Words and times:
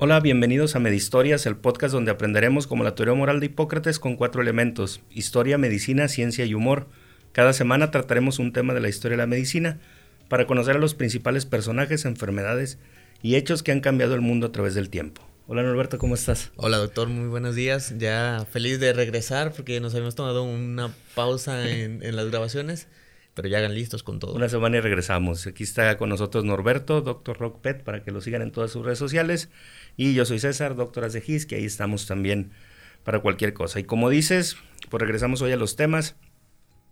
Hola, 0.00 0.20
bienvenidos 0.20 0.76
a 0.76 0.78
Medistorias, 0.78 1.44
el 1.46 1.56
podcast 1.56 1.92
donde 1.92 2.12
aprenderemos 2.12 2.68
como 2.68 2.84
la 2.84 2.94
teoría 2.94 3.14
moral 3.14 3.40
de 3.40 3.46
Hipócrates 3.46 3.98
con 3.98 4.14
cuatro 4.14 4.40
elementos, 4.40 5.00
historia, 5.10 5.58
medicina, 5.58 6.06
ciencia 6.06 6.44
y 6.44 6.54
humor. 6.54 6.86
Cada 7.32 7.52
semana 7.52 7.90
trataremos 7.90 8.38
un 8.38 8.52
tema 8.52 8.74
de 8.74 8.80
la 8.80 8.88
historia 8.88 9.16
de 9.16 9.22
la 9.24 9.26
medicina 9.26 9.80
para 10.28 10.46
conocer 10.46 10.76
a 10.76 10.78
los 10.78 10.94
principales 10.94 11.46
personajes, 11.46 12.04
enfermedades 12.04 12.78
y 13.22 13.34
hechos 13.34 13.64
que 13.64 13.72
han 13.72 13.80
cambiado 13.80 14.14
el 14.14 14.20
mundo 14.20 14.46
a 14.46 14.52
través 14.52 14.76
del 14.76 14.88
tiempo. 14.88 15.20
Hola 15.48 15.64
Norberto, 15.64 15.98
¿cómo 15.98 16.14
estás? 16.14 16.52
Hola 16.54 16.76
doctor, 16.76 17.08
muy 17.08 17.26
buenos 17.26 17.56
días. 17.56 17.94
Ya 17.98 18.46
feliz 18.52 18.78
de 18.78 18.92
regresar 18.92 19.52
porque 19.52 19.80
nos 19.80 19.94
habíamos 19.94 20.14
tomado 20.14 20.44
una 20.44 20.94
pausa 21.16 21.68
en 21.68 22.14
las 22.14 22.30
grabaciones 22.30 22.86
pero 23.38 23.46
ya 23.46 23.58
hagan 23.58 23.72
listos 23.72 24.02
con 24.02 24.18
todo. 24.18 24.34
Una 24.34 24.48
semana 24.48 24.78
y 24.78 24.80
regresamos. 24.80 25.46
Aquí 25.46 25.62
está 25.62 25.96
con 25.96 26.08
nosotros 26.08 26.44
Norberto, 26.44 27.02
Doctor 27.02 27.38
Rock 27.38 27.60
Pet, 27.60 27.84
para 27.84 28.02
que 28.02 28.10
lo 28.10 28.20
sigan 28.20 28.42
en 28.42 28.50
todas 28.50 28.72
sus 28.72 28.84
redes 28.84 28.98
sociales. 28.98 29.48
Y 29.96 30.12
yo 30.12 30.24
soy 30.24 30.40
César, 30.40 30.74
Doctor 30.74 31.08
de 31.08 31.20
Gis, 31.20 31.46
que 31.46 31.54
ahí 31.54 31.64
estamos 31.64 32.08
también 32.08 32.50
para 33.04 33.20
cualquier 33.20 33.52
cosa. 33.52 33.78
Y 33.78 33.84
como 33.84 34.10
dices, 34.10 34.56
pues 34.90 35.00
regresamos 35.00 35.40
hoy 35.40 35.52
a 35.52 35.56
los 35.56 35.76
temas. 35.76 36.16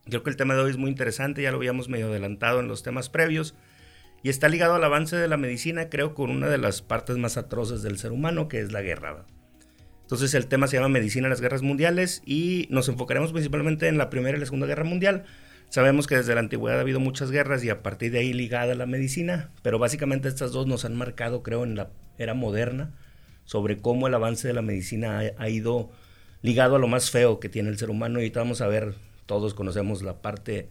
Creo 0.05 0.23
que 0.23 0.31
el 0.31 0.37
tema 0.37 0.55
de 0.55 0.61
hoy 0.61 0.71
es 0.71 0.77
muy 0.77 0.89
interesante, 0.89 1.43
ya 1.43 1.51
lo 1.51 1.57
habíamos 1.57 1.89
medio 1.89 2.07
adelantado 2.07 2.61
en 2.61 2.69
los 2.69 2.85
temas 2.85 3.09
previos. 3.09 3.57
Y 4.23 4.29
está 4.29 4.49
ligado 4.49 4.77
al 4.77 4.85
avance 4.85 5.17
de 5.17 5.27
la 5.27 5.39
medicina, 5.39 5.89
creo, 5.89 6.15
con 6.15 6.31
una 6.31 6.47
de 6.47 6.59
las 6.59 6.81
partes 6.81 7.17
más 7.17 7.37
atroces 7.37 7.83
del 7.83 7.99
ser 7.99 8.13
humano, 8.13 8.47
que 8.47 8.61
es 8.61 8.71
la 8.71 8.83
guerra. 8.83 9.27
Entonces 10.03 10.33
el 10.35 10.47
tema 10.47 10.69
se 10.69 10.77
llama 10.77 10.91
Medicina 10.91 11.27
en 11.27 11.31
las 11.31 11.41
Guerras 11.41 11.63
Mundiales 11.63 12.23
y 12.25 12.69
nos 12.71 12.89
enfocaremos 12.89 13.33
principalmente 13.33 13.89
en 13.89 13.99
la 13.99 14.11
Primera 14.11 14.37
y 14.37 14.41
la 14.41 14.47
Segunda 14.47 14.69
Guerra 14.69 14.85
Mundial 14.85 15.25
Sabemos 15.69 16.07
que 16.07 16.17
desde 16.17 16.35
la 16.35 16.41
antigüedad 16.41 16.79
ha 16.79 16.83
habido 16.83 17.01
muchas 17.01 17.31
guerras 17.31 17.63
y 17.65 17.71
a 17.71 17.83
partir 17.83 18.13
de 18.13 18.21
ahí 18.21 18.33
ligada 18.33 18.75
la 18.75 18.87
medicina, 18.87 19.51
pero 19.63 19.79
básicamente 19.79 20.29
estas 20.29 20.53
dos 20.53 20.67
nos 20.67 20.85
han 20.85 20.97
marcado, 20.97 21.43
creo, 21.43 21.65
en 21.65 21.75
la 21.75 21.91
era 22.19 22.35
moderna, 22.35 22.95
sobre 23.45 23.79
cómo 23.79 24.07
el 24.07 24.15
avance 24.15 24.49
de 24.49 24.55
la 24.55 24.63
medicina 24.63 25.21
ha, 25.37 25.49
ido 25.49 25.91
ligado 26.43 26.77
a 26.77 26.79
lo 26.79 26.89
más 26.89 27.11
feo 27.11 27.41
que 27.41 27.49
tiene 27.49 27.69
el 27.69 27.79
ser 27.79 27.91
humano. 27.91 28.23
Y 28.23 28.31
vamos 28.31 28.61
a 28.61 28.69
ver, 28.69 28.95
todos 29.27 29.55
conocemos 29.55 30.03
la 30.03 30.23
parte, 30.23 30.69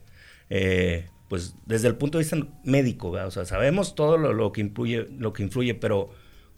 eh, 0.50 1.06
pues 1.30 1.56
desde 1.66 1.88
el 1.88 1.96
punto 1.96 2.18
de 2.18 2.24
vista 2.24 2.38
médico, 2.64 3.12
o 3.12 3.32
sea, 3.32 3.46
sabemos 3.46 3.96
todo 3.96 4.18
lo, 4.18 4.52
que 4.52 4.62
influye, 4.62 5.08
lo 5.18 5.34
que 5.34 5.44
influye, 5.44 5.76
pero 5.76 6.10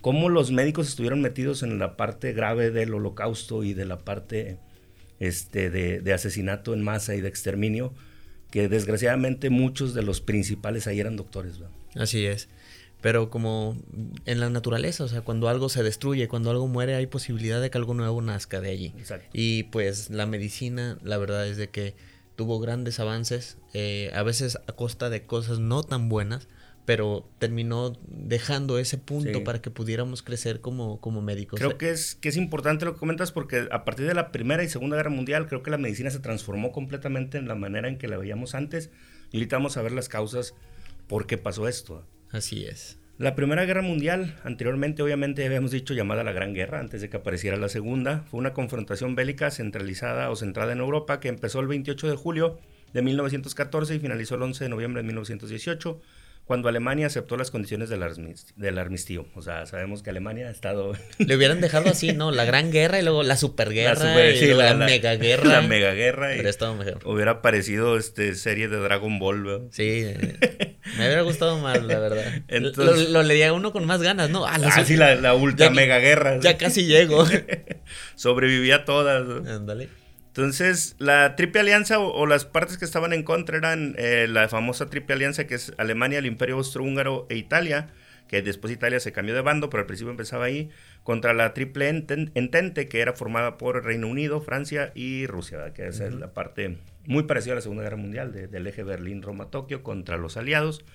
cómo 0.02 0.30
los 0.30 0.52
médicos 0.52 0.88
estuvieron 0.88 1.22
metidos 1.22 1.64
en 1.64 1.80
la 1.80 1.98
parte 1.98 2.34
grave 2.34 2.72
del 2.72 2.94
holocausto 2.94 3.64
y 3.64 3.74
de 3.74 3.86
la 3.86 3.98
parte 3.98 4.60
este, 5.20 5.70
de 5.70 6.14
asesinato 6.14 6.74
en 6.74 6.84
masa 6.84 7.16
y 7.16 7.22
de 7.22 7.28
exterminio 7.28 7.94
que 8.52 8.70
desgraciadamente 8.70 9.50
muchos 9.50 9.94
de 9.94 10.04
los 10.04 10.22
principales 10.22 10.88
ahí 10.88 11.00
eran 11.00 11.16
doctores. 11.16 11.60
Así 11.96 12.26
es. 12.26 12.50
Pero 13.02 13.30
como 13.30 13.78
en 14.26 14.40
la 14.40 14.50
naturaleza, 14.50 15.04
o 15.04 15.08
sea, 15.08 15.22
cuando 15.22 15.50
algo 15.50 15.70
se 15.70 15.84
destruye, 15.84 16.28
cuando 16.28 16.50
algo 16.50 16.68
muere, 16.68 16.96
hay 16.96 17.06
posibilidad 17.06 17.62
de 17.62 17.70
que 17.70 17.78
algo 17.78 17.94
nuevo 17.94 18.22
nazca 18.22 18.60
de 18.60 18.72
allí. 18.72 18.94
Y 19.34 19.64
pues 19.64 20.10
la 20.10 20.26
medicina, 20.26 20.98
la 21.04 21.18
verdad 21.18 21.48
es 21.48 21.58
de 21.58 21.70
que 21.70 21.96
tuvo 22.36 22.60
grandes 22.60 23.00
avances, 23.00 23.58
eh, 23.74 24.12
a 24.14 24.24
veces 24.24 24.58
a 24.68 24.72
costa 24.74 25.10
de 25.10 25.26
cosas 25.26 25.60
no 25.60 25.84
tan 25.84 26.10
buenas, 26.10 26.48
pero 26.88 27.30
terminó 27.38 28.00
dejando 28.08 28.80
ese 28.80 28.98
punto 28.98 29.44
para 29.44 29.62
que 29.62 29.70
pudiéramos 29.70 30.24
crecer 30.24 30.62
como, 30.62 31.02
como 31.02 31.22
médicos. 31.22 31.60
Creo 31.60 31.78
que 31.78 31.90
es, 31.90 32.16
que 32.16 32.30
es 32.30 32.38
importante 32.38 32.86
lo 32.86 32.94
que 32.94 33.00
comentas 33.00 33.34
porque 33.34 33.68
a 33.72 33.84
partir 33.84 34.08
de 34.08 34.14
la 34.14 34.32
Primera 34.32 34.64
y 34.64 34.70
Segunda 34.70 34.96
Guerra 34.96 35.10
Mundial 35.10 35.50
creo 35.50 35.64
que 35.64 35.70
la 35.70 35.78
medicina 35.78 36.12
se 36.12 36.20
transformó 36.20 36.72
completamente 36.72 37.38
en 37.38 37.50
la 37.50 37.56
manera 37.56 37.90
en 37.90 37.98
que 37.98 38.08
la 38.08 38.16
veíamos 38.16 38.56
antes 38.56 38.90
y 39.34 39.36
ahorita 39.36 39.58
vamos 39.58 39.76
a 39.76 39.82
ver 39.82 39.92
las 39.92 40.08
causas 40.08 40.56
por 41.10 41.28
qué 41.28 41.38
pasó 41.38 41.68
esto. 41.68 42.08
Así 42.32 42.64
es. 42.64 42.98
La 43.18 43.36
Primera 43.36 43.66
Guerra 43.66 43.82
Mundial, 43.82 44.40
anteriormente 44.46 45.04
obviamente 45.04 45.46
habíamos 45.46 45.72
dicho 45.72 45.94
llamada 45.94 46.24
la 46.24 46.32
Gran 46.32 46.54
Guerra, 46.54 46.80
antes 46.80 47.02
de 47.02 47.10
que 47.10 47.18
apareciera 47.18 47.58
la 47.58 47.68
Segunda, 47.68 48.24
fue 48.32 48.40
una 48.40 48.54
confrontación 48.54 49.14
bélica 49.14 49.52
centralizada 49.52 50.30
o 50.30 50.38
centrada 50.38 50.72
en 50.72 50.80
Europa 50.80 51.20
que 51.20 51.28
empezó 51.28 51.60
el 51.60 51.68
28 51.68 52.08
de 52.08 52.16
julio 52.16 52.60
de 52.94 53.02
1914 53.02 53.96
y 53.96 54.00
finalizó 54.00 54.36
el 54.36 54.44
11 54.44 54.64
de 54.64 54.70
noviembre 54.70 55.02
de 55.02 55.08
1918 55.08 56.00
cuando 56.48 56.70
Alemania 56.70 57.08
aceptó 57.08 57.36
las 57.36 57.52
condiciones 57.52 57.90
del, 57.90 58.02
armisticio. 58.80 59.28
O 59.36 59.42
sea, 59.42 59.66
sabemos 59.66 60.02
que 60.02 60.12
Alemania 60.12 60.48
ha 60.48 60.52
estado... 60.52 60.94
Le 61.18 61.36
hubieran 61.36 61.60
dejado 61.60 61.90
así, 61.90 62.14
¿no? 62.14 62.32
La 62.32 62.46
gran 62.46 62.72
guerra 62.72 63.00
y 63.00 63.04
luego 63.04 63.22
la 63.24 63.36
superguerra 63.36 64.16
la 64.16 64.30
y 64.30 64.54
la, 64.54 64.74
mega 64.74 65.16
guerra. 65.16 65.44
La 65.44 65.62
mega 65.62 65.92
guerra. 65.94 66.32
Hubiera 66.32 66.50
estado 66.50 66.74
mejor. 66.76 67.06
Hubiera 67.06 67.42
parecido 67.42 67.98
este, 67.98 68.34
serie 68.36 68.70
de 68.70 68.78
Dragon 68.78 69.20
Ball, 69.20 69.44
¿verdad? 69.44 69.68
Sí, 69.72 70.06
me 70.98 71.06
hubiera 71.06 71.22
gustado 71.24 71.60
más, 71.60 71.84
la 71.84 72.00
verdad. 72.00 72.24
Entonces, 72.48 73.10
lo, 73.10 73.24
leía 73.24 73.52
uno 73.52 73.74
con 73.74 73.86
más 73.86 74.02
ganas, 74.02 74.30
¿no? 74.30 74.46
Ah, 74.46 74.58
la, 74.58 74.70
ah, 74.70 74.86
sí, 74.86 74.96
la, 74.96 75.34
ultra 75.34 75.70
mega 75.70 76.00
guerra. 76.00 76.40
Ya 76.40 76.58
casi 76.58 76.86
llego. 76.86 77.26
Sobrevivía 78.16 78.78
a 78.78 78.86
todas. 78.86 79.28
Ándale. 79.48 79.90
Entonces, 80.38 80.96
la 81.00 81.36
Triple 81.36 81.62
Alianza 81.62 81.98
o, 81.98 82.28
las 82.28 82.46
partes 82.46 82.78
que 82.78 82.86
estaban 82.86 83.12
en 83.12 83.24
contra 83.24 83.58
eran 83.58 83.96
eh, 83.98 84.28
la 84.30 84.48
famosa 84.48 84.86
Triple 84.86 85.16
Alianza 85.16 85.48
que 85.48 85.56
es 85.56 85.74
Alemania, 85.80 86.20
el 86.20 86.28
Imperio 86.28 86.58
Austrohúngaro 86.58 87.26
e 87.30 87.38
Italia, 87.38 87.90
que 88.28 88.44
después 88.44 88.72
Italia 88.72 89.00
se 89.00 89.12
cambió 89.12 89.34
de 89.34 89.42
bando, 89.42 89.72
pero 89.72 89.82
al 89.82 89.88
principio 89.88 90.12
empezaba 90.12 90.46
ahí, 90.46 90.70
contra 91.02 91.34
la 91.34 91.56
Triple 91.56 91.90
Entente, 91.90 92.88
que 92.88 93.00
era 93.00 93.14
formada 93.14 93.58
por 93.58 93.84
Reino 93.84 94.08
Unido, 94.08 94.40
Francia 94.40 94.92
y 94.94 95.26
Rusia, 95.26 95.74
que 95.74 95.88
es 95.88 96.00
la 96.02 96.32
parte 96.34 96.78
muy 97.08 97.24
parecida 97.24 97.54
a 97.54 97.56
la 97.56 97.62
Segunda 97.62 97.82
Guerra 97.82 97.98
Mundial, 97.98 98.32
del 98.32 98.68
eje 98.68 98.84
Berlín-Roma-Tokio 98.84 99.82
contra 99.82 100.18
los 100.18 100.38
aliados. 100.38 100.86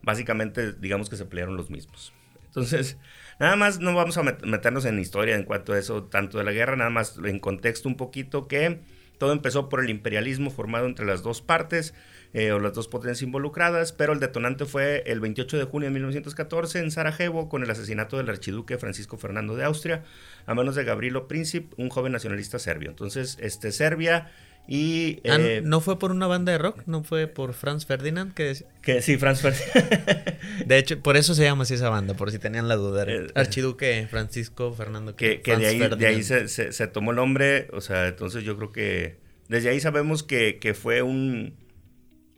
Básicamente, 0.00 0.72
digamos 0.72 1.10
que 1.10 1.16
se 1.16 1.26
pelearon 1.26 1.58
los 1.58 1.68
mismos. 1.68 2.14
Entonces, 2.46 2.96
nada 3.38 3.56
más 3.56 3.80
no 3.80 3.94
vamos 3.94 4.18
a 4.18 4.22
meternos 4.22 4.84
en 4.84 4.98
historia 4.98 5.36
en 5.36 5.44
cuanto 5.44 5.72
a 5.72 5.78
eso, 5.78 6.04
tanto 6.04 6.38
de 6.38 6.44
la 6.44 6.52
guerra, 6.52 6.76
nada 6.76 6.90
más 6.90 7.18
en 7.24 7.38
contexto 7.38 7.88
un 7.88 7.96
poquito 7.96 8.48
que 8.48 8.80
todo 9.18 9.32
empezó 9.32 9.68
por 9.68 9.80
el 9.82 9.90
imperialismo 9.90 10.50
formado 10.50 10.86
entre 10.86 11.04
las 11.04 11.22
dos 11.22 11.42
partes 11.42 11.92
eh, 12.32 12.52
o 12.52 12.60
las 12.60 12.72
dos 12.72 12.88
potencias 12.88 13.22
involucradas, 13.22 13.92
pero 13.92 14.12
el 14.12 14.20
detonante 14.20 14.64
fue 14.64 15.02
el 15.06 15.18
28 15.20 15.58
de 15.58 15.64
junio 15.64 15.88
de 15.88 15.94
1914 15.94 16.78
en 16.78 16.90
Sarajevo 16.90 17.48
con 17.48 17.62
el 17.62 17.70
asesinato 17.70 18.16
del 18.16 18.28
archiduque 18.28 18.78
Francisco 18.78 19.16
Fernando 19.16 19.56
de 19.56 19.64
Austria 19.64 20.04
a 20.46 20.54
manos 20.54 20.74
de 20.76 20.84
Gabrielo 20.84 21.26
Príncipe, 21.26 21.74
un 21.78 21.88
joven 21.88 22.12
nacionalista 22.12 22.58
serbio. 22.58 22.90
Entonces, 22.90 23.38
este, 23.40 23.72
Serbia 23.72 24.30
y, 24.70 25.20
ah, 25.26 25.38
eh, 25.40 25.62
¿No 25.64 25.80
fue 25.80 25.98
por 25.98 26.10
una 26.10 26.26
banda 26.26 26.52
de 26.52 26.58
rock? 26.58 26.82
¿No 26.84 27.02
fue 27.02 27.26
por 27.26 27.54
Franz 27.54 27.86
Ferdinand? 27.86 28.34
Que, 28.34 28.54
que 28.82 29.00
sí, 29.00 29.16
Franz 29.16 29.40
Ferdinand. 29.40 30.38
de 30.66 30.76
hecho, 30.78 31.00
por 31.00 31.16
eso 31.16 31.34
se 31.34 31.44
llama 31.44 31.62
así 31.62 31.72
esa 31.72 31.88
banda, 31.88 32.12
por 32.12 32.30
si 32.30 32.38
tenían 32.38 32.68
la 32.68 32.76
duda. 32.76 33.04
Eh, 33.08 33.28
Archiduque 33.34 34.06
Francisco 34.10 34.74
Fernando. 34.74 35.16
Que, 35.16 35.40
que 35.40 35.56
de 35.56 35.66
ahí, 35.68 35.78
de 35.78 36.06
ahí 36.06 36.22
se, 36.22 36.48
se, 36.48 36.86
tomó 36.86 37.12
el 37.12 37.16
nombre, 37.16 37.68
o 37.72 37.80
sea, 37.80 38.08
entonces 38.08 38.44
yo 38.44 38.58
creo 38.58 38.70
que 38.70 39.16
desde 39.48 39.70
ahí 39.70 39.80
sabemos 39.80 40.22
que, 40.22 40.58
que 40.58 40.74
fue 40.74 41.00
un, 41.00 41.54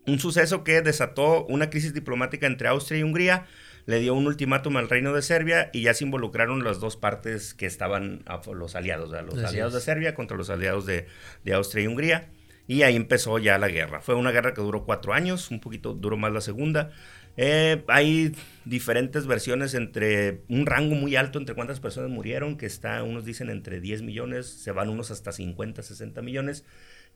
un 0.07 0.19
suceso 0.21 0.63
que 0.63 0.83
desató 0.83 1.45
una 1.47 1.69
crisis 1.69 1.95
diplomática 1.95 2.47
entre 2.47 2.69
Austria 2.69 3.01
y 3.01 3.03
Hungría 3.03 3.47
le 3.87 4.01
dio 4.01 4.15
un 4.15 4.27
ultimátum 4.27 4.77
al 4.77 4.89
reino 4.89 5.13
de 5.13 5.23
Serbia 5.23 5.71
y 5.73 5.83
ya 5.83 5.95
se 5.95 6.05
involucraron 6.05 6.65
las 6.65 6.81
dos 6.81 6.97
partes 6.97 7.55
que 7.55 7.67
estaban, 7.67 8.25
los 8.53 8.75
aliados, 8.75 9.11
los 9.11 9.45
aliados 9.45 9.75
de 9.75 9.81
Serbia 9.81 10.15
contra 10.15 10.37
los 10.37 10.51
aliados 10.51 10.87
de, 10.87 11.07
Austria 11.53 11.85
y 11.85 11.87
Hungría. 11.87 12.31
Y 12.67 12.83
ahí 12.83 12.95
empezó 12.95 13.39
ya 13.39 13.59
la 13.59 13.69
guerra. 13.69 14.01
Fue 14.01 14.15
una 14.15 14.31
guerra 14.31 14.55
que 14.55 14.61
duró 14.61 14.85
cuatro 14.85 15.13
años, 15.13 15.51
un 15.51 15.61
poquito 15.61 15.93
duró 15.93 16.17
más 16.17 16.33
la 16.33 16.41
segunda. 16.41 16.93
Eh, 17.37 17.83
hay 17.89 18.37
diferentes 18.65 19.27
versiones 19.27 19.75
entre 19.75 20.43
un 20.49 20.67
rango 20.67 20.95
muy 20.95 21.17
alto 21.17 21.39
entre 21.39 21.57
cuántas 21.57 21.81
personas 21.81 22.11
murieron, 22.11 22.57
que 22.57 22.67
está, 22.67 23.03
unos 23.03 23.25
dicen 23.25 23.51
entre 23.51 23.81
10 23.81 24.03
millones, 24.03 24.47
se 24.47 24.71
van 24.71 24.89
unos 24.89 25.11
hasta 25.11 25.33
50, 25.33 25.83
60 25.83 26.23
millones. 26.23 26.65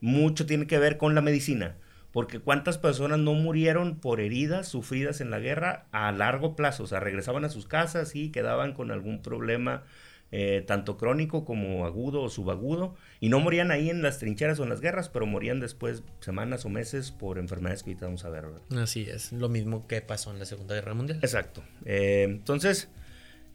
Mucho 0.01 0.45
tiene 0.45 0.67
que 0.67 0.77
ver 0.77 0.97
con 0.97 1.15
la 1.15 1.21
medicina 1.21 1.77
porque 2.15 2.39
cuántas 2.39 2.77
personas 2.77 3.19
no 3.19 3.33
murieron 3.33 3.99
por 3.99 4.21
heridas 4.21 4.69
sufridas 4.69 5.19
en 5.19 5.31
la 5.31 5.39
guerra 5.39 5.87
a 5.91 6.13
largo 6.13 6.55
plazo, 6.55 6.83
o 6.83 6.87
sea, 6.87 7.01
regresaban 7.01 7.43
a 7.43 7.49
sus 7.49 7.67
casas 7.67 8.15
y 8.15 8.31
quedaban 8.31 8.71
con 8.71 8.89
algún 8.89 9.21
problema 9.21 9.83
eh, 10.31 10.63
tanto 10.65 10.95
crónico 10.95 11.43
como 11.43 11.85
agudo 11.85 12.21
o 12.21 12.29
subagudo, 12.29 12.95
y 13.19 13.27
no 13.27 13.41
morían 13.41 13.69
ahí 13.69 13.89
en 13.89 14.01
las 14.01 14.17
trincheras 14.17 14.61
o 14.61 14.63
en 14.63 14.69
las 14.69 14.79
guerras, 14.79 15.09
pero 15.09 15.25
morían 15.25 15.59
después 15.59 16.03
semanas 16.21 16.63
o 16.63 16.69
meses 16.69 17.11
por 17.11 17.37
enfermedades 17.37 17.83
que 17.83 17.89
ahorita 17.89 18.05
vamos 18.05 18.23
a 18.23 18.29
ver. 18.29 18.45
Así 18.77 19.01
es, 19.01 19.33
lo 19.33 19.49
mismo 19.49 19.85
que 19.85 19.99
pasó 19.99 20.31
en 20.31 20.39
la 20.39 20.45
Segunda 20.45 20.73
Guerra 20.73 20.93
Mundial. 20.93 21.19
Exacto. 21.21 21.63
Eh, 21.83 22.23
entonces, 22.29 22.87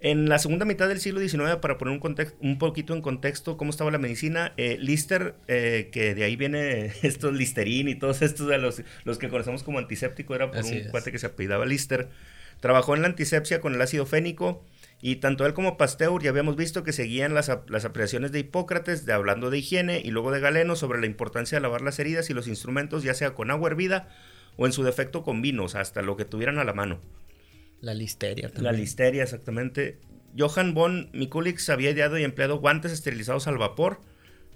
en 0.01 0.29
la 0.29 0.39
segunda 0.39 0.65
mitad 0.65 0.89
del 0.89 0.99
siglo 0.99 1.21
XIX, 1.21 1.57
para 1.61 1.77
poner 1.77 1.99
un, 1.99 2.17
un 2.41 2.59
poquito 2.59 2.95
en 2.95 3.03
contexto 3.03 3.57
cómo 3.59 3.71
estaba 3.71 3.91
la 3.91 3.99
medicina, 3.99 4.55
eh, 4.57 4.79
Lister, 4.81 5.35
eh, 5.47 5.91
que 5.93 6.15
de 6.15 6.25
ahí 6.25 6.37
viene 6.37 6.93
estos 7.03 7.35
Listerín 7.35 7.89
y 7.89 7.95
todos 7.95 8.23
estos 8.23 8.47
de 8.49 8.59
los, 8.59 8.83
los 9.05 9.19
que 9.19 9.29
conocemos 9.29 9.63
como 9.63 9.79
antiséptico, 9.79 10.35
era 10.35 10.51
por 10.51 10.65
un 10.65 10.85
cuate 10.91 11.13
que 11.13 11.19
se 11.19 11.27
apellidaba 11.27 11.67
Lister, 11.67 12.09
trabajó 12.61 12.95
en 12.95 13.03
la 13.03 13.09
antisepsia 13.09 13.61
con 13.61 13.75
el 13.75 13.83
ácido 13.83 14.07
fénico 14.07 14.65
y 15.03 15.17
tanto 15.17 15.45
él 15.47 15.55
como 15.55 15.77
Pasteur 15.77 16.23
ya 16.23 16.31
habíamos 16.31 16.57
visto 16.57 16.83
que 16.83 16.93
seguían 16.93 17.35
las, 17.35 17.51
las 17.69 17.85
apreciaciones 17.85 18.33
de 18.33 18.41
Hipócrates, 18.41 19.05
de 19.05 19.13
hablando 19.13 19.51
de 19.51 19.59
higiene 19.59 20.01
y 20.03 20.11
luego 20.11 20.31
de 20.31 20.41
Galeno 20.41 20.77
sobre 20.77 21.01
la 21.01 21.07
importancia 21.07 21.57
de 21.57 21.63
lavar 21.63 21.83
las 21.83 21.99
heridas 21.99 22.31
y 22.31 22.35
los 22.35 22.49
instrumentos, 22.49 23.03
ya 23.03 23.15
sea 23.15 23.35
con 23.35 23.51
agua 23.51 23.71
hervida 23.71 24.09
o 24.57 24.67
en 24.67 24.73
su 24.73 24.83
defecto 24.83 25.23
con 25.23 25.43
vinos, 25.43 25.75
hasta 25.75 26.03
lo 26.03 26.17
que 26.17 26.25
tuvieran 26.25 26.59
a 26.59 26.65
la 26.65 26.75
mano. 26.75 27.01
La 27.81 27.95
listeria 27.95 28.49
también. 28.49 28.65
La 28.65 28.73
listeria, 28.73 29.23
exactamente. 29.23 29.99
Johann 30.39 30.75
von 30.75 31.11
Mikulix 31.13 31.69
había 31.71 31.91
ideado 31.91 32.19
y 32.19 32.25
empleado 32.25 32.59
guantes 32.59 32.93
esterilizados 32.93 33.47
al 33.47 33.59
vapor, 33.59 34.01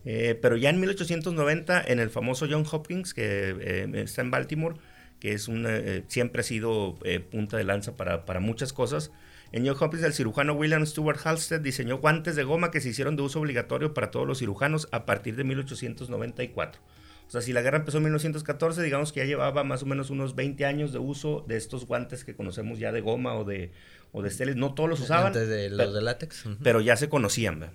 eh, 0.05 0.39
pero 0.41 0.57
ya 0.57 0.71
en 0.71 0.81
1890 0.81 1.83
en 1.87 1.99
el 1.99 2.11
famoso 2.11 2.47
John 2.49 2.65
Hopkins, 2.71 3.15
que 3.15 3.57
eh, 3.59 4.03
está 4.03 4.23
en 4.23 4.31
Baltimore, 4.31 4.77
que 5.19 5.33
es 5.33 5.49
una, 5.49 5.81
siempre 6.09 6.41
ha 6.41 6.45
sido 6.45 6.99
punta 7.31 7.57
de 7.57 7.65
lanza 7.65 7.97
para, 7.97 8.27
para 8.27 8.41
muchas 8.41 8.73
cosas, 8.73 9.11
en 9.55 9.65
John 9.65 9.77
Hopkins, 9.79 10.03
el 10.03 10.13
cirujano 10.13 10.55
William 10.55 10.85
Stewart 10.85 11.25
Halstead 11.25 11.61
diseñó 11.61 11.99
guantes 11.99 12.35
de 12.35 12.43
goma 12.43 12.73
que 12.73 12.81
se 12.81 12.89
hicieron 12.89 13.15
de 13.15 13.23
uso 13.23 13.39
obligatorio 13.39 13.95
para 13.95 14.11
todos 14.11 14.27
los 14.27 14.41
cirujanos 14.41 14.89
a 14.91 15.07
partir 15.07 15.37
de 15.37 15.45
1894. 15.45 16.81
O 17.35 17.37
sea, 17.37 17.43
si 17.43 17.53
la 17.53 17.63
guerra 17.63 17.79
empezó 17.79 17.99
en 17.99 18.05
1914, 18.05 18.81
digamos 18.81 19.11
que 19.11 19.19
ya 19.19 19.27
llevaba 19.27 19.65
más 19.65 19.83
o 19.83 19.87
menos 19.87 20.11
unos 20.11 20.37
20 20.37 20.67
años 20.67 20.93
de 20.93 21.01
uso 21.01 21.45
de 21.49 21.57
estos 21.57 21.85
guantes 21.85 22.25
que 22.25 22.37
conocemos 22.37 22.79
ya 22.79 22.93
de 22.93 23.01
goma 23.01 23.35
o 23.35 23.43
de, 23.43 23.73
o 24.13 24.23
de 24.23 24.29
esteles. 24.29 24.55
No 24.55 24.75
todos 24.75 24.89
los 24.89 25.01
usaban. 25.01 25.27
Antes 25.27 25.49
de 25.49 25.69
los 25.69 25.93
de 25.93 26.01
látex. 26.01 26.45
Pero 26.63 26.81
ya 26.81 26.97
se 26.97 27.09
conocían. 27.09 27.73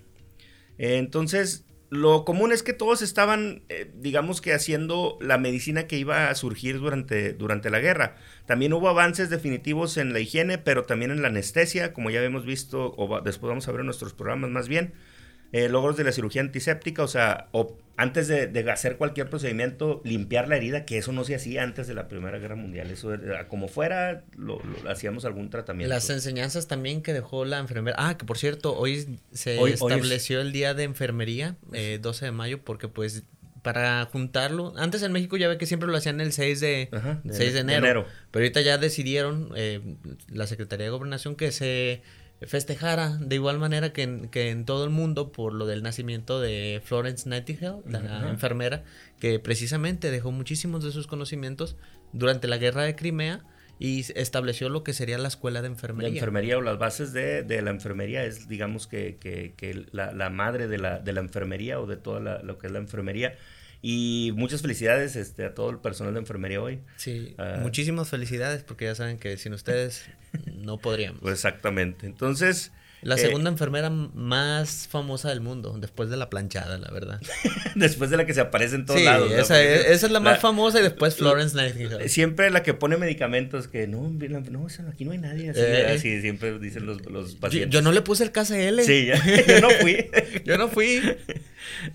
entonces, 0.77 1.65
lo 1.89 2.23
común 2.23 2.53
es 2.53 2.63
que 2.63 2.71
todos 2.71 3.01
estaban, 3.01 3.63
eh, 3.67 3.91
digamos 3.95 4.39
que 4.39 4.53
haciendo 4.53 5.17
la 5.19 5.37
medicina 5.37 5.87
que 5.87 5.97
iba 5.97 6.29
a 6.29 6.35
surgir 6.35 6.79
durante, 6.79 7.33
durante 7.33 7.69
la 7.69 7.79
guerra. 7.79 8.15
También 8.45 8.71
hubo 8.71 8.87
avances 8.87 9.29
definitivos 9.29 9.97
en 9.97 10.13
la 10.13 10.21
higiene, 10.21 10.57
pero 10.57 10.85
también 10.85 11.11
en 11.11 11.21
la 11.21 11.27
anestesia, 11.27 11.91
como 11.91 12.11
ya 12.11 12.23
hemos 12.23 12.45
visto, 12.45 12.93
o 12.95 13.19
después 13.19 13.49
vamos 13.49 13.67
a 13.67 13.71
ver 13.73 13.81
en 13.81 13.87
nuestros 13.87 14.13
programas 14.13 14.51
más 14.51 14.69
bien. 14.69 14.93
Eh, 15.51 15.67
logros 15.67 15.97
de 15.97 16.03
la 16.03 16.11
cirugía 16.11 16.41
antiséptica, 16.41 17.01
o 17.01 17.07
sea, 17.07 17.49
antes 17.97 18.27
de, 18.27 18.71
hacer 18.71 18.97
cualquier 18.97 19.29
procedimiento, 19.29 19.99
limpiar 20.03 20.47
la 20.47 20.57
herida, 20.57 20.85
que 20.85 20.97
eso 20.97 21.11
no 21.11 21.23
se 21.23 21.33
hacía 21.33 21.63
antes 21.63 21.87
de 21.87 21.95
la 21.95 22.07
Primera 22.07 22.37
Guerra 22.37 22.55
Mundial. 22.55 22.91
Eso, 22.91 23.11
como 23.47 23.67
fuera, 23.67 24.23
lo, 24.37 24.61
hacíamos 24.87 25.25
algún 25.25 25.49
tratamiento. 25.49 25.93
Las 25.93 26.09
enseñanzas 26.11 26.67
también 26.67 27.01
que 27.01 27.13
dejó 27.13 27.45
la 27.45 27.57
enfermera. 27.57 27.95
Ah, 27.99 28.15
que 28.17 28.25
por 28.25 28.37
cierto, 28.37 28.77
hoy 28.77 29.19
se 29.31 29.59
estableció 29.63 30.39
el 30.39 30.51
Día 30.51 30.75
de 30.75 30.83
Enfermería, 30.83 31.57
12 31.71 31.73
eh, 31.73 31.99
de 31.99 32.31
mayo, 32.31 32.63
porque 32.63 32.87
pues 32.87 33.23
para 33.61 34.05
juntarlo. 34.05 34.73
Antes 34.77 35.03
en 35.03 35.11
México 35.11 35.37
ya 35.37 35.47
ve 35.47 35.57
que 35.57 35.65
siempre 35.65 35.89
lo 35.89 35.97
hacían 35.97 36.21
el 36.21 36.31
6 36.31 36.59
de, 36.59 36.89
6 37.29 37.53
de 37.53 37.59
enero, 37.59 38.05
Pero 38.31 38.43
ahorita 38.43 38.61
ya 38.61 38.77
decidieron 38.77 39.51
eh, 39.55 39.81
la 40.29 40.47
Secretaría 40.47 40.85
de 40.85 40.91
Gobernación 40.91 41.35
que 41.35 41.51
se 41.51 42.01
festejara 42.47 43.17
de 43.17 43.35
igual 43.35 43.59
manera 43.59 43.91
que 43.91 44.03
en, 44.03 44.29
que 44.29 44.49
en 44.49 44.65
todo 44.65 44.83
el 44.85 44.89
mundo 44.89 45.31
por 45.31 45.53
lo 45.53 45.65
del 45.65 45.83
nacimiento 45.83 46.39
de 46.39 46.81
Florence 46.83 47.27
Nightingale, 47.27 47.81
la 47.85 48.29
enfermera, 48.29 48.83
que 49.19 49.39
precisamente 49.39 50.11
dejó 50.11 50.31
muchísimos 50.31 50.83
de 50.83 50.91
sus 50.91 51.07
conocimientos 51.07 51.75
durante 52.13 52.47
la 52.47 52.57
guerra 52.57 52.83
de 52.83 52.95
Crimea 52.95 53.41
y 53.79 54.05
estableció 54.15 54.67
lo 54.67 54.83
que 54.83 54.93
sería 54.93 55.17
la 55.17 55.29
escuela 55.29 55.61
de 55.61 55.67
enfermería. 55.67 56.09
La 56.09 56.15
enfermería 56.15 56.57
o 56.57 56.61
las 56.61 56.77
bases 56.77 57.13
de, 57.13 57.43
de 57.43 57.61
la 57.61 57.71
enfermería 57.71 58.25
es, 58.25 58.49
digamos, 58.49 58.87
que, 58.87 59.17
que, 59.17 59.53
que 59.55 59.85
la, 59.91 60.11
la, 60.11 60.29
madre 60.29 60.67
de 60.67 60.77
la, 60.77 60.99
de 60.99 61.13
la 61.13 61.21
enfermería 61.21 61.79
o 61.79 61.87
de 61.87 61.95
toda 61.95 62.41
lo 62.43 62.57
que 62.57 62.67
es 62.67 62.73
la 62.73 62.79
enfermería 62.79 63.37
y 63.81 64.31
muchas 64.35 64.61
felicidades 64.61 65.15
este, 65.15 65.45
a 65.45 65.53
todo 65.53 65.69
el 65.69 65.79
personal 65.79 66.13
de 66.13 66.19
enfermería 66.19 66.61
hoy. 66.61 66.79
Sí, 66.97 67.35
ah. 67.37 67.59
muchísimas 67.61 68.09
felicidades 68.09 68.63
porque 68.63 68.85
ya 68.85 68.95
saben 68.95 69.17
que 69.17 69.37
sin 69.37 69.53
ustedes 69.53 70.05
no 70.53 70.77
podríamos. 70.77 71.21
Pues 71.21 71.33
exactamente. 71.33 72.05
Entonces, 72.05 72.71
la 73.01 73.15
eh, 73.15 73.19
segunda 73.19 73.49
enfermera 73.49 73.89
más 73.89 74.87
famosa 74.89 75.29
del 75.29 75.39
mundo, 75.39 75.77
después 75.79 76.09
de 76.09 76.17
la 76.17 76.29
planchada, 76.29 76.77
la 76.77 76.91
verdad. 76.91 77.21
después 77.75 78.09
de 78.09 78.17
la 78.17 78.25
que 78.25 78.33
se 78.33 78.41
aparece 78.41 78.75
en 78.75 78.85
todos 78.85 79.01
lados. 79.01 79.31
Esa, 79.31 79.61
es, 79.61 80.09
la 80.09 80.19
más 80.19 80.39
famosa 80.39 80.79
y 80.79 80.83
después 80.83 81.15
Florence 81.15 81.55
Nightingale. 81.55 82.09
Siempre 82.09 82.49
la 82.49 82.63
que 82.63 82.73
pone 82.73 82.97
medicamentos 82.97 83.67
que 83.67 83.87
no, 83.87 84.09
no 84.09 84.67
aquí 84.89 85.05
no 85.05 85.11
hay 85.11 85.17
nadie. 85.17 85.49
Así, 85.49 86.09
eh. 86.09 86.21
siempre 86.21 86.59
dicen 86.59 86.85
los, 86.85 87.35
pacientes. 87.35 87.71
Yo, 87.71 87.81
no 87.81 87.91
le 87.91 88.01
puse 88.01 88.23
el 88.23 88.31
KCL. 88.31 88.81
Sí, 88.81 89.07
yo 89.47 89.61
no 89.61 89.69
fui. 89.69 90.09
yo 90.43 90.57
no 90.57 90.67
fui. 90.67 91.01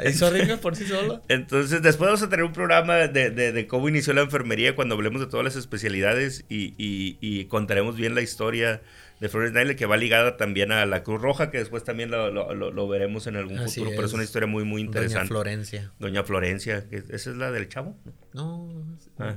Hizo 0.07 0.31
rico 0.31 0.57
por 0.59 0.77
sí 0.77 0.87
solo. 0.87 1.23
Entonces, 1.29 1.83
después 1.83 2.09
vamos 2.09 2.23
a 2.23 2.29
tener 2.29 2.45
un 2.45 2.53
programa 2.53 3.09
de, 3.09 3.31
de, 3.31 3.67
cómo 3.67 3.89
inició 3.89 4.13
la 4.15 4.23
enfermería 4.23 4.75
cuando 4.75 4.95
hablemos 4.95 5.21
de 5.21 5.27
todas 5.27 5.45
las 5.45 5.57
especialidades 5.57 6.45
y, 6.49 6.75
y, 6.79 7.19
y 7.21 7.45
contaremos 7.47 7.97
bien 7.97 8.15
la 8.15 8.23
historia 8.23 8.81
de 9.21 9.29
Florence 9.29 9.55
Nightingale, 9.55 9.77
que 9.77 9.87
va 9.87 9.97
ligada 9.97 10.37
también 10.37 10.73
a 10.73 10.85
la 10.87 11.03
Cruz 11.03 11.21
Roja, 11.21 11.51
que 11.51 11.59
después 11.59 11.85
también 11.85 12.11
lo, 12.11 12.31
lo, 12.31 12.89
veremos 12.89 13.27
en 13.27 13.37
algún 13.37 13.59
futuro, 13.59 13.91
pero 13.91 14.07
es 14.07 14.13
una 14.13 14.25
historia 14.25 14.47
muy, 14.47 14.65
muy 14.65 14.83
interesante. 14.83 15.29
Doña 15.29 15.29
Florencia. 15.29 15.93
Doña 15.99 16.25
Florencia, 16.25 16.87
esa 16.91 17.31
es 17.31 17.37
la 17.37 17.51
del 17.51 17.69
chavo. 17.69 17.97
No, 18.33 18.99
ah. 19.19 19.37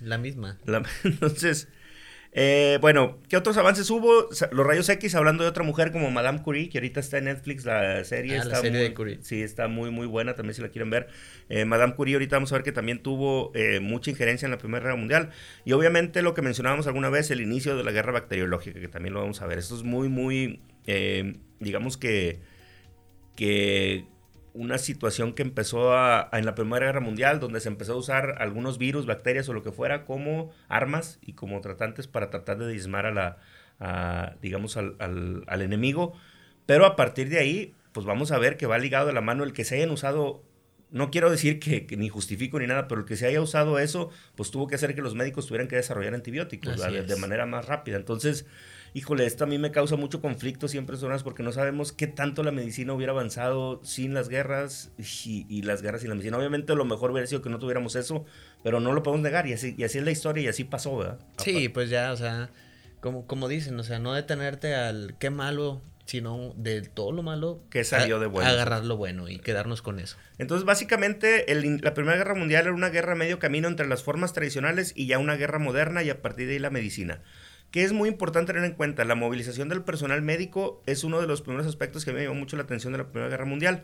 la 0.00 0.18
misma. 0.18 0.58
entonces, 1.04 1.68
eh, 2.40 2.78
bueno, 2.80 3.18
¿qué 3.28 3.36
otros 3.36 3.56
avances 3.56 3.90
hubo? 3.90 4.28
Los 4.52 4.64
rayos 4.64 4.88
X, 4.88 5.16
hablando 5.16 5.42
de 5.42 5.50
otra 5.50 5.64
mujer 5.64 5.90
como 5.90 6.08
Madame 6.12 6.40
Curie, 6.40 6.68
que 6.68 6.78
ahorita 6.78 7.00
está 7.00 7.18
en 7.18 7.24
Netflix, 7.24 7.64
la 7.64 8.04
serie. 8.04 8.36
Ah, 8.36 8.42
está 8.42 8.50
la 8.50 8.56
serie 8.60 8.78
muy, 8.78 8.88
de 8.88 8.94
Curie. 8.94 9.18
Sí, 9.22 9.42
está 9.42 9.66
muy, 9.66 9.90
muy 9.90 10.06
buena, 10.06 10.36
también 10.36 10.54
si 10.54 10.62
la 10.62 10.68
quieren 10.68 10.88
ver. 10.88 11.08
Eh, 11.48 11.64
Madame 11.64 11.96
Curie, 11.96 12.14
ahorita 12.14 12.36
vamos 12.36 12.52
a 12.52 12.54
ver 12.54 12.62
que 12.62 12.70
también 12.70 13.02
tuvo 13.02 13.50
eh, 13.56 13.80
mucha 13.80 14.12
injerencia 14.12 14.46
en 14.46 14.52
la 14.52 14.58
Primera 14.58 14.84
Guerra 14.84 14.94
Mundial. 14.94 15.30
Y 15.64 15.72
obviamente 15.72 16.22
lo 16.22 16.32
que 16.32 16.42
mencionábamos 16.42 16.86
alguna 16.86 17.10
vez, 17.10 17.32
el 17.32 17.40
inicio 17.40 17.76
de 17.76 17.82
la 17.82 17.90
guerra 17.90 18.12
bacteriológica, 18.12 18.78
que 18.78 18.88
también 18.88 19.14
lo 19.14 19.20
vamos 19.20 19.42
a 19.42 19.46
ver. 19.48 19.58
Esto 19.58 19.74
es 19.74 19.82
muy, 19.82 20.08
muy, 20.08 20.62
digamos 21.58 21.96
que, 21.96 22.38
que 23.34 24.06
una 24.58 24.76
situación 24.78 25.34
que 25.34 25.42
empezó 25.42 25.92
en 26.32 26.44
la 26.44 26.54
Primera 26.56 26.86
Guerra 26.86 27.00
Mundial, 27.00 27.38
donde 27.38 27.60
se 27.60 27.68
empezó 27.68 27.92
a 27.92 27.96
usar 27.96 28.34
algunos 28.38 28.76
virus, 28.76 29.06
bacterias 29.06 29.48
o 29.48 29.52
lo 29.52 29.62
que 29.62 29.70
fuera 29.70 30.04
como 30.04 30.50
armas 30.68 31.20
y 31.22 31.34
como 31.34 31.60
tratantes 31.60 32.08
para 32.08 32.28
tratar 32.28 32.58
de 32.58 32.68
diezmar 32.68 33.06
a 33.06 33.12
la, 33.78 34.36
digamos, 34.42 34.76
al, 34.76 34.96
al, 34.98 35.62
enemigo. 35.62 36.12
Pero 36.66 36.86
a 36.86 36.96
partir 36.96 37.28
de 37.28 37.38
ahí, 37.38 37.74
pues 37.92 38.04
vamos 38.04 38.32
a 38.32 38.38
ver 38.38 38.56
que 38.56 38.66
va 38.66 38.78
ligado 38.78 39.06
de 39.06 39.12
la 39.12 39.20
mano 39.20 39.44
el 39.44 39.52
que 39.52 39.64
se 39.64 39.76
hayan 39.76 39.90
usado 39.90 40.42
no 40.90 41.10
quiero 41.10 41.30
decir 41.30 41.60
que, 41.60 41.86
ni 41.96 42.08
justifico 42.08 42.58
ni 42.58 42.66
nada, 42.66 42.88
pero 42.88 43.02
el 43.02 43.06
que 43.06 43.16
se 43.16 43.26
haya 43.26 43.40
usado 43.40 43.78
eso, 43.78 44.10
pues 44.36 44.50
tuvo 44.50 44.66
que 44.66 44.74
hacer 44.74 44.94
que 44.94 45.02
los 45.02 45.14
médicos 45.14 45.46
tuvieran 45.46 45.68
que 45.68 45.76
desarrollar 45.76 46.14
antibióticos 46.14 46.80
de, 46.80 47.16
manera 47.16 47.46
más 47.46 47.66
rápida. 47.66 47.96
Entonces, 47.96 48.46
híjole, 48.98 49.26
esto 49.26 49.44
a 49.44 49.46
mí 49.46 49.58
me 49.58 49.70
causa 49.70 49.96
mucho 49.96 50.20
conflicto 50.20 50.66
siempre 50.66 50.88
personas 50.94 51.22
porque 51.22 51.42
no 51.42 51.52
sabemos 51.52 51.92
qué 51.92 52.08
tanto 52.08 52.42
la 52.42 52.50
medicina 52.50 52.92
hubiera 52.92 53.12
avanzado 53.12 53.80
sin 53.84 54.12
las 54.12 54.28
guerras 54.28 54.90
y, 54.98 55.62
las 55.62 55.82
guerras 55.82 56.00
sin 56.00 56.10
la 56.10 56.16
medicina. 56.16 56.36
Obviamente 56.36 56.74
lo 56.74 56.84
mejor 56.84 57.12
hubiera 57.12 57.26
sido 57.26 57.40
que 57.40 57.48
no 57.48 57.58
tuviéramos 57.58 57.94
eso, 57.94 58.24
pero 58.64 58.80
no 58.80 58.92
lo 58.92 59.02
podemos 59.02 59.22
negar 59.22 59.46
y 59.46 59.52
así, 59.52 59.74
y 59.78 59.84
así 59.84 59.98
es 59.98 60.04
la 60.04 60.10
historia 60.10 60.42
y 60.42 60.48
así 60.48 60.64
pasó, 60.64 60.96
¿verdad? 60.96 61.18
Sí, 61.38 61.68
pues 61.68 61.90
ya, 61.90 62.12
o 62.12 62.16
sea, 62.16 62.50
como, 63.00 63.26
como 63.26 63.46
dicen, 63.46 63.78
o 63.78 63.84
sea, 63.84 64.00
no 64.00 64.14
detenerte 64.14 64.74
al 64.74 65.16
qué 65.18 65.30
malo 65.30 65.80
sino 66.04 66.54
de 66.56 66.80
todo 66.80 67.12
lo 67.12 67.22
malo 67.22 67.60
que 67.68 67.84
salió 67.84 68.18
de 68.18 68.26
bueno. 68.26 68.48
Agarrar 68.48 68.82
lo 68.82 68.96
bueno 68.96 69.28
y 69.28 69.38
quedarnos 69.38 69.82
con 69.82 70.00
eso. 70.00 70.16
Entonces, 70.38 70.64
básicamente, 70.64 71.44
la 71.82 71.92
Primera 71.92 72.16
Guerra 72.16 72.34
Mundial 72.34 72.62
era 72.64 72.72
una 72.72 72.88
guerra 72.88 73.14
medio 73.14 73.38
camino 73.38 73.68
entre 73.68 73.86
las 73.86 74.02
formas 74.02 74.32
tradicionales 74.32 74.94
y 74.96 75.06
ya 75.06 75.18
una 75.18 75.36
guerra 75.36 75.58
moderna 75.58 76.02
y 76.02 76.08
a 76.08 76.22
partir 76.22 76.46
de 76.46 76.54
ahí 76.54 76.58
la 76.58 76.70
medicina 76.70 77.20
que 77.70 77.84
es 77.84 77.92
muy 77.92 78.08
importante 78.08 78.52
tener 78.52 78.68
en 78.68 78.76
cuenta. 78.76 79.04
La 79.04 79.14
movilización 79.14 79.68
del 79.68 79.82
personal 79.82 80.22
médico 80.22 80.82
es 80.86 81.04
uno 81.04 81.20
de 81.20 81.26
los 81.26 81.42
primeros 81.42 81.66
aspectos 81.66 82.04
que 82.04 82.12
me 82.12 82.22
llamó 82.22 82.34
mucho 82.34 82.56
la 82.56 82.62
atención 82.62 82.92
de 82.92 82.98
la 82.98 83.08
Primera 83.08 83.30
Guerra 83.30 83.44
Mundial. 83.44 83.82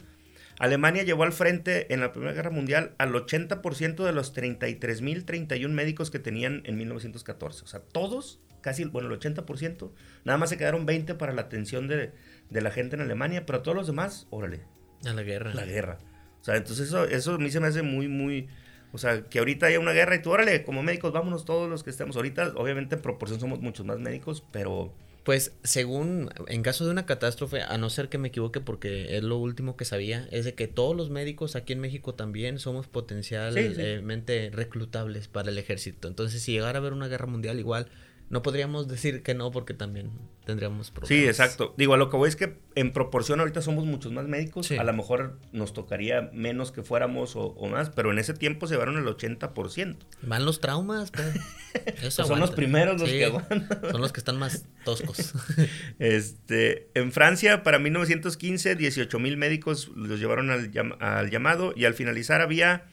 Alemania 0.59 1.03
llevó 1.03 1.25
al 1.25 1.33
frente 1.33 1.93
en 1.93 2.01
la 2.01 2.13
Primera 2.13 2.33
Guerra 2.33 2.51
Mundial 2.51 2.95
al 2.99 3.13
80% 3.13 4.05
de 4.05 4.13
los 4.13 4.35
33.031 4.35 5.69
médicos 5.69 6.11
que 6.11 6.19
tenían 6.19 6.63
en 6.65 6.77
1914. 6.77 7.65
O 7.65 7.67
sea, 7.67 7.81
todos, 7.81 8.41
casi, 8.61 8.85
bueno, 8.85 9.13
el 9.13 9.19
80%, 9.19 9.91
nada 10.25 10.39
más 10.39 10.51
se 10.51 10.57
quedaron 10.57 10.87
20 10.87 11.17
para 11.17 11.33
la 11.33 11.43
atención 11.43 11.89
de, 11.89 12.13
de 12.51 12.61
la 12.61 12.71
gente 12.71 12.97
en 12.97 13.03
Alemania, 13.03 13.47
pero 13.47 13.63
todos 13.63 13.77
los 13.77 13.87
demás, 13.87 14.27
órale. 14.31 14.63
A 15.05 15.13
la 15.13 15.23
guerra. 15.23 15.53
La 15.55 15.65
guerra. 15.65 15.99
O 16.41 16.45
sea, 16.45 16.57
entonces 16.57 16.89
eso, 16.89 17.05
eso 17.05 17.35
a 17.35 17.39
mí 17.39 17.51
se 17.51 17.59
me 17.59 17.67
hace 17.67 17.83
muy, 17.83 18.07
muy, 18.07 18.49
o 18.95 18.99
sea, 18.99 19.23
que 19.25 19.41
ahorita 19.41 19.67
haya 19.67 19.81
una 19.81 19.91
guerra 19.91 20.15
y 20.15 20.23
tú, 20.23 20.31
órale, 20.31 20.63
como 20.63 20.85
médicos, 20.85 21.13
vámonos 21.13 21.45
todos 21.45 21.69
los 21.69 21.83
que 21.83 21.91
estemos 21.91 22.15
ahorita. 22.15 22.53
Obviamente, 22.55 22.95
en 22.95 23.03
proporción 23.03 23.41
somos 23.41 23.61
muchos 23.61 23.85
más 23.85 23.99
médicos, 23.99 24.45
pero... 24.53 24.95
Pues, 25.25 25.53
según, 25.65 26.31
en 26.47 26.63
caso 26.63 26.85
de 26.85 26.93
una 26.93 27.05
catástrofe, 27.05 27.63
a 27.63 27.77
no 27.77 27.91
ser 27.91 28.09
que 28.09 28.19
me 28.19 28.29
equivoque 28.29 28.61
porque 28.61 29.17
es 29.17 29.25
lo 29.25 29.39
último 29.39 29.77
que 29.77 29.85
sabía, 29.85 30.29
es 30.31 30.45
de 30.45 30.55
que 30.55 30.69
todos 30.69 30.95
los 30.95 31.11
médicos 31.11 31.57
aquí 31.57 31.73
en 31.73 31.81
México 31.81 32.15
también 32.15 32.61
somos 32.61 32.87
potencialmente 32.87 34.51
reclutables 34.53 35.27
para 35.27 35.51
el 35.51 35.59
ejército. 35.59 36.07
Entonces, 36.07 36.41
si 36.43 36.53
llegara 36.53 36.79
a 36.79 36.81
haber 36.81 36.93
una 36.93 37.09
guerra 37.09 37.27
mundial, 37.27 37.59
igual 37.59 37.89
no 38.31 38.43
podríamos 38.43 38.89
decir 38.89 39.23
que 39.23 39.35
no 39.35 39.51
porque 39.51 39.75
también 39.75 40.11
tendríamos 40.45 40.91
problemas. 40.91 41.09
Sí, 41.09 41.27
exacto. 41.27 41.75
Digo, 41.77 41.95
a 41.95 41.97
lo 41.97 42.11
que 42.11 42.17
voy 42.17 42.29
es 42.29 42.37
que 42.37 42.59
en 42.75 42.93
proporción 42.93 43.41
ahorita 43.41 43.63
somos 43.63 43.85
muchos 43.85 44.13
más 44.13 44.27
médicos. 44.27 44.71
A 44.71 44.85
lo 44.85 44.93
mejor 44.93 45.39
nos 45.53 45.73
tocaría 45.73 46.31
menos 46.33 46.73
que 46.73 46.83
fuéramos 46.83 47.35
o, 47.37 47.55
más, 47.69 47.91
pero 47.91 48.11
en 48.11 48.19
ese 48.19 48.35
tiempo 48.35 48.67
se 48.67 48.75
llevaron 48.75 48.97
el 48.97 49.05
80%. 49.05 49.97
Van 50.23 50.45
los 50.45 50.61
traumas, 50.61 51.11
pues 51.11 52.15
son 52.15 52.41
los 52.41 52.51
primeros 52.53 53.01
los 53.01 53.11
que 53.11 53.25
aguantan. 53.25 53.69
Son 53.91 54.01
los 54.01 54.13
que 54.13 54.21
están 54.21 54.39
más 54.39 54.67
toscos. 54.85 55.35
este, 55.99 56.89
en 56.95 57.13
Francia, 57.13 57.63
para 57.63 57.79
1915, 57.79 58.75
18 58.75 59.19
mil 59.19 59.37
médicos 59.37 59.91
los 59.95 60.19
llevaron 60.19 60.51
al, 60.51 60.71
al 61.01 61.31
llamado 61.31 61.73
y 61.77 61.85
al 61.85 61.95
finalizar 61.95 62.41
había 62.41 62.87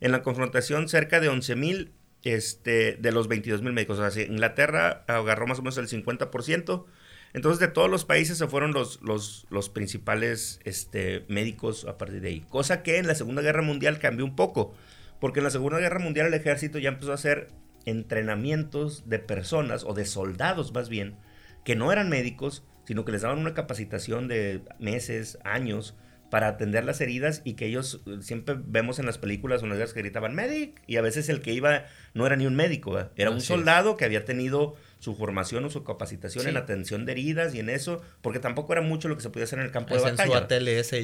en 0.00 0.12
la 0.12 0.22
confrontación 0.22 0.88
cerca 0.88 1.20
de 1.20 1.28
11 1.28 1.56
mil 1.56 1.92
este, 2.24 2.96
de 3.00 3.12
los 3.12 3.28
22 3.28 3.62
mil 3.62 3.72
médicos. 3.72 3.98
O 3.98 4.10
sea, 4.10 4.22
Inglaterra 4.24 5.04
agarró 5.06 5.46
más 5.46 5.58
o 5.58 5.62
menos 5.62 5.78
el 5.78 5.88
50%, 5.88 6.84
Entonces, 7.32 7.60
de 7.60 7.68
todos 7.68 7.88
los 7.88 8.04
países 8.04 8.38
se 8.38 8.48
fueron 8.48 8.72
los, 8.72 9.00
los, 9.02 9.68
principales 9.68 10.60
este, 10.64 11.24
médicos 11.28 11.84
a 11.84 11.96
partir 11.96 12.20
de 12.20 12.28
ahí. 12.28 12.40
Cosa 12.48 12.82
que 12.82 12.98
en 12.98 13.06
la 13.06 13.14
Segunda 13.14 13.42
Guerra 13.42 13.62
Mundial 13.62 13.98
cambió 13.98 14.24
un 14.24 14.36
poco. 14.36 14.74
Porque 15.20 15.40
en 15.40 15.44
la 15.44 15.50
Segunda 15.50 15.78
Guerra 15.78 15.98
Mundial 15.98 16.28
el 16.28 16.34
ejército 16.34 16.78
ya 16.78 16.88
empezó 16.88 17.12
a 17.12 17.16
hacer 17.16 17.48
entrenamientos 17.84 19.08
de 19.08 19.18
personas, 19.18 19.84
o 19.84 19.94
de 19.94 20.06
soldados 20.06 20.72
más 20.72 20.88
bien, 20.88 21.16
que 21.64 21.76
no 21.76 21.92
eran 21.92 22.08
médicos, 22.08 22.64
sino 22.84 23.04
que 23.04 23.12
les 23.12 23.22
daban 23.22 23.38
una 23.38 23.54
capacitación 23.54 24.28
de 24.28 24.62
meses, 24.78 25.38
años, 25.44 25.94
para 26.30 26.48
atender 26.48 26.84
las 26.84 27.00
heridas 27.00 27.42
y 27.44 27.54
que 27.54 27.66
ellos 27.66 28.00
eh, 28.06 28.18
siempre 28.22 28.56
vemos 28.58 28.98
en 28.98 29.06
las 29.06 29.18
películas 29.18 29.62
unas 29.62 29.92
que 29.92 30.00
gritaban 30.00 30.34
medic 30.34 30.80
y 30.86 30.96
a 30.96 31.02
veces 31.02 31.28
el 31.28 31.42
que 31.42 31.52
iba 31.52 31.84
no 32.14 32.26
era 32.26 32.36
ni 32.36 32.46
un 32.46 32.54
médico, 32.54 32.98
era 33.16 33.30
un 33.30 33.40
soldado 33.40 33.96
que 33.96 34.04
había 34.04 34.24
tenido 34.24 34.76
su 35.00 35.14
formación 35.16 35.64
o 35.64 35.70
su 35.70 35.82
capacitación 35.82 36.46
en 36.46 36.58
atención 36.58 37.06
de 37.06 37.12
heridas 37.12 37.54
y 37.54 37.58
en 37.58 37.70
eso, 37.70 38.02
porque 38.20 38.38
tampoco 38.38 38.74
era 38.74 38.82
mucho 38.82 39.08
lo 39.08 39.16
que 39.16 39.22
se 39.22 39.30
podía 39.30 39.44
hacer 39.44 39.58
en 39.58 39.64
el 39.64 39.70
campo 39.70 39.94
de 39.94 40.00
batalla. 40.00 40.22
En 40.22 40.84
su 40.84 40.96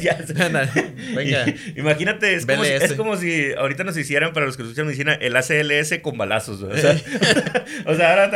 ya. 0.00 0.24
Venga. 1.16 1.46
Imagínate, 1.76 2.32
es 2.34 2.46
como, 2.94 3.16
si, 3.16 3.52
ahorita 3.52 3.82
nos 3.82 3.96
hicieran, 3.96 4.32
para 4.32 4.46
los 4.46 4.56
que 4.56 4.62
escuchan 4.62 4.86
medicina, 4.86 5.14
el 5.14 5.34
ACLS 5.36 5.98
con 6.00 6.16
balazos. 6.16 6.62
O 6.62 6.76
sea, 6.76 6.92
o 7.86 7.94
sea 7.96 8.10
ahora 8.10 8.28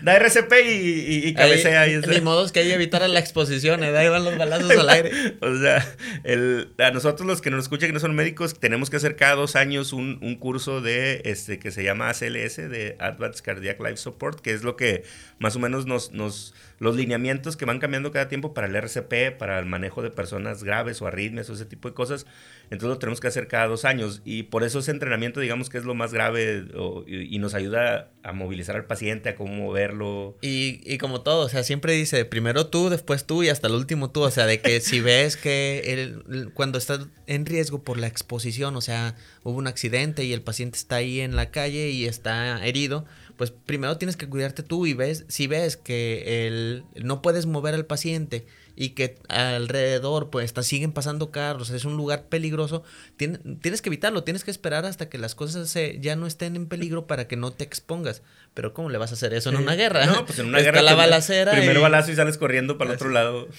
da, 0.00 0.16
RCP 0.16 0.52
y, 0.64 1.28
y, 1.28 1.34
cabecea. 1.34 1.86
Ni 1.86 2.22
modo 2.22 2.46
es 2.46 2.52
que 2.52 2.60
hay 2.60 2.68
que 2.68 2.74
evitar 2.74 3.06
la 3.06 3.20
exposición, 3.20 3.84
¿eh? 3.84 3.94
ahí 3.94 4.08
van 4.08 4.24
los 4.24 4.38
balazos 4.38 4.70
al 4.70 4.88
aire. 4.88 5.36
o 5.42 5.58
sea, 5.58 5.86
el, 6.24 6.72
a 6.78 6.90
nosotros 6.90 7.26
los 7.26 7.42
que 7.42 7.50
nos 7.50 7.64
escuchan 7.64 7.90
que 7.90 7.92
no 7.92 8.00
son 8.00 8.14
médicos, 8.14 8.58
tenemos 8.58 8.88
que 8.88 8.96
hacer 8.96 9.16
cada 9.16 9.34
dos 9.34 9.56
años 9.56 9.92
un, 9.92 10.18
un 10.22 10.36
curso 10.36 10.80
de 10.80 11.20
este 11.26 11.58
que 11.58 11.70
se 11.70 11.84
llama 11.84 12.08
ACLS, 12.08 12.56
de 12.56 12.96
Advanced 12.98 13.44
Cardiac 13.44 13.78
Life 13.80 13.98
Support, 13.98 14.40
que 14.40 14.53
es 14.54 14.62
lo 14.62 14.76
que 14.76 15.04
más 15.38 15.56
o 15.56 15.58
menos 15.58 15.86
nos, 15.86 16.54
los 16.84 16.96
lineamientos 16.96 17.56
que 17.56 17.64
van 17.64 17.78
cambiando 17.78 18.12
cada 18.12 18.28
tiempo 18.28 18.52
para 18.52 18.66
el 18.66 18.76
RCP, 18.76 19.38
para 19.38 19.58
el 19.58 19.64
manejo 19.64 20.02
de 20.02 20.10
personas 20.10 20.62
graves 20.62 21.00
o 21.00 21.06
arritmias 21.06 21.48
o 21.48 21.54
ese 21.54 21.64
tipo 21.64 21.88
de 21.88 21.94
cosas. 21.94 22.26
Entonces 22.64 22.88
lo 22.88 22.98
tenemos 22.98 23.20
que 23.20 23.28
hacer 23.28 23.48
cada 23.48 23.66
dos 23.66 23.86
años 23.86 24.20
y 24.24 24.44
por 24.44 24.64
eso 24.64 24.80
ese 24.80 24.90
entrenamiento 24.90 25.40
digamos 25.40 25.70
que 25.70 25.78
es 25.78 25.84
lo 25.84 25.94
más 25.94 26.12
grave 26.12 26.66
y, 27.06 27.38
nos 27.38 27.54
ayuda 27.54 28.10
a 28.22 28.32
movilizar 28.32 28.76
al 28.76 28.84
paciente, 28.84 29.30
a 29.30 29.34
cómo 29.34 29.54
moverlo. 29.54 30.36
Y, 30.42 30.80
y, 30.84 30.98
como 30.98 31.22
todo, 31.22 31.46
o 31.46 31.48
sea, 31.48 31.62
siempre 31.62 31.94
dice 31.94 32.24
primero 32.24 32.66
tú, 32.66 32.90
después 32.90 33.24
tú 33.24 33.42
y 33.42 33.48
hasta 33.48 33.68
el 33.68 33.74
último 33.74 34.10
tú. 34.10 34.20
O 34.20 34.30
sea, 34.30 34.46
de 34.46 34.60
que 34.60 34.80
si 34.82 35.00
ves 35.00 35.36
que 35.36 35.82
el, 35.86 36.52
cuando 36.52 36.78
estás 36.78 37.06
en 37.26 37.46
riesgo 37.46 37.82
por 37.82 37.98
la 37.98 38.06
exposición, 38.06 38.76
o 38.76 38.80
sea, 38.82 39.14
hubo 39.42 39.56
un 39.56 39.66
accidente 39.66 40.24
y 40.24 40.32
el 40.32 40.42
paciente 40.42 40.76
está 40.76 40.96
ahí 40.96 41.20
en 41.20 41.36
la 41.36 41.50
calle 41.50 41.90
y 41.90 42.04
está 42.06 42.64
herido, 42.66 43.04
pues 43.36 43.50
primero 43.50 43.96
tienes 43.96 44.16
que 44.16 44.28
cuidarte 44.28 44.62
tú 44.62 44.86
y 44.86 44.94
ves, 44.94 45.24
si 45.28 45.46
ves 45.46 45.76
que 45.76 46.46
el, 46.46 46.73
no 46.94 47.22
puedes 47.22 47.46
mover 47.46 47.74
al 47.74 47.86
paciente 47.86 48.46
y 48.76 48.90
que 48.90 49.16
alrededor 49.28 50.30
pues 50.30 50.52
siguen 50.62 50.92
pasando 50.92 51.30
carros, 51.30 51.70
es 51.70 51.84
un 51.84 51.96
lugar 51.96 52.24
peligroso, 52.28 52.82
tienes 53.16 53.82
que 53.82 53.88
evitarlo, 53.88 54.24
tienes 54.24 54.44
que 54.44 54.50
esperar 54.50 54.84
hasta 54.84 55.08
que 55.08 55.18
las 55.18 55.34
cosas 55.34 55.68
se, 55.68 56.00
ya 56.00 56.16
no 56.16 56.26
estén 56.26 56.56
en 56.56 56.66
peligro 56.66 57.06
para 57.06 57.28
que 57.28 57.36
no 57.36 57.52
te 57.52 57.64
expongas. 57.64 58.22
Pero 58.54 58.72
¿cómo 58.72 58.88
le 58.90 58.98
vas 58.98 59.10
a 59.10 59.14
hacer 59.14 59.34
eso 59.34 59.50
en 59.50 59.56
una 59.56 59.74
guerra? 59.74 60.06
No, 60.06 60.26
pues 60.26 60.38
en 60.38 60.46
una 60.46 60.60
guerra. 60.62 60.82
la 60.82 60.94
balacera. 60.94 61.52
Primero 61.52 61.80
balazo 61.80 62.10
y 62.12 62.16
sales 62.16 62.38
corriendo 62.38 62.78
para 62.78 62.90
el 62.90 62.96
otro 62.96 63.10
lado. 63.10 63.48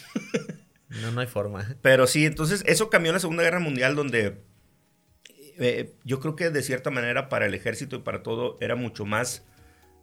No, 1.01 1.11
no 1.11 1.19
hay 1.19 1.27
forma. 1.27 1.75
Pero 1.81 2.07
sí, 2.07 2.25
entonces 2.25 2.63
eso 2.67 2.89
cambió 2.89 3.09
en 3.09 3.15
la 3.15 3.19
Segunda 3.19 3.43
Guerra 3.43 3.59
Mundial 3.59 3.95
donde 3.95 4.37
eh, 5.57 5.93
yo 6.03 6.19
creo 6.19 6.35
que 6.35 6.49
de 6.49 6.61
cierta 6.61 6.89
manera 6.89 7.27
para 7.27 7.45
el 7.45 7.53
ejército 7.53 7.95
y 7.95 7.99
para 7.99 8.23
todo 8.23 8.57
era 8.61 8.75
mucho 8.75 9.03
más 9.03 9.43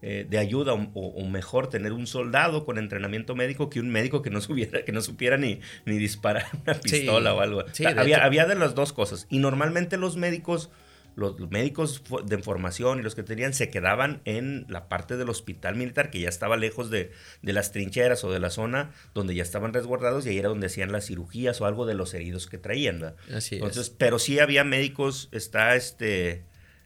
eh, 0.03 0.27
de 0.29 0.39
ayuda 0.39 0.73
o, 0.75 1.29
mejor 1.29 1.69
tener 1.69 1.93
un 1.93 2.09
soldado 2.09 2.65
con 2.65 2.77
entrenamiento 2.77 3.37
médico 3.37 3.71
que 3.71 3.79
un 3.79 3.89
médico 3.89 4.21
que 4.21 4.31
no 4.31 4.41
supiera, 4.41 4.85
que 4.85 4.91
no 4.91 5.01
supiera 5.01 5.37
ni, 5.37 5.61
ni 5.87 5.97
disparar 5.97 6.47
una 6.67 6.75
pistola 6.75 7.33
o 7.35 7.41
algo. 7.41 7.65
había, 7.97 8.25
había 8.25 8.47
de 8.47 8.57
las 8.57 8.75
dos 8.75 8.93
cosas. 8.93 9.27
Y 9.31 9.39
normalmente 9.39 9.97
los 9.97 10.17
médicos 10.17 10.71
los 11.15 11.39
médicos 11.51 12.03
de 12.25 12.39
formación 12.39 12.99
y 12.99 13.03
los 13.03 13.15
que 13.15 13.23
tenían 13.23 13.53
se 13.53 13.71
quedaban 13.71 14.23
en 14.25 14.65
la 14.69 14.89
parte 14.89 15.17
del 15.17 15.29
hospital 15.29 15.77
militar 15.77 16.11
que 16.11 16.21
ya 16.21 16.29
estaba 16.29 16.57
lejos 16.57 16.91
de, 16.91 17.13
de, 17.43 17.53
las 17.53 17.73
trincheras 17.73 18.25
o 18.25 18.33
de 18.33 18.41
la 18.41 18.51
zona 18.51 18.93
donde 19.15 19.35
ya 19.35 19.43
estaban 19.43 19.73
resguardados 19.73 20.25
y 20.27 20.31
ahí 20.31 20.39
era 20.39 20.49
donde 20.49 20.67
hacían 20.67 20.91
las 20.91 21.07
cirugías 21.07 21.61
o 21.61 21.67
algo 21.67 21.87
de 21.87 21.95
los 21.95 22.15
heridos 22.15 22.47
que 22.47 22.59
traían. 22.59 23.15
Así 23.33 23.57
Entonces, 23.57 23.91
Pero 23.91 24.19
sí 24.19 24.39
había 24.39 24.65
médicos, 24.65 25.29
está 25.33 25.77
este 25.77 26.45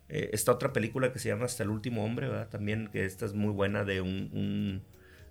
eh, 0.08 0.30
esta 0.32 0.52
otra 0.52 0.72
película 0.72 1.12
que 1.12 1.18
se 1.18 1.28
llama 1.28 1.46
Hasta 1.46 1.62
el 1.62 1.70
último 1.70 2.04
hombre, 2.04 2.28
¿verdad? 2.28 2.48
También, 2.48 2.88
que 2.88 3.04
esta 3.04 3.26
es 3.26 3.34
muy 3.34 3.52
buena 3.52 3.84
de 3.84 4.00
un, 4.00 4.82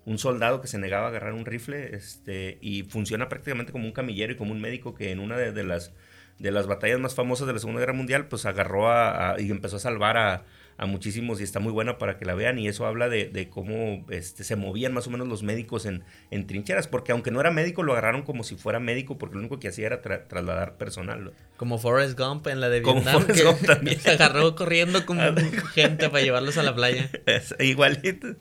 un, 0.04 0.18
soldado 0.18 0.60
que 0.60 0.68
se 0.68 0.78
negaba 0.78 1.06
a 1.06 1.08
agarrar 1.08 1.32
un 1.32 1.46
rifle 1.46 1.94
este, 1.94 2.58
y 2.60 2.82
funciona 2.84 3.28
prácticamente 3.28 3.72
como 3.72 3.86
un 3.86 3.92
camillero 3.92 4.32
y 4.32 4.36
como 4.36 4.52
un 4.52 4.60
médico 4.60 4.94
que 4.94 5.10
en 5.10 5.20
una 5.20 5.36
de, 5.36 5.64
las, 5.64 5.92
de 6.38 6.50
las 6.50 6.66
batallas 6.66 7.00
más 7.00 7.14
famosas 7.14 7.46
de 7.46 7.54
la 7.54 7.58
Segunda 7.58 7.80
Guerra 7.80 7.94
Mundial, 7.94 8.28
pues 8.28 8.46
agarró 8.46 8.90
a, 8.90 9.36
y 9.38 9.50
empezó 9.50 9.76
a 9.76 9.80
salvar 9.80 10.16
a, 10.16 10.44
a 10.78 10.86
muchísimos 10.86 11.40
y 11.40 11.44
está 11.44 11.60
muy 11.60 11.72
buena 11.72 11.98
para 11.98 12.18
que 12.18 12.24
la 12.24 12.34
vean 12.34 12.58
y 12.58 12.68
eso 12.68 12.86
habla 12.86 13.08
de, 13.08 13.48
cómo 13.50 14.04
este, 14.10 14.44
se 14.44 14.56
movían 14.56 14.92
más 14.92 15.06
o 15.06 15.10
menos 15.10 15.26
los 15.28 15.42
médicos 15.42 15.86
en, 15.86 16.04
en, 16.30 16.46
trincheras, 16.46 16.86
porque 16.88 17.12
aunque 17.12 17.30
no 17.30 17.40
era 17.40 17.50
médico 17.50 17.82
lo 17.82 17.92
agarraron 17.92 18.22
como 18.22 18.44
si 18.44 18.56
fuera 18.56 18.78
médico 18.78 19.18
porque 19.18 19.34
lo 19.34 19.40
único 19.40 19.58
que 19.58 19.68
hacía 19.68 19.86
era 19.86 20.02
trasladar 20.02 20.76
personal. 20.76 21.32
Como 21.56 21.78
Forrest 21.78 22.18
Gump 22.18 22.46
en 22.48 22.60
la 22.60 22.68
de 22.68 22.80
Vietnam, 22.80 23.26
que 23.26 23.66
también. 23.66 24.00
se 24.00 24.10
agarró 24.10 24.54
corriendo 24.54 25.06
como 25.06 25.22
gente 25.74 26.10
para 26.10 26.22
llevarlos 26.22 26.58
a 26.58 26.62
la 26.62 26.74
playa. 26.74 27.10
igualito. 27.58 28.36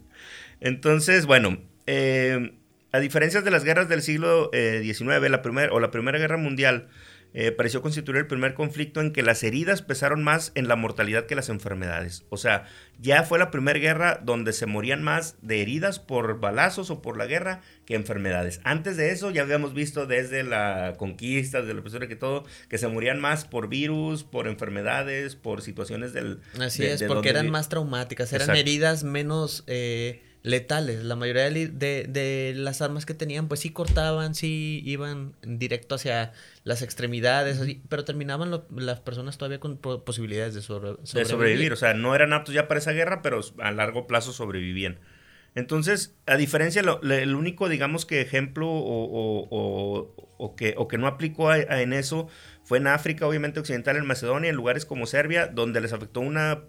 Entonces, 0.60 1.26
bueno, 1.26 1.60
eh, 1.88 2.54
a 2.92 3.00
diferencia 3.00 3.42
de 3.42 3.52
las 3.52 3.64
guerras 3.64 3.90
del 3.90 4.02
siglo 4.02 4.50
XIX, 4.54 5.24
eh, 5.24 5.30
la 5.30 5.42
primera 5.42 5.74
o 5.74 5.80
la 5.80 5.92
Primera 5.92 6.18
Guerra 6.18 6.38
Mundial, 6.38 6.88
eh, 7.38 7.52
pareció 7.52 7.82
constituir 7.82 8.18
el 8.18 8.28
primer 8.28 8.54
conflicto 8.54 9.02
en 9.02 9.12
que 9.12 9.22
las 9.22 9.44
heridas 9.44 9.82
pesaron 9.82 10.24
más 10.24 10.54
en 10.56 10.70
la 10.70 10.78
mortalidad 10.78 11.26
que 11.26 11.36
las 11.36 11.50
enfermedades. 11.50 12.24
O 12.30 12.38
sea, 12.38 12.66
ya 13.02 13.24
fue 13.24 13.38
la 13.38 13.52
primera 13.52 13.78
guerra 13.78 14.22
donde 14.24 14.54
se 14.54 14.66
morían 14.66 15.04
más 15.04 15.36
de 15.42 15.62
heridas 15.62 16.00
por 16.00 16.40
balazos 16.40 16.90
o 16.92 17.02
por 17.02 17.18
la 17.18 17.26
guerra 17.26 17.60
que 17.86 17.96
enfermedades. 17.96 18.62
Antes 18.64 18.96
de 18.96 19.12
eso 19.12 19.32
ya 19.32 19.42
habíamos 19.42 19.74
visto 19.74 20.06
desde 20.06 20.44
la 20.44 20.94
conquista, 20.98 21.60
desde 21.60 21.74
la 21.74 21.82
persona 21.82 22.08
que 22.08 22.16
todo, 22.16 22.46
que 22.70 22.78
se 22.78 22.88
morían 22.88 23.20
más 23.20 23.44
por 23.44 23.68
virus, 23.68 24.24
por 24.24 24.48
enfermedades, 24.48 25.36
por 25.36 25.62
situaciones 25.62 26.14
del... 26.14 26.40
Así 26.58 26.86
es, 26.86 27.04
porque 27.04 27.32
eran 27.32 27.50
más 27.50 27.68
traumáticas, 27.68 28.32
eran 28.32 28.56
heridas 28.56 29.04
menos... 29.04 29.66
Eh, 29.68 30.24
letales. 30.46 31.04
La 31.04 31.16
mayoría 31.16 31.50
de, 31.50 31.68
de, 32.08 32.54
las 32.56 32.82
armas 32.82 33.06
que 33.06 33.16
tenían, 33.16 33.48
pues 33.48 33.62
sí 33.62 33.72
cortaban, 33.72 34.36
sí 34.36 34.82
iban 34.86 35.34
directo 35.42 35.96
hacia 35.96 36.34
las 36.64 36.84
extremidades, 36.84 37.60
pero 37.90 38.06
terminaban 38.06 38.62
las 38.76 39.00
personas 39.00 39.38
todavía 39.38 39.60
con 39.60 39.78
posibilidades 39.78 40.54
de, 40.54 40.62
sobrevivir. 40.62 41.74
O 41.74 41.76
sea, 41.76 41.96
no 41.96 42.14
eran 42.14 42.32
aptos 42.32 42.54
ya 42.54 42.68
para 42.68 42.78
esa 42.80 42.92
guerra, 42.92 43.22
pero 43.24 43.42
a 43.60 43.72
largo 43.72 44.06
plazo 44.06 44.32
sobrevivían. 44.32 45.00
Entonces, 45.56 46.16
a 46.28 46.38
diferencia, 46.38 46.84
lo, 46.84 47.02
el 47.02 47.34
único, 47.34 47.68
digamos 47.68 48.06
que 48.06 48.22
ejemplo 48.22 48.70
o, 48.70 49.48
o, 49.50 50.16
o 50.38 50.88
que 50.88 50.98
no 50.98 51.08
aplicó 51.08 51.54
en 51.54 51.94
eso 51.94 52.28
fue 52.64 52.78
en 52.78 52.88
África, 52.88 53.26
obviamente 53.26 53.60
occidental, 53.60 53.96
en 53.96 54.06
Macedonia, 54.06 54.50
en 54.50 54.56
lugares 54.56 54.86
como 54.86 55.08
Serbia, 55.08 55.48
donde 55.48 55.82
les 55.82 55.94
afectó 55.94 56.20
una 56.20 56.64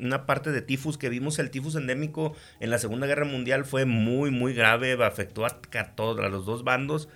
una 0.00 0.26
parte 0.26 0.50
de 0.52 0.62
tifus 0.62 0.98
que 0.98 1.08
vimos, 1.08 1.38
el 1.38 1.50
tifus 1.50 1.74
endémico 1.76 2.34
en 2.60 2.70
la 2.70 2.78
Segunda 2.78 3.06
Guerra 3.06 3.24
Mundial 3.24 3.64
fue 3.64 3.84
muy, 3.84 4.30
muy 4.30 4.54
grave, 4.54 4.92
afectó 5.04 5.46
a, 5.46 5.60
todos, 5.94 6.30
los 6.30 6.46
dos 6.46 6.64
bandos, 6.64 7.08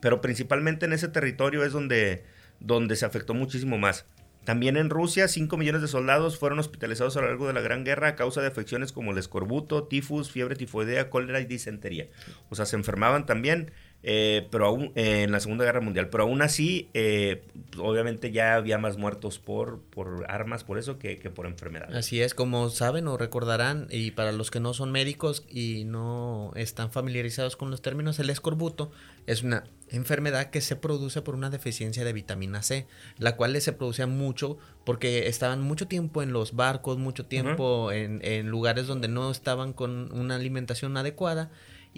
pero 0.00 0.20
principalmente 0.20 0.86
en 0.86 0.92
ese 0.92 1.08
territorio 1.08 1.64
es 1.64 1.72
donde, 1.72 2.24
donde 2.60 2.96
se 2.96 3.04
afectó 3.04 3.34
muchísimo 3.34 3.78
más. 3.78 4.06
También 4.44 4.78
en 4.78 4.88
Rusia, 4.88 5.28
5 5.28 5.58
millones 5.58 5.82
de 5.82 5.88
soldados 5.88 6.38
fueron 6.38 6.58
hospitalizados 6.58 7.16
a 7.16 7.20
lo 7.20 7.26
largo 7.26 7.46
de 7.46 7.52
la 7.52 7.60
Gran 7.60 7.84
Guerra 7.84 8.08
a 8.08 8.16
causa 8.16 8.40
de 8.40 8.46
afecciones 8.46 8.92
como 8.92 9.12
el 9.12 9.18
escorbuto, 9.18 9.84
tifus, 9.84 10.30
fiebre 10.30 10.56
tifoidea, 10.56 11.10
cólera 11.10 11.40
y 11.40 11.44
disentería. 11.44 12.08
O 12.48 12.54
sea, 12.54 12.64
se 12.64 12.76
enfermaban 12.76 13.26
también 13.26 13.72
eh, 14.10 14.48
pero 14.50 14.64
aún 14.64 14.90
eh, 14.94 15.24
en 15.24 15.32
la 15.32 15.38
Segunda 15.38 15.66
Guerra 15.66 15.82
Mundial. 15.82 16.08
Pero 16.08 16.24
aún 16.24 16.40
así, 16.40 16.88
eh, 16.94 17.42
obviamente 17.78 18.32
ya 18.32 18.54
había 18.54 18.78
más 18.78 18.96
muertos 18.96 19.38
por, 19.38 19.80
por 19.80 20.24
armas, 20.30 20.64
por 20.64 20.78
eso, 20.78 20.98
que, 20.98 21.16
por 21.16 21.44
enfermedades. 21.44 21.94
Así 21.94 22.22
es, 22.22 22.32
como 22.32 22.70
saben 22.70 23.06
o 23.06 23.18
recordarán, 23.18 23.86
y 23.90 24.12
para 24.12 24.32
los 24.32 24.50
que 24.50 24.60
no 24.60 24.72
son 24.72 24.92
médicos 24.92 25.44
y 25.50 25.84
no 25.84 26.52
están 26.56 26.90
familiarizados 26.90 27.56
con 27.56 27.70
los 27.70 27.82
términos, 27.82 28.18
el 28.18 28.30
escorbuto 28.30 28.90
es 29.26 29.42
una 29.42 29.64
enfermedad 29.90 30.48
que 30.48 30.62
se 30.62 30.74
produce 30.74 31.20
por 31.20 31.34
una 31.34 31.50
deficiencia 31.50 32.02
de 32.02 32.14
vitamina 32.14 32.62
C, 32.62 32.86
la 33.18 33.36
cual 33.36 33.60
se 33.60 33.74
producía 33.74 34.06
mucho 34.06 34.56
porque 34.84 35.28
estaban 35.28 35.60
mucho 35.60 35.86
tiempo 35.86 36.22
en 36.22 36.32
los 36.32 36.56
barcos, 36.56 36.96
mucho 36.96 37.26
tiempo 37.26 37.92
en, 37.92 38.20
en 38.24 38.48
lugares 38.48 38.86
donde 38.86 39.08
no 39.08 39.30
estaban 39.30 39.74
con 39.74 40.10
una 40.12 40.36
alimentación 40.36 40.96
adecuada 40.96 41.50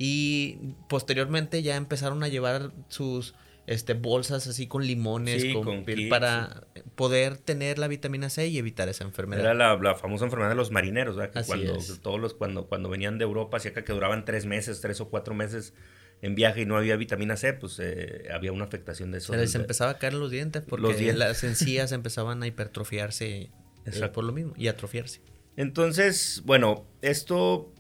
y 0.03 0.57
posteriormente 0.89 1.63
ya 1.63 1.77
empezaron 1.77 2.23
a 2.23 2.29
llevar 2.29 2.73
sus 2.89 3.35
este, 3.67 3.93
bolsas 3.93 4.47
así 4.47 4.67
con 4.67 4.87
limones, 4.87 5.45
con, 5.53 5.85
para 6.09 6.67
poder 6.95 7.37
tener 7.37 7.79
la 7.79 7.87
vitamina 7.87 8.31
C 8.31 8.49
y 8.49 8.57
evitar 8.57 8.89
esa 8.89 9.05
enfermedad. 9.05 9.45
Era 9.45 9.77
la, 9.77 9.95
famosa 9.97 10.25
enfermedad 10.25 10.49
de 10.49 10.57
los 10.57 10.71
marineros, 10.71 11.17
¿verdad? 11.17 11.45
cuando, 11.47 11.77
Todos 12.01 12.19
los, 12.19 12.33
cuando, 12.33 12.67
cuando 12.67 12.89
venían 12.89 13.19
de 13.19 13.25
Europa, 13.25 13.59
hacia 13.59 13.73
acá 13.73 13.85
que 13.85 13.93
duraban 13.93 14.25
tres 14.25 14.47
meses, 14.47 14.81
tres 14.81 15.03
o 15.03 15.11
cuatro 15.11 15.35
meses 15.35 15.75
en 16.23 16.35
viaje 16.35 16.63
y 16.63 16.65
no 16.65 16.79
había 16.79 16.97
vitamina 16.97 17.37
C, 17.37 17.53
pues 17.53 17.79
eh, 17.79 18.27
había 18.33 18.53
una 18.53 18.65
afectación 18.65 19.11
de 19.11 19.19
eso. 19.19 19.35
Se 19.35 19.39
les 19.39 19.55
empezaba 19.55 19.91
a 19.91 19.99
caer 19.99 20.15
los 20.15 20.31
dientes 20.31 20.63
porque 20.67 21.13
las 21.13 21.45
encías 21.45 21.93
empezaban 21.93 22.43
a 22.43 22.47
hipertrofiarse 22.47 23.51
eh, 23.85 24.09
por 24.15 24.25
lo 24.25 24.33
mismo 24.33 24.55
y 24.57 24.69
atrofiarse. 24.69 25.21
Entonces, 25.59 26.41
bueno, 26.47 26.87
esto 27.03 27.75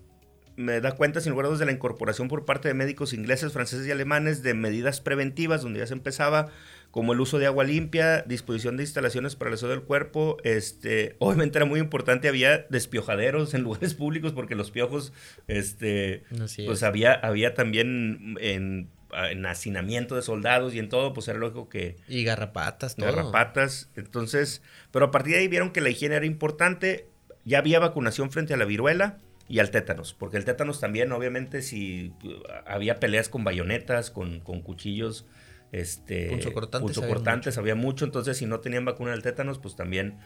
me 0.61 0.81
da 0.81 0.93
cuenta, 0.93 1.21
sin 1.21 1.31
lugar 1.31 1.47
a 1.47 1.49
dudas, 1.49 1.59
de 1.59 1.67
la 1.67 1.73
incorporación 1.73 2.29
por 2.29 2.45
parte 2.45 2.69
de 2.69 2.75
médicos 2.75 3.13
ingleses, 3.13 3.53
franceses 3.53 3.87
y 3.87 3.91
alemanes 3.91 4.43
de 4.43 4.55
medidas 4.55 5.01
preventivas, 5.01 5.63
donde 5.63 5.81
ya 5.81 5.87
se 5.87 5.95
empezaba, 5.95 6.49
como 6.91 7.13
el 7.13 7.21
uso 7.21 7.39
de 7.39 7.47
agua 7.47 7.65
limpia, 7.65 8.23
disposición 8.23 8.77
de 8.77 8.85
instalaciones 8.85 9.37
para 9.37 9.51
el 9.51 9.55
aseo 9.55 9.69
del 9.69 9.83
cuerpo. 9.83 10.37
Este, 10.45 11.17
obviamente 11.19 11.59
era 11.59 11.65
muy 11.65 11.81
importante, 11.81 12.29
había 12.29 12.67
despiojaderos 12.69 13.55
en 13.55 13.63
lugares 13.65 13.95
públicos, 13.95 14.33
porque 14.33 14.55
los 14.55 14.71
piojos, 14.71 15.13
este, 15.49 16.25
pues 16.67 16.83
había, 16.83 17.15
había 17.15 17.55
también 17.55 18.37
en, 18.41 18.91
en 19.13 19.47
hacinamiento 19.47 20.15
de 20.15 20.23
soldados 20.23 20.75
y 20.75 20.79
en 20.79 20.89
todo, 20.89 21.13
pues 21.13 21.27
era 21.29 21.39
lógico 21.39 21.69
que... 21.69 21.97
Y 22.07 22.23
garrapatas, 22.25 22.97
todo. 22.97 23.07
Garrapatas. 23.07 23.91
Entonces, 23.97 24.63
pero 24.91 25.07
a 25.07 25.11
partir 25.11 25.35
de 25.35 25.41
ahí 25.41 25.49
vieron 25.49 25.71
que 25.71 25.81
la 25.81 25.91
higiene 25.91 26.17
era 26.17 26.27
importante, 26.27 27.09
ya 27.45 27.59
había 27.59 27.79
vacunación 27.79 28.31
frente 28.31 28.55
a 28.55 28.57
la 28.57 28.67
viruela 28.67 29.19
y 29.51 29.59
al 29.59 29.73
tétanos, 29.73 30.15
porque 30.15 30.37
el 30.37 30.45
tétanos 30.45 30.79
también, 30.79 31.11
obviamente, 31.11 31.61
si 31.61 32.13
había 32.65 33.01
peleas 33.01 33.29
con 33.29 33.43
bayonetas, 33.43 34.13
con, 34.13 34.39
con 34.39 34.63
cuchillos, 34.63 35.27
este, 35.73 36.29
punzocortantes, 36.29 37.59
había, 37.59 37.75
mucho, 37.75 38.05
entonces 38.05 38.37
si 38.37 38.47
no 38.47 38.61
tenían 38.61 38.85
vacuna 38.85 39.11
del 39.11 39.23
tétanos, 39.23 39.59
pues 39.59 39.75
también 39.75 40.19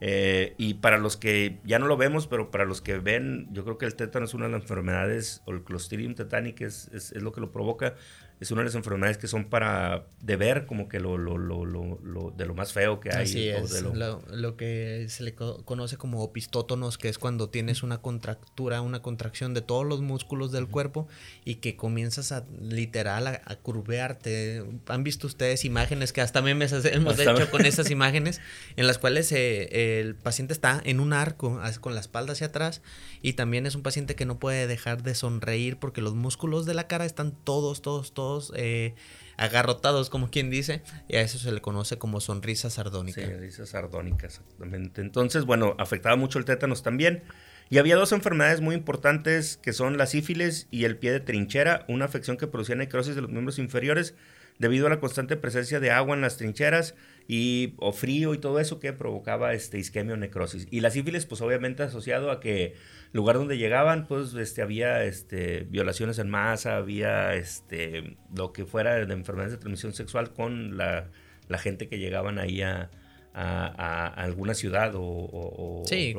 eh, 0.00 0.54
y 0.58 0.74
para 0.74 0.98
los 0.98 1.16
que 1.16 1.60
ya 1.64 1.78
no 1.78 1.86
lo 1.86 1.96
vemos, 1.96 2.26
pero 2.26 2.50
para 2.50 2.64
los 2.64 2.80
que 2.80 2.98
ven, 2.98 3.46
yo 3.52 3.64
creo 3.64 3.78
que 3.78 3.86
el 3.86 3.94
tétano 3.94 4.24
es 4.24 4.34
una 4.34 4.46
de 4.46 4.52
las 4.52 4.62
enfermedades, 4.62 5.42
o 5.44 5.52
el 5.52 5.62
Clostridium 5.62 6.14
tetanic 6.14 6.60
es, 6.62 6.88
es, 6.92 7.12
es, 7.12 7.22
lo 7.22 7.32
que 7.32 7.40
lo 7.40 7.52
provoca, 7.52 7.94
es 8.40 8.50
una 8.50 8.62
de 8.62 8.66
las 8.66 8.74
enfermedades 8.74 9.16
que 9.16 9.28
son 9.28 9.44
para 9.44 10.06
de 10.20 10.36
ver 10.36 10.66
como 10.66 10.88
que 10.88 10.98
lo, 10.98 11.16
lo, 11.16 11.38
lo, 11.38 11.64
lo 11.64 12.30
de 12.36 12.46
lo 12.46 12.54
más 12.54 12.72
feo 12.72 12.98
que 12.98 13.10
hay. 13.10 13.24
Así 13.24 13.48
es, 13.48 13.82
lo... 13.82 14.56
que 14.56 15.06
se 15.08 15.22
le 15.22 15.34
conoce 15.34 15.96
como 15.96 16.22
opistótonos, 16.22 16.98
que 16.98 17.08
es 17.08 17.18
cuando 17.18 17.48
tienes 17.48 17.82
una 17.82 17.98
contractura, 17.98 18.80
una 18.80 19.02
contracción 19.02 19.54
de 19.54 19.62
todos 19.62 19.86
los 19.86 20.00
músculos 20.00 20.50
del 20.50 20.66
cuerpo 20.66 21.06
y 21.44 21.56
que 21.56 21.76
comienzas 21.76 22.32
a 22.32 22.44
literal 22.60 23.26
a, 23.26 23.56
curvearte. 23.56 24.64
Han 24.88 25.04
visto 25.04 25.26
ustedes 25.26 25.64
imágenes 25.64 26.12
que 26.12 26.20
hasta 26.20 26.42
memes 26.42 26.72
hemos 26.72 27.18
hecho 27.18 27.50
con 27.50 27.64
esas 27.64 27.90
imágenes 27.90 28.40
en 28.76 28.86
las 28.86 28.98
cuales 28.98 29.30
eh, 29.32 30.00
el 30.00 30.16
paciente 30.16 30.52
está 30.52 30.82
en 30.84 31.00
un 31.00 31.12
arco 31.12 31.60
con 31.80 31.94
la 31.94 32.00
espalda 32.00 32.32
hacia 32.32 32.48
atrás 32.48 32.82
y 33.22 33.34
también 33.34 33.66
es 33.66 33.74
un 33.74 33.82
paciente 33.82 34.16
que 34.16 34.26
no 34.26 34.38
puede 34.38 34.66
dejar 34.66 35.02
de 35.02 35.14
sonreír 35.14 35.78
porque 35.78 36.02
los 36.02 36.14
músculos 36.14 36.66
de 36.66 36.74
la 36.74 36.88
cara 36.88 37.04
están 37.04 37.32
todos, 37.32 37.80
todos, 37.80 38.12
todos 38.12 38.23
eh, 38.54 38.94
agarrotados, 39.36 40.10
como 40.10 40.30
quien 40.30 40.50
dice, 40.50 40.82
y 41.08 41.16
a 41.16 41.20
eso 41.20 41.38
se 41.38 41.52
le 41.52 41.60
conoce 41.60 41.98
como 41.98 42.20
sonrisa 42.20 42.70
sardónica. 42.70 43.20
Sí, 43.20 43.26
sonrisa 43.26 43.66
sardónica, 43.66 44.26
exactamente. 44.26 45.00
Entonces, 45.00 45.44
bueno, 45.44 45.74
afectaba 45.78 46.16
mucho 46.16 46.38
el 46.38 46.44
tétanos 46.44 46.82
también. 46.82 47.22
Y 47.70 47.78
había 47.78 47.96
dos 47.96 48.12
enfermedades 48.12 48.60
muy 48.60 48.74
importantes 48.74 49.56
que 49.56 49.72
son 49.72 49.96
la 49.96 50.06
sífilis 50.06 50.68
y 50.70 50.84
el 50.84 50.98
pie 50.98 51.12
de 51.12 51.20
trinchera, 51.20 51.86
una 51.88 52.04
afección 52.04 52.36
que 52.36 52.46
producía 52.46 52.76
necrosis 52.76 53.14
de 53.14 53.22
los 53.22 53.30
miembros 53.30 53.58
inferiores 53.58 54.14
debido 54.58 54.86
a 54.86 54.90
la 54.90 55.00
constante 55.00 55.36
presencia 55.36 55.80
de 55.80 55.90
agua 55.90 56.14
en 56.14 56.20
las 56.20 56.36
trincheras 56.36 56.94
y 57.26 57.74
o 57.78 57.92
frío 57.92 58.34
y 58.34 58.38
todo 58.38 58.60
eso 58.60 58.80
que 58.80 58.92
provocaba 58.92 59.54
este 59.54 59.78
isquemia 59.78 60.14
o 60.14 60.16
necrosis. 60.16 60.66
Y 60.70 60.80
la 60.80 60.90
sífilis 60.90 61.26
pues 61.26 61.40
obviamente 61.40 61.82
asociado 61.82 62.30
a 62.30 62.40
que 62.40 62.74
lugar 63.12 63.36
donde 63.36 63.56
llegaban, 63.56 64.06
pues 64.06 64.34
este, 64.34 64.60
había 64.60 65.04
este, 65.04 65.66
violaciones 65.70 66.18
en 66.18 66.28
masa, 66.28 66.76
había 66.76 67.34
este, 67.34 68.16
lo 68.34 68.52
que 68.52 68.66
fuera 68.66 68.94
de 68.94 69.12
enfermedades 69.12 69.52
de 69.52 69.58
transmisión 69.58 69.94
sexual 69.94 70.32
con 70.32 70.76
la, 70.76 71.10
gente 71.58 71.88
que 71.88 71.98
llegaban 71.98 72.38
ahí 72.38 72.62
a, 72.62 72.90
alguna 73.34 74.54
ciudad 74.54 74.92
o... 74.94 75.82
sí, 75.86 76.14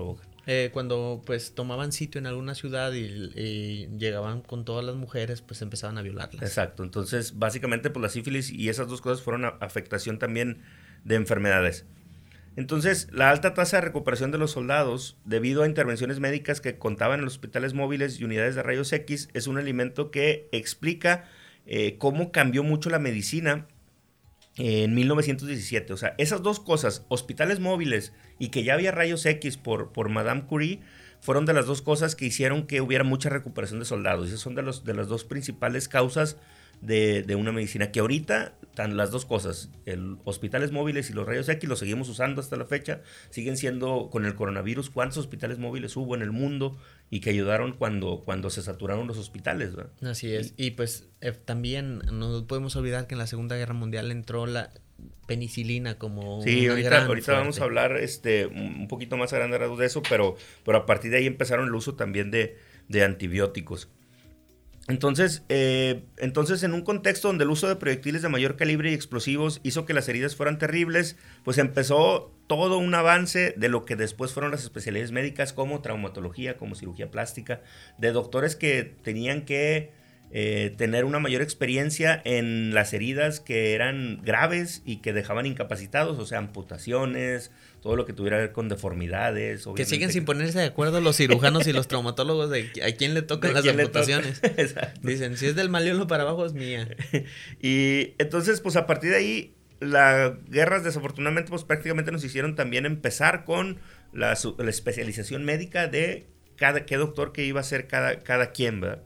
eh, 0.48 0.70
cuando 0.72 1.24
pues 1.26 1.56
tomaban 1.56 1.92
sitio 1.92 2.20
en 2.20 2.28
alguna 2.28 2.54
ciudad 2.54 2.94
y, 2.94 3.32
y, 3.36 3.88
llegaban 3.98 4.42
con 4.42 4.64
todas 4.64 4.86
las 4.86 4.96
mujeres, 4.96 5.42
pues 5.42 5.62
empezaban 5.64 5.98
a 5.98 6.04
violarlas. 6.04 6.44
Exacto, 6.44 6.84
entonces 6.84 7.40
básicamente 7.40 7.90
pues 7.90 8.02
la 8.02 8.10
sífilis 8.10 8.52
y 8.52 8.70
esas 8.70 8.88
dos 8.88 9.02
cosas 9.02 9.24
fueron 9.24 9.46
afectación 9.60 10.20
también 10.20 10.62
de 11.06 11.16
enfermedades. 11.16 11.86
Entonces, 12.58 13.10
la 13.12 13.30
alta 13.30 13.54
tasa 13.54 13.78
de 13.78 13.82
recuperación 13.82 14.32
de 14.32 14.38
los 14.38 14.52
soldados, 14.52 15.18
debido 15.26 15.64
a 15.64 15.68
intervenciones 15.68 16.20
médicas 16.20 16.62
que 16.62 16.78
contaban 16.78 17.20
en 17.20 17.26
los 17.26 17.36
hospitales 17.36 17.74
móviles 17.74 18.20
y 18.20 18.24
unidades 18.24 18.56
de 18.56 18.64
rayos 18.64 18.92
X, 18.94 19.30
es 19.34 19.48
un 19.48 19.60
elemento 19.60 20.10
que 20.10 20.48
explica 20.52 21.26
eh, 21.66 21.98
cómo 21.98 22.32
cambió 22.32 22.64
mucho 22.64 22.90
la 22.90 23.00
medicina 23.00 23.68
en 24.58 24.94
1917. 24.96 25.92
O 25.92 25.98
sea, 25.98 26.16
esas 26.18 26.42
dos 26.44 26.62
cosas, 26.62 27.06
hospitales 27.10 27.60
móviles 27.60 28.14
y 28.40 28.50
que 28.50 28.64
ya 28.64 28.74
había 28.74 28.92
rayos 28.92 29.26
X 29.26 29.58
por, 29.58 29.92
por 29.92 30.08
Madame 30.08 30.46
Curie, 30.46 30.80
fueron 31.20 31.46
de 31.46 31.54
las 31.54 31.66
dos 31.66 31.82
cosas 31.82 32.16
que 32.16 32.26
hicieron 32.26 32.68
que 32.68 32.80
hubiera 32.80 33.04
mucha 33.04 33.30
recuperación 33.30 33.80
de 33.80 33.86
soldados. 33.86 34.30
Esas 34.30 34.40
son 34.40 34.56
de, 34.56 34.62
los, 34.62 34.86
de 34.86 34.94
las 34.94 35.10
dos 35.10 35.26
principales 35.26 35.90
causas 35.90 36.38
de, 36.86 37.36
una 37.36 37.52
medicina 37.52 37.92
que 37.92 38.00
ahorita 38.00 38.54
están 38.62 38.98
las 38.98 39.12
dos 39.12 39.26
cosas, 39.26 39.70
el 39.86 40.18
hospitales 40.26 40.72
móviles 40.72 41.10
y 41.10 41.14
los 41.14 41.26
rayos 41.26 41.48
X 41.48 41.68
los 41.68 41.80
seguimos 41.80 42.10
usando 42.10 42.42
hasta 42.42 42.58
la 42.58 42.66
fecha, 42.66 43.02
siguen 43.30 43.58
siendo 43.58 44.10
con 44.12 44.26
el 44.26 44.36
coronavirus 44.36 44.90
cuántos 44.90 45.18
hospitales 45.20 45.60
móviles 45.60 45.96
hubo 45.96 46.16
en 46.16 46.22
el 46.22 46.32
mundo 46.32 46.78
y 47.10 47.22
que 47.22 47.30
ayudaron 47.30 47.74
cuando, 47.74 48.22
cuando 48.26 48.50
se 48.50 48.62
saturaron 48.62 49.08
los 49.08 49.18
hospitales. 49.18 49.72
Así 50.02 50.34
es, 50.34 50.54
y, 50.58 50.72
pues 50.72 51.08
eh, 51.22 51.32
también 51.32 52.00
no 52.12 52.46
podemos 52.48 52.76
olvidar 52.76 53.08
que 53.08 53.16
en 53.16 53.20
la 53.20 53.28
Segunda 53.28 53.56
Guerra 53.56 53.74
Mundial 53.74 54.12
entró 54.12 54.46
la 54.46 54.72
penicilina 55.28 55.98
como 55.98 56.42
sí 56.42 56.68
ahorita, 56.68 57.06
ahorita 57.06 57.34
vamos 57.34 57.60
a 57.60 57.66
hablar 57.66 57.98
este 57.98 58.46
un 58.46 58.88
poquito 58.88 59.18
más 59.18 59.34
a 59.34 59.38
grande 59.38 59.58
de 59.58 59.86
eso 59.86 60.02
pero 60.08 60.38
pero 60.64 60.78
a 60.78 60.86
partir 60.86 61.12
de 61.12 61.18
ahí 61.18 61.26
empezaron 61.26 61.68
el 61.68 61.76
uso 61.76 61.96
también 61.96 62.32
de, 62.32 62.58
de 62.88 63.04
antibióticos 63.04 63.90
entonces, 64.88 65.44
eh, 65.50 66.04
entonces, 66.18 66.62
en 66.62 66.74
un 66.74 66.84
contexto 66.84 67.28
donde 67.28 67.44
el 67.44 67.50
uso 67.50 67.68
de 67.68 67.76
proyectiles 67.76 68.22
de 68.22 68.30
mayor 68.30 68.56
calibre 68.56 68.92
y 68.92 68.94
explosivos 68.94 69.60
hizo 69.64 69.86
que 69.86 69.96
las 69.96 70.08
heridas 70.08 70.36
fueran 70.36 70.60
terribles, 70.60 71.18
pues 71.44 71.58
empezó 71.58 72.32
todo 72.46 72.78
un 72.78 72.94
avance 72.94 73.56
de 73.58 73.70
lo 73.70 73.84
que 73.86 73.96
después 73.96 74.32
fueron 74.32 74.52
las 74.52 74.62
especialidades 74.62 75.12
médicas 75.12 75.54
como 75.54 75.82
traumatología, 75.82 76.58
como 76.58 76.76
cirugía 76.76 77.10
plástica, 77.10 77.62
de 77.98 78.12
doctores 78.12 78.56
que 78.56 78.84
tenían 79.02 79.46
que 79.46 79.92
eh, 80.32 80.74
tener 80.78 81.06
una 81.06 81.20
mayor 81.20 81.42
experiencia 81.42 82.22
en 82.24 82.74
las 82.76 82.94
heridas 82.94 83.40
que 83.40 83.74
eran 83.74 84.22
graves 84.22 84.84
y 84.86 84.98
que 84.98 85.14
dejaban 85.14 85.48
incapacitados, 85.48 86.20
o 86.20 86.26
sea, 86.26 86.40
amputaciones, 86.40 87.52
todo 87.86 87.96
lo 87.96 88.08
que 88.08 88.14
tuviera 88.14 88.38
que 88.38 88.42
ver 88.46 88.52
con 88.52 88.68
deformidades. 88.68 89.68
Que 89.76 89.86
siguen 89.86 90.12
sin 90.12 90.26
ponerse 90.26 90.58
de 90.58 90.66
acuerdo 90.66 91.02
los 91.02 91.18
cirujanos 91.18 91.68
y 91.68 91.72
los 91.72 91.88
traumatólogos 91.88 92.50
de 92.50 92.72
a 92.84 92.92
quién 92.94 93.14
le 93.14 93.22
tocan 93.22 93.54
las 93.54 93.68
amputaciones. 93.68 94.42
Dicen, 95.04 95.38
si 95.38 95.46
es 95.46 95.56
del 95.56 95.70
maliolo 95.70 96.08
para 96.08 96.24
abajo 96.24 96.48
es 96.48 96.54
mía. 96.54 96.88
y 97.62 98.16
entonces, 98.18 98.60
pues 98.62 98.76
a 98.76 98.88
partir 98.88 99.12
de 99.12 99.18
ahí, 99.18 99.54
las 99.80 100.34
guerras 100.50 100.84
desafortunadamente 100.84 101.52
pues 101.52 101.64
prácticamente 101.64 102.12
nos 102.12 102.24
hicieron 102.24 102.56
también 102.56 102.88
empezar 102.88 103.46
con 103.46 103.78
la, 104.14 104.34
especialización 104.34 105.46
médica 105.46 105.86
de 105.86 106.26
cada 106.56 106.88
qué 106.88 106.98
doctor 106.98 107.34
que 107.34 107.46
iba 107.46 107.60
a 107.60 107.64
ser 107.64 107.86
cada, 107.86 108.22
cada 108.22 108.50
quien, 108.50 108.82
¿verdad? 108.82 109.04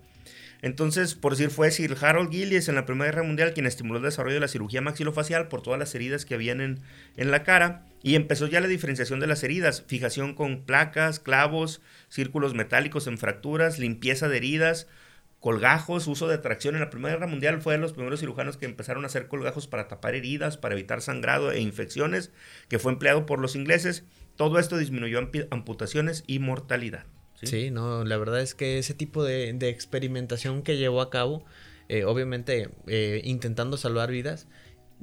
Entonces, 0.62 1.16
por 1.16 1.34
decir, 1.34 1.52
fue 1.52 1.72
Sir 1.72 1.96
Harold 2.02 2.32
Gillies 2.32 2.68
en 2.68 2.76
la 2.76 2.86
Primera 2.86 3.12
Guerra 3.12 3.24
Mundial 3.24 3.54
quien 3.54 3.66
estimuló 3.66 4.00
el 4.00 4.06
desarrollo 4.06 4.36
de 4.36 4.42
la 4.42 4.48
cirugía 4.50 4.82
maxilofacial 4.82 5.48
por 5.48 5.62
todas 5.62 5.80
las 5.80 5.96
heridas 5.96 6.26
que 6.26 6.36
habían 6.36 6.60
en, 6.60 6.82
en 7.16 7.32
la 7.32 7.44
cara 7.44 7.86
y 8.04 8.16
empezó 8.16 8.48
ya 8.48 8.60
la 8.60 8.68
diferenciación 8.68 9.20
de 9.20 9.28
las 9.28 9.44
heridas, 9.44 9.84
fijación 9.88 10.34
con 10.34 10.64
placas, 10.66 11.20
clavos, 11.20 11.82
círculos 12.10 12.54
metálicos 12.54 13.08
en 13.08 13.18
fracturas, 13.18 13.80
limpieza 13.80 14.28
de 14.28 14.38
heridas, 14.38 14.88
colgajos, 15.40 16.08
uso 16.08 16.28
de 16.28 16.38
tracción. 16.38 16.76
En 16.76 16.82
la 16.82 16.90
Primera 16.90 17.16
Guerra 17.16 17.28
Mundial 17.28 17.62
fue 17.62 17.74
de 17.74 17.80
los 17.80 17.94
primeros 17.94 18.20
cirujanos 18.20 18.58
que 18.58 18.66
empezaron 18.66 19.04
a 19.04 19.08
hacer 19.08 19.28
colgajos 19.28 19.68
para 19.68 19.88
tapar 19.88 20.16
heridas, 20.16 20.58
para 20.58 20.76
evitar 20.76 21.02
sangrado 21.02 21.52
e 21.52 21.62
infecciones, 21.62 22.32
que 22.68 22.80
fue 22.80 22.92
empleado 22.92 23.26
por 23.26 23.40
los 23.40 23.56
ingleses. 23.56 24.04
Todo 24.36 24.60
esto 24.60 24.78
disminuyó 24.78 25.20
amputaciones 25.52 26.24
y 26.28 26.40
mortalidad. 26.40 27.06
¿Sí? 27.44 27.72
no, 27.72 28.04
la 28.04 28.18
verdad 28.18 28.42
es 28.42 28.56
que 28.56 28.78
ese 28.78 28.94
tipo 28.94 29.24
de, 29.24 29.50
experimentación 29.70 30.62
que 30.62 30.78
llevó 30.78 31.02
a 31.02 31.10
cabo, 31.10 31.46
eh, 31.88 32.04
obviamente 32.04 32.70
eh, 32.88 33.22
intentando 33.24 33.78
salvar 33.78 34.12
vidas, 34.12 34.48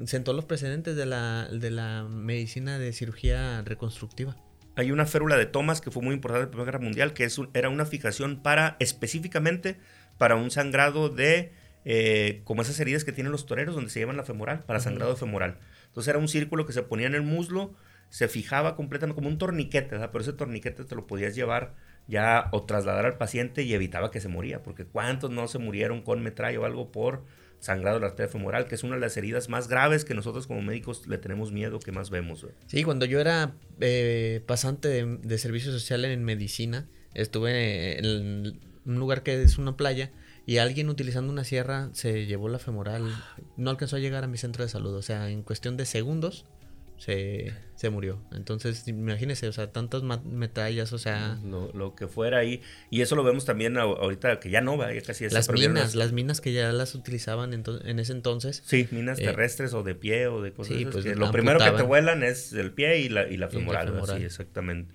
sentó 0.04 0.32
los 0.32 0.44
precedentes 0.44 0.96
de 0.96 1.06
la, 1.06 1.48
de 1.50 1.70
la 1.70 2.04
medicina 2.04 2.78
de 2.78 2.92
cirugía 2.92 3.62
reconstructiva. 3.62 4.36
Hay 4.76 4.92
una 4.92 5.06
férula 5.06 5.36
de 5.36 5.46
Thomas 5.46 5.80
que 5.80 5.90
fue 5.90 6.02
muy 6.02 6.14
importante 6.14 6.42
en 6.42 6.46
la 6.46 6.50
Primera 6.50 6.66
Guerra 6.66 6.84
Mundial, 6.84 7.14
que 7.14 7.24
es 7.24 7.40
era 7.54 7.70
una 7.70 7.86
fijación 7.86 8.42
para 8.42 8.76
específicamente 8.78 9.78
para 10.18 10.36
un 10.36 10.50
sangrado 10.50 11.08
de 11.08 11.52
eh, 11.86 12.42
como 12.44 12.62
esas 12.62 12.78
heridas 12.80 13.04
que 13.04 13.12
tienen 13.12 13.32
los 13.32 13.46
toreros 13.46 13.74
donde 13.74 13.90
se 13.90 14.00
llevan 14.00 14.16
la 14.16 14.24
femoral, 14.24 14.64
para 14.64 14.80
sangrado 14.80 15.16
femoral. 15.16 15.58
Entonces 15.86 16.08
era 16.08 16.18
un 16.18 16.28
círculo 16.28 16.66
que 16.66 16.72
se 16.72 16.82
ponía 16.82 17.06
en 17.06 17.14
el 17.14 17.22
muslo, 17.22 17.74
se 18.10 18.28
fijaba 18.28 18.76
completamente 18.76 19.14
como 19.14 19.28
un 19.28 19.38
torniquete, 19.38 19.92
¿verdad? 19.92 20.10
pero 20.12 20.22
ese 20.22 20.32
torniquete 20.32 20.84
te 20.84 20.94
lo 20.94 21.06
podías 21.06 21.34
llevar 21.34 21.74
ya 22.08 22.48
o 22.52 22.64
trasladar 22.64 23.06
al 23.06 23.18
paciente 23.18 23.62
y 23.62 23.74
evitaba 23.74 24.10
que 24.10 24.20
se 24.20 24.28
moría, 24.28 24.62
porque 24.62 24.84
cuántos 24.84 25.30
no 25.30 25.48
se 25.48 25.58
murieron 25.58 26.02
con 26.02 26.22
metralla 26.22 26.60
o 26.60 26.64
algo 26.64 26.92
por 26.92 27.24
sangrado 27.58 27.96
de 27.96 28.02
la 28.02 28.06
arteria 28.08 28.30
femoral, 28.30 28.66
que 28.66 28.74
es 28.74 28.84
una 28.84 28.94
de 28.94 29.00
las 29.00 29.16
heridas 29.16 29.48
más 29.48 29.68
graves 29.68 30.04
que 30.04 30.14
nosotros 30.14 30.46
como 30.46 30.62
médicos 30.62 31.06
le 31.06 31.18
tenemos 31.18 31.52
miedo, 31.52 31.80
que 31.80 31.92
más 31.92 32.10
vemos. 32.10 32.46
Sí, 32.66 32.84
cuando 32.84 33.06
yo 33.06 33.20
era 33.20 33.54
eh, 33.80 34.42
pasante 34.46 34.88
de, 34.88 35.18
de, 35.22 35.38
servicio 35.38 35.72
social 35.72 36.04
en 36.04 36.22
medicina, 36.22 36.86
estuve 37.14 37.98
en 37.98 38.60
un 38.84 38.98
lugar 38.98 39.22
que 39.22 39.42
es 39.42 39.58
una 39.58 39.76
playa 39.76 40.12
y 40.46 40.58
alguien 40.58 40.88
utilizando 40.88 41.32
una 41.32 41.44
sierra 41.44 41.90
se 41.92 42.26
llevó 42.26 42.48
la 42.48 42.60
femoral, 42.60 43.10
no 43.56 43.70
alcanzó 43.70 43.96
a 43.96 43.98
llegar 43.98 44.22
a 44.22 44.28
mi 44.28 44.38
centro 44.38 44.62
de 44.62 44.68
salud, 44.68 44.94
o 44.94 45.02
sea, 45.02 45.28
en 45.28 45.42
cuestión 45.42 45.76
de 45.76 45.86
segundos 45.86 46.46
se, 46.98 47.52
se 47.74 47.90
murió. 47.90 48.22
Entonces, 48.32 48.88
imagínese, 48.88 49.48
o 49.48 49.52
sea, 49.52 49.72
tantas 49.72 50.02
metrallas, 50.02 50.92
o 50.92 50.98
sea... 50.98 51.38
Lo, 51.44 51.94
que 51.94 52.08
fuera 52.08 52.38
ahí. 52.38 52.62
Y 52.90 53.02
eso 53.02 53.16
lo 53.16 53.24
vemos 53.24 53.44
también 53.44 53.76
ahorita, 53.76 54.40
que 54.40 54.50
ya 54.50 54.60
no 54.60 54.76
va, 54.76 54.92
ya 54.92 55.02
casi... 55.02 55.28
Las 55.28 55.50
minas, 55.50 55.94
las... 55.94 56.12
minas 56.12 56.40
que 56.40 56.52
ya 56.52 56.72
las 56.72 56.94
utilizaban 56.94 57.52
en, 57.52 57.98
ese 57.98 58.12
entonces. 58.12 58.62
Sí, 58.66 58.88
minas 58.90 59.18
eh, 59.18 59.24
terrestres 59.24 59.74
o 59.74 59.82
de 59.82 59.94
pie 59.94 60.28
o 60.28 60.40
de 60.42 60.52
cosas 60.52 60.76
sí, 60.76 60.86
pues, 60.86 61.04
Lo 61.04 61.30
primero 61.30 61.58
que 61.58 61.70
te 61.70 61.82
vuelan 61.82 62.22
es 62.22 62.52
el 62.52 62.72
pie 62.72 63.00
y 63.00 63.08
la, 63.08 63.28
y 63.28 63.36
la 63.36 63.48
femoral. 63.48 63.92
Sí, 64.06 64.24
exactamente. 64.24 64.94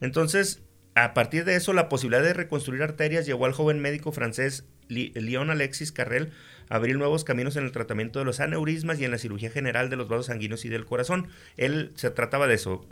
Entonces, 0.00 0.62
a 0.94 1.14
partir 1.14 1.44
de 1.44 1.56
eso, 1.56 1.72
la 1.72 1.88
posibilidad 1.88 2.22
de 2.22 2.34
reconstruir 2.34 2.82
arterias 2.82 3.26
llevó 3.26 3.46
al 3.46 3.52
joven 3.52 3.80
médico 3.80 4.12
francés 4.12 4.64
Leon 4.88 5.50
Alexis 5.50 5.92
Carrel 5.92 6.30
abrir 6.68 6.96
nuevos 6.96 7.24
caminos 7.24 7.56
en 7.56 7.64
el 7.64 7.72
tratamiento 7.72 8.18
de 8.18 8.24
los 8.24 8.40
aneurismas 8.40 9.00
y 9.00 9.04
en 9.04 9.10
la 9.10 9.18
cirugía 9.18 9.50
general 9.50 9.90
de 9.90 9.96
los 9.96 10.08
vasos 10.08 10.26
sanguíneos 10.26 10.64
y 10.64 10.68
del 10.68 10.84
corazón. 10.84 11.28
Él 11.56 11.92
se 11.94 12.10
trataba 12.10 12.46
de 12.46 12.54
eso, 12.54 12.86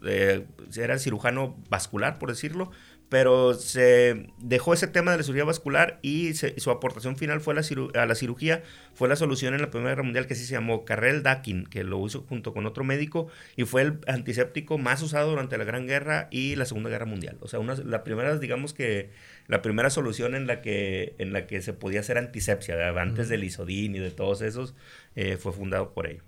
era 0.77 0.99
cirujano 0.99 1.57
vascular, 1.69 2.19
por 2.19 2.31
decirlo, 2.31 2.71
pero 3.13 3.53
se 3.53 4.29
dejó 4.39 4.73
ese 4.73 4.87
tema 4.87 5.11
de 5.11 5.19
la 5.19 5.23
cirugía 5.23 5.45
vascular 5.45 5.99
y 6.01 6.33
su 6.33 6.71
aportación 6.71 7.19
final 7.19 7.43
fue 7.43 7.53
a 7.53 8.07
la 8.07 8.15
cirugía, 8.15 8.63
fue 8.95 9.07
la 9.07 9.17
solución 9.17 9.53
en 9.53 9.61
la 9.61 9.71
Primera 9.71 9.91
Guerra 9.91 10.03
Mundial 10.03 10.27
que 10.27 10.35
sí 10.35 10.47
se 10.47 10.55
llamó 10.55 10.87
Carrel 10.87 11.23
Dakin, 11.23 11.67
que 11.67 11.85
lo 11.85 12.07
hizo 12.07 12.23
junto 12.27 12.55
con 12.55 12.65
otro 12.65 12.85
médico 12.85 13.29
y 13.55 13.65
fue 13.65 13.83
el 13.83 13.99
antiséptico 14.07 14.79
más 14.79 15.03
usado 15.03 15.29
durante 15.29 15.59
la 15.59 15.65
Gran 15.65 15.87
Guerra 15.87 16.29
y 16.31 16.57
la 16.57 16.65
Segunda 16.65 16.89
Guerra 16.89 17.05
Mundial. 17.05 17.37
O 17.41 17.49
sea, 17.49 17.61
una, 17.61 17.75
la 17.75 18.03
primera, 18.03 18.39
digamos 18.39 18.73
que 18.73 19.11
la 19.47 19.61
primera 19.61 19.91
solución 19.91 20.35
en 20.35 20.47
la 20.47 20.63
que, 20.63 21.15
en 21.19 21.35
la 21.35 21.47
que 21.47 21.61
se 21.61 21.75
podía 21.75 22.01
hacer 22.01 22.17
antisepsia, 22.17 22.99
antes 22.99 23.29
del 23.29 23.45
isodín 23.45 23.95
y 23.95 23.99
de 23.99 24.11
todos 24.11 24.41
esos, 24.41 24.75
eh, 25.17 25.37
fue 25.37 25.53
fundado 25.53 25.93
por 25.93 26.07
ello. 26.07 26.23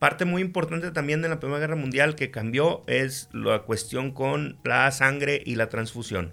Parte 0.00 0.24
muy 0.24 0.40
importante 0.40 0.92
también 0.92 1.20
de 1.20 1.28
la 1.28 1.40
Primera 1.40 1.60
Guerra 1.60 1.76
Mundial 1.76 2.14
que 2.14 2.30
cambió 2.30 2.84
es 2.86 3.28
la 3.34 3.64
cuestión 3.64 4.12
con 4.12 4.56
la 4.64 4.90
sangre 4.92 5.42
y 5.44 5.56
la 5.56 5.68
transfusión. 5.68 6.32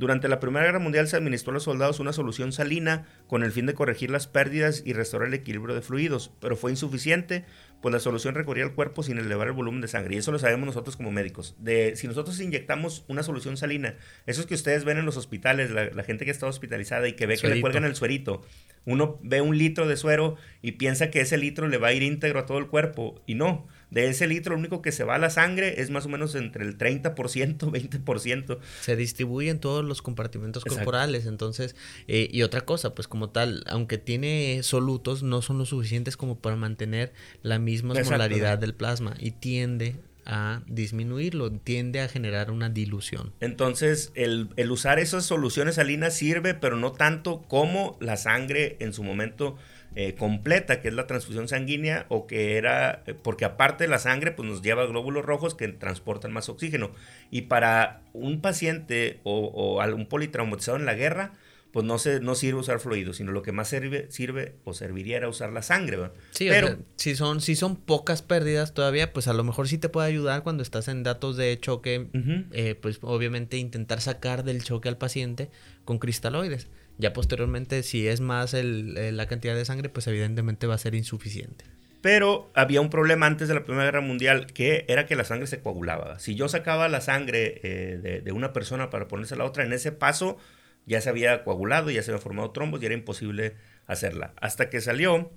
Durante 0.00 0.28
la 0.28 0.40
Primera 0.40 0.64
Guerra 0.64 0.78
Mundial 0.78 1.08
se 1.08 1.16
administró 1.18 1.50
a 1.50 1.54
los 1.54 1.64
soldados 1.64 2.00
una 2.00 2.14
solución 2.14 2.52
salina 2.52 3.06
con 3.26 3.42
el 3.42 3.52
fin 3.52 3.66
de 3.66 3.74
corregir 3.74 4.08
las 4.08 4.26
pérdidas 4.26 4.82
y 4.82 4.94
restaurar 4.94 5.28
el 5.28 5.34
equilibrio 5.34 5.74
de 5.74 5.82
fluidos, 5.82 6.32
pero 6.40 6.56
fue 6.56 6.70
insuficiente 6.70 7.44
pues 7.80 7.92
la 7.92 8.00
solución 8.00 8.34
recorría 8.34 8.64
el 8.64 8.72
cuerpo 8.72 9.02
sin 9.02 9.18
elevar 9.18 9.48
el 9.48 9.52
volumen 9.52 9.80
de 9.80 9.88
sangre. 9.88 10.14
Y 10.14 10.18
eso 10.18 10.32
lo 10.32 10.38
sabemos 10.38 10.66
nosotros 10.66 10.96
como 10.96 11.10
médicos. 11.10 11.54
De, 11.58 11.96
si 11.96 12.06
nosotros 12.06 12.40
inyectamos 12.40 13.04
una 13.08 13.22
solución 13.22 13.56
salina, 13.56 13.96
eso 14.26 14.40
es 14.40 14.46
que 14.46 14.54
ustedes 14.54 14.84
ven 14.84 14.98
en 14.98 15.06
los 15.06 15.16
hospitales, 15.16 15.70
la, 15.70 16.02
gente 16.04 16.24
que 16.24 16.30
está 16.30 16.46
hospitalizada 16.46 17.08
y 17.08 17.14
que 17.14 17.26
ve 17.26 17.36
que 17.36 17.48
le 17.48 17.60
cuelgan 17.60 17.84
el 17.84 17.94
suerito, 17.94 18.42
uno 18.84 19.18
ve 19.22 19.40
un 19.40 19.56
litro 19.56 19.86
de 19.86 19.96
suero 19.96 20.36
y 20.62 20.72
piensa 20.72 21.10
que 21.10 21.20
ese 21.20 21.36
litro 21.36 21.68
le 21.68 21.78
va 21.78 21.88
a 21.88 21.92
ir 21.92 22.02
íntegro 22.02 22.40
a 22.40 22.46
todo 22.46 22.58
el 22.58 22.66
cuerpo. 22.66 23.22
Y 23.26 23.34
no, 23.34 23.66
de 23.90 24.08
ese 24.08 24.26
litro 24.26 24.54
lo 24.54 24.58
único 24.58 24.82
que 24.82 24.92
se 24.92 25.04
va 25.04 25.16
a 25.16 25.18
la 25.18 25.30
sangre 25.30 25.80
es 25.80 25.90
más 25.90 26.06
o 26.06 26.08
menos 26.08 26.34
entre 26.34 26.64
el 26.64 26.78
30%, 26.78 27.12
20%. 27.58 28.58
Se 28.80 28.96
distribuye 28.96 29.50
en 29.50 29.58
todos 29.58 29.84
los 29.84 30.02
compartimentos 30.02 30.64
corporales. 30.64 31.26
Entonces, 31.26 31.76
eh, 32.08 32.28
y 32.30 32.42
otra 32.42 32.62
cosa, 32.62 32.94
pues 32.94 33.08
como 33.08 33.30
tal, 33.30 33.64
aunque 33.66 33.98
tiene 33.98 34.62
solutos, 34.62 35.22
no 35.22 35.42
son 35.42 35.58
lo 35.58 35.66
suficientes 35.66 36.16
como 36.16 36.38
para 36.38 36.56
mantener 36.56 37.12
la 37.42 37.58
misma 37.58 37.94
molaridad 37.94 38.58
del 38.58 38.74
plasma 38.74 39.14
y 39.18 39.32
tiende 39.32 39.96
a 40.26 40.62
disminuirlo, 40.66 41.50
tiende 41.50 42.00
a 42.00 42.08
generar 42.08 42.50
una 42.50 42.68
dilución. 42.68 43.32
Entonces, 43.40 44.12
el, 44.14 44.48
usar 44.70 44.98
esas 44.98 45.24
soluciones 45.24 45.76
salinas 45.76 46.14
sirve, 46.14 46.54
pero 46.54 46.76
no 46.76 46.92
tanto 46.92 47.42
como 47.42 47.96
la 48.00 48.16
sangre 48.16 48.76
en 48.80 48.92
su 48.92 49.02
momento 49.02 49.56
eh, 49.96 50.14
completa, 50.14 50.80
que 50.80 50.88
es 50.88 50.94
la 50.94 51.06
transfusión 51.06 51.48
sanguínea, 51.48 52.06
o 52.08 52.26
que 52.26 52.56
era, 52.56 53.02
eh, 53.06 53.14
porque 53.14 53.44
aparte 53.44 53.88
la 53.88 53.98
sangre 53.98 54.32
pues, 54.32 54.48
nos 54.48 54.62
lleva 54.62 54.86
glóbulos 54.86 55.24
rojos 55.24 55.54
que 55.54 55.68
transportan 55.68 56.32
más 56.32 56.48
oxígeno. 56.48 56.92
Y 57.30 57.42
para 57.42 58.02
un 58.12 58.40
paciente 58.40 59.20
o, 59.24 59.46
o 59.46 59.84
un 59.94 60.06
politraumatizado 60.06 60.76
en 60.76 60.86
la 60.86 60.94
guerra, 60.94 61.32
pues 61.72 61.86
no, 61.86 61.98
se, 61.98 62.20
no 62.20 62.34
sirve 62.34 62.60
usar 62.60 62.80
fluidos, 62.80 63.16
sino 63.16 63.32
lo 63.32 63.42
que 63.42 63.52
más 63.52 63.68
sirve, 63.68 64.06
sirve 64.10 64.54
o 64.64 64.74
serviría 64.74 65.16
era 65.16 65.28
usar 65.28 65.52
la 65.52 65.62
sangre. 65.62 65.96
¿verdad? 65.96 66.12
Sí, 66.32 66.48
pero 66.48 66.78
si, 66.96 67.14
son, 67.14 67.40
si 67.40 67.54
son 67.54 67.76
pocas 67.76 68.22
pérdidas 68.22 68.74
todavía, 68.74 69.12
pues 69.12 69.28
a 69.28 69.32
lo 69.32 69.44
mejor 69.44 69.68
sí 69.68 69.78
te 69.78 69.88
puede 69.88 70.08
ayudar 70.08 70.42
cuando 70.42 70.62
estás 70.62 70.88
en 70.88 71.02
datos 71.02 71.36
de 71.36 71.58
choque, 71.60 72.08
eh, 72.52 72.74
pues 72.74 72.98
obviamente 73.02 73.56
intentar 73.56 74.00
sacar 74.00 74.44
del 74.44 74.64
choque 74.64 74.88
al 74.88 74.98
paciente 74.98 75.50
con 75.84 75.98
cristaloides. 75.98 76.68
Ya 76.98 77.12
posteriormente, 77.12 77.82
si 77.82 78.06
es 78.06 78.20
más 78.20 78.54
el, 78.54 79.16
la 79.16 79.26
cantidad 79.26 79.54
de 79.54 79.64
sangre, 79.64 79.88
pues 79.88 80.06
evidentemente 80.06 80.66
va 80.66 80.74
a 80.74 80.78
ser 80.78 80.94
insuficiente. 80.94 81.64
Pero 82.00 82.50
había 82.54 82.80
un 82.80 82.88
problema 82.88 83.26
antes 83.26 83.48
de 83.48 83.54
la 83.54 83.64
Primera 83.64 83.84
Guerra 83.84 84.00
Mundial 84.00 84.46
que 84.46 84.86
era 84.88 85.06
que 85.06 85.16
la 85.16 85.24
sangre 85.24 85.46
se 85.46 85.60
coagulaba. 85.60 86.18
Si 86.18 86.34
yo 86.34 86.48
sacaba 86.48 86.88
la 86.88 87.00
sangre 87.00 87.60
eh, 87.62 88.20
de, 88.24 88.32
una 88.32 88.52
persona 88.52 88.88
para 88.88 89.06
ponerse 89.06 89.34
a 89.34 89.38
la 89.38 89.44
otra, 89.44 89.64
en 89.64 89.72
ese 89.72 89.92
paso 89.92 90.38
ya 90.86 91.00
se 91.00 91.10
había 91.10 91.44
coagulado, 91.44 91.90
ya 91.90 92.02
se 92.02 92.10
había 92.10 92.22
formado 92.22 92.52
trombos 92.52 92.82
y 92.82 92.86
era 92.86 92.94
imposible 92.94 93.54
hacerla. 93.86 94.32
Hasta 94.40 94.70
que 94.70 94.80
salió, 94.80 95.30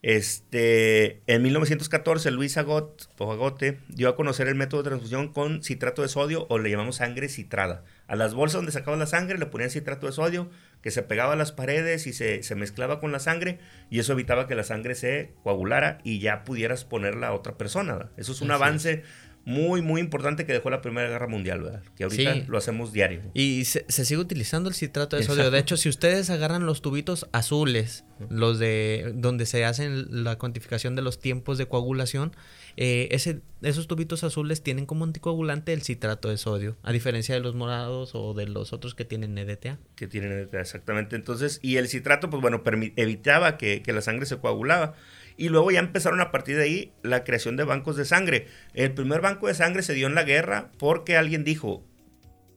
este, 0.00 1.20
en 1.26 1.42
1914 1.42 2.30
Luis 2.30 2.56
Agot, 2.56 3.10
Agote 3.20 3.80
dio 3.88 4.08
a 4.08 4.16
conocer 4.16 4.48
el 4.48 4.54
método 4.54 4.82
de 4.82 4.90
transfusión 4.90 5.32
con 5.32 5.62
citrato 5.62 6.00
de 6.02 6.08
sodio 6.08 6.46
o 6.48 6.58
le 6.58 6.70
llamamos 6.70 6.96
sangre 6.96 7.28
citrada. 7.28 7.84
A 8.06 8.16
las 8.16 8.32
bolsas 8.32 8.60
donde 8.60 8.72
sacaba 8.72 8.96
la 8.96 9.06
sangre 9.06 9.36
le 9.36 9.46
ponían 9.46 9.70
citrato 9.70 10.06
de 10.06 10.12
sodio 10.12 10.48
que 10.82 10.90
se 10.90 11.02
pegaba 11.02 11.32
a 11.32 11.36
las 11.36 11.52
paredes 11.52 12.06
y 12.06 12.12
se, 12.12 12.54
mezclaba 12.54 13.00
con 13.00 13.12
la 13.12 13.18
sangre 13.18 13.58
y 13.90 13.98
eso 13.98 14.12
evitaba 14.12 14.46
que 14.46 14.54
la 14.54 14.64
sangre 14.64 14.94
se 14.94 15.32
coagulara 15.42 15.98
y 16.04 16.20
ya 16.20 16.44
pudieras 16.44 16.84
ponerla 16.84 17.28
a 17.28 17.32
otra 17.32 17.56
persona. 17.56 18.10
Eso 18.16 18.32
es 18.32 18.40
un 18.40 18.50
avance 18.50 19.02
muy, 19.44 19.80
muy 19.80 20.00
importante 20.00 20.44
que 20.44 20.52
dejó 20.52 20.68
la 20.68 20.82
Primera 20.82 21.08
Guerra 21.08 21.26
Mundial, 21.26 21.62
¿verdad? 21.62 21.82
Que 21.96 22.04
ahorita 22.04 22.44
lo 22.48 22.58
hacemos 22.58 22.92
diario. 22.92 23.22
Y 23.32 23.64
se, 23.64 23.84
sigue 23.88 24.20
utilizando 24.20 24.68
el 24.68 24.74
citrato 24.74 25.16
de 25.16 25.22
sodio. 25.22 25.50
De 25.50 25.58
hecho, 25.58 25.76
si 25.76 25.88
ustedes 25.88 26.28
agarran 26.28 26.66
los 26.66 26.82
tubitos 26.82 27.28
azules, 27.32 28.04
los 28.28 28.58
de 28.58 29.12
donde 29.14 29.46
se 29.46 29.64
hacen 29.64 30.24
la 30.24 30.36
cuantificación 30.36 30.96
de 30.96 31.02
los 31.02 31.18
tiempos 31.18 31.56
de 31.56 31.66
coagulación, 31.66 32.36
eh, 32.76 33.08
ese, 33.10 33.40
esos 33.62 33.88
tubitos 33.88 34.22
azules 34.22 34.62
tienen 34.62 34.86
como 34.86 35.04
anticoagulante 35.04 35.72
el 35.72 35.82
citrato 35.82 36.28
de 36.28 36.36
sodio, 36.36 36.76
a 36.82 36.92
diferencia 36.92 37.34
de 37.34 37.40
los 37.40 37.54
morados 37.54 38.14
o 38.14 38.34
de 38.34 38.46
los 38.46 38.72
otros 38.72 38.94
que 38.94 39.04
tienen 39.04 39.36
EDTA. 39.38 39.78
Que 39.96 40.06
tienen 40.06 40.30
EDTA, 40.32 40.60
exactamente. 40.60 41.16
Entonces, 41.16 41.58
y 41.62 41.76
el 41.76 41.88
citrato, 41.88 42.30
pues 42.30 42.42
bueno, 42.42 42.62
evitaba 42.96 43.56
que, 43.56 43.82
que 43.82 43.92
la 43.92 44.02
sangre 44.02 44.26
se 44.26 44.36
coagulaba. 44.36 44.94
Y 45.38 45.50
luego 45.50 45.70
ya 45.70 45.78
empezaron 45.78 46.20
a 46.20 46.32
partir 46.32 46.56
de 46.56 46.64
ahí 46.64 46.92
la 47.02 47.22
creación 47.22 47.56
de 47.56 47.62
bancos 47.62 47.96
de 47.96 48.04
sangre. 48.04 48.48
El 48.74 48.92
primer 48.92 49.20
banco 49.20 49.46
de 49.46 49.54
sangre 49.54 49.82
se 49.82 49.94
dio 49.94 50.08
en 50.08 50.16
la 50.16 50.24
guerra 50.24 50.72
porque 50.78 51.16
alguien 51.16 51.44
dijo, 51.44 51.86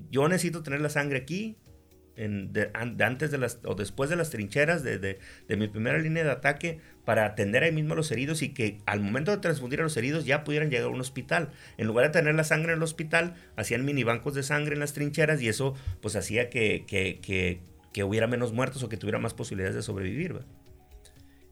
yo 0.09 0.27
necesito 0.27 0.63
tener 0.63 0.81
la 0.81 0.89
sangre 0.89 1.19
aquí, 1.19 1.57
antes 2.73 3.29
de 3.29 3.37
las, 3.37 3.59
o 3.65 3.75
después 3.75 4.09
de 4.09 4.15
las 4.15 4.31
trincheras 4.31 4.83
de, 4.83 4.97
de, 4.97 5.57
mi 5.57 5.67
primera 5.67 5.99
línea 5.99 6.23
de 6.23 6.31
ataque, 6.31 6.79
para 7.05 7.25
atender 7.25 7.63
ahí 7.63 7.71
mismo 7.71 7.93
a 7.93 7.95
los 7.95 8.11
heridos 8.11 8.41
y 8.41 8.49
que 8.49 8.79
al 8.87 8.99
momento 8.99 9.29
de 9.29 9.37
transfundir 9.37 9.79
a 9.79 9.83
los 9.83 9.95
heridos 9.95 10.25
ya 10.25 10.43
pudieran 10.43 10.71
llegar 10.71 10.87
a 10.87 10.89
un 10.89 11.01
hospital. 11.01 11.51
En 11.77 11.85
lugar 11.85 12.07
de 12.07 12.19
tener 12.19 12.33
la 12.33 12.43
sangre 12.43 12.73
en 12.73 12.77
el 12.77 12.83
hospital, 12.83 13.35
hacían 13.55 13.85
mini 13.85 14.03
bancos 14.03 14.33
de 14.33 14.41
sangre 14.41 14.73
en 14.73 14.79
las 14.79 14.93
trincheras 14.93 15.39
y 15.39 15.49
eso 15.49 15.75
pues 16.01 16.15
hacía 16.15 16.49
que, 16.49 16.85
que, 16.87 17.19
que, 17.21 17.61
que 17.93 18.03
hubiera 18.03 18.25
menos 18.25 18.53
muertos 18.53 18.81
o 18.81 18.89
que 18.89 18.97
tuviera 18.97 19.19
más 19.19 19.35
posibilidades 19.35 19.75
de 19.75 19.83
sobrevivir. 19.83 20.39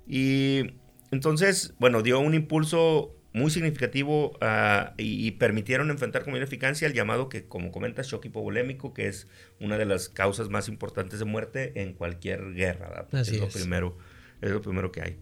Y 0.08 0.74
entonces, 1.12 1.74
bueno, 1.80 2.02
dio 2.02 2.20
un 2.20 2.34
impulso 2.34 3.16
muy 3.32 3.52
significativo 3.52 4.38
ah, 4.42 4.94
y, 4.98 5.32
permitieron 5.32 5.92
enfrentar 5.92 6.24
con 6.24 6.34
mayor 6.34 6.48
eficacia 6.48 6.88
el 6.88 6.94
llamado 6.94 7.30
que, 7.30 7.46
como 7.46 7.72
comenta, 7.72 8.02
shock 8.02 8.26
hipovolémico, 8.26 8.94
que 8.94 9.08
es 9.08 9.28
una 9.60 9.78
de 9.78 9.86
las 9.86 10.10
causas 10.10 10.50
más 10.50 10.68
importantes 10.68 11.20
de 11.20 11.26
muerte 11.26 11.82
en 11.82 11.94
cualquier 11.94 12.54
guerra. 12.54 13.08
es, 13.12 13.32
Lo 13.40 13.48
primero, 13.50 13.98
es 14.42 14.50
lo 14.50 14.62
primero 14.62 14.92
que 14.92 15.02
hay. 15.02 15.18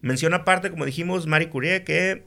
Menciona 0.00 0.38
aparte, 0.38 0.70
como 0.70 0.84
dijimos, 0.84 1.26
Marie 1.26 1.48
Curie, 1.48 1.82
que 1.84 2.24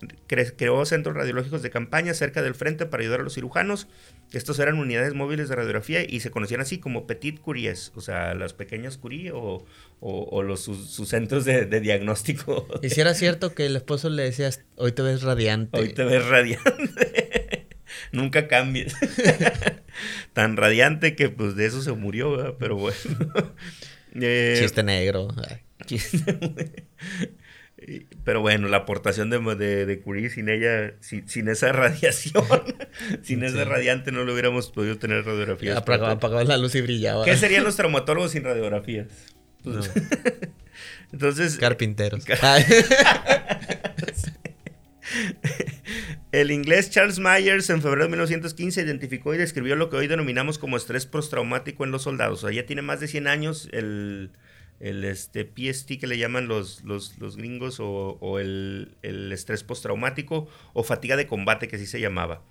creó 0.58 0.84
centros 0.86 1.15
radiológicos 1.15 1.62
de 1.62 1.70
campaña 1.70 2.13
cerca 2.15 2.41
del 2.41 2.56
frente 2.56 2.88
para 2.88 3.04
ayudar 3.04 3.20
a 3.20 3.24
los 3.24 3.36
cirujanos. 3.36 3.88
Estos 4.34 4.60
eran 4.60 4.78
unidades 4.78 5.13
móviles 5.13 5.48
de 5.48 5.56
radiografía 5.56 6.04
y 6.04 6.20
se 6.20 6.32
conocían 6.32 6.60
así 6.60 6.80
como 6.80 7.08
Petit 7.08 7.40
Curies, 7.40 7.94
o 7.96 8.02
sea, 8.02 8.34
las 8.34 8.54
pequeñas 8.54 8.98
Curie 8.98 9.32
o, 9.34 9.63
los, 10.44 10.62
sus, 10.62 11.08
centros 11.08 11.46
de, 11.46 11.66
diagnóstico. 11.80 12.68
¿Y 12.84 12.90
si 12.90 13.00
era 13.00 13.13
cierto 13.13 13.56
que 13.56 13.66
el 13.66 13.76
esposo 13.78 14.10
le 14.10 14.24
decía, 14.24 14.50
hoy 14.76 14.92
te 14.92 15.02
ves 15.02 15.22
radiante? 15.22 15.80
Hoy 15.80 15.94
te 15.94 16.04
ves 16.04 16.26
radiante. 16.26 17.68
Nunca 18.12 18.48
cambies. 18.48 18.96
Tan 20.34 20.58
radiante 20.58 21.16
que 21.16 21.30
pues 21.30 21.56
de 21.56 21.66
eso 21.66 21.82
se 21.82 21.94
murió, 21.94 22.58
pero 22.60 22.76
bueno. 22.76 22.96
Chiste 24.13 24.84
negro. 24.84 25.30
Chiste 25.86 26.86
pero 28.24 28.42
bueno, 28.42 28.68
la 28.68 28.78
aportación 28.78 29.30
de, 29.30 29.86
de, 29.86 30.00
Curie 30.00 30.30
sin 30.30 30.50
ella, 30.50 30.96
sin, 31.00 31.48
esa 31.48 31.72
radiación, 31.74 32.44
sin 33.22 33.44
ese 33.44 33.63
radiante 33.66 34.12
no 34.12 34.24
lo 34.24 34.34
hubiéramos 34.34 34.72
podido 34.72 34.98
tener 34.98 35.24
radiografías. 35.26 35.78
Apagaba, 35.78 36.44
la 36.44 36.58
luz 36.58 36.74
y 36.76 36.82
brillaba. 36.82 37.24
¿Qué 37.24 37.38
serían 37.38 37.63
los 37.66 37.76
traumatólogos 37.76 38.32
sin 38.32 38.44
radiografías? 38.44 39.08
Pues, 39.63 39.92
entonces... 41.13 41.58
Carpinteros. 41.58 42.26
El 46.32 46.52
inglés 46.52 46.90
Charles 46.90 47.20
Myers 47.20 47.70
en 47.70 47.82
febrero 47.82 48.04
de 48.04 48.10
1915 48.10 48.82
identificó 48.82 49.34
y 49.34 49.38
describió 49.38 49.76
lo 49.76 49.90
que 49.90 49.98
hoy 49.98 50.08
denominamos 50.08 50.58
como 50.58 50.78
estrés 50.78 51.06
postraumático 51.06 51.86
en 51.86 51.92
los 51.92 52.04
soldados. 52.04 52.44
O 52.44 52.48
sea, 52.48 52.56
ya 52.56 52.66
tiene 52.66 52.82
más 52.82 53.00
de 53.00 53.08
100 53.08 53.28
años 53.28 53.70
el 53.72 54.32
el 54.80 55.04
este, 55.04 55.44
PST 55.44 56.00
que 56.00 56.08
le 56.08 56.18
llaman 56.18 56.48
los, 56.48 56.84
los, 56.84 57.38
gringos 57.38 57.80
o, 57.80 58.40
el, 58.40 58.96
estrés 59.02 59.63
postraumático 59.63 60.48
o 60.74 60.84
fatiga 60.84 61.16
de 61.16 61.28
combate 61.28 61.68
que 61.68 61.78
así 61.78 61.86
se 61.86 62.00
llamaba. 62.00 62.42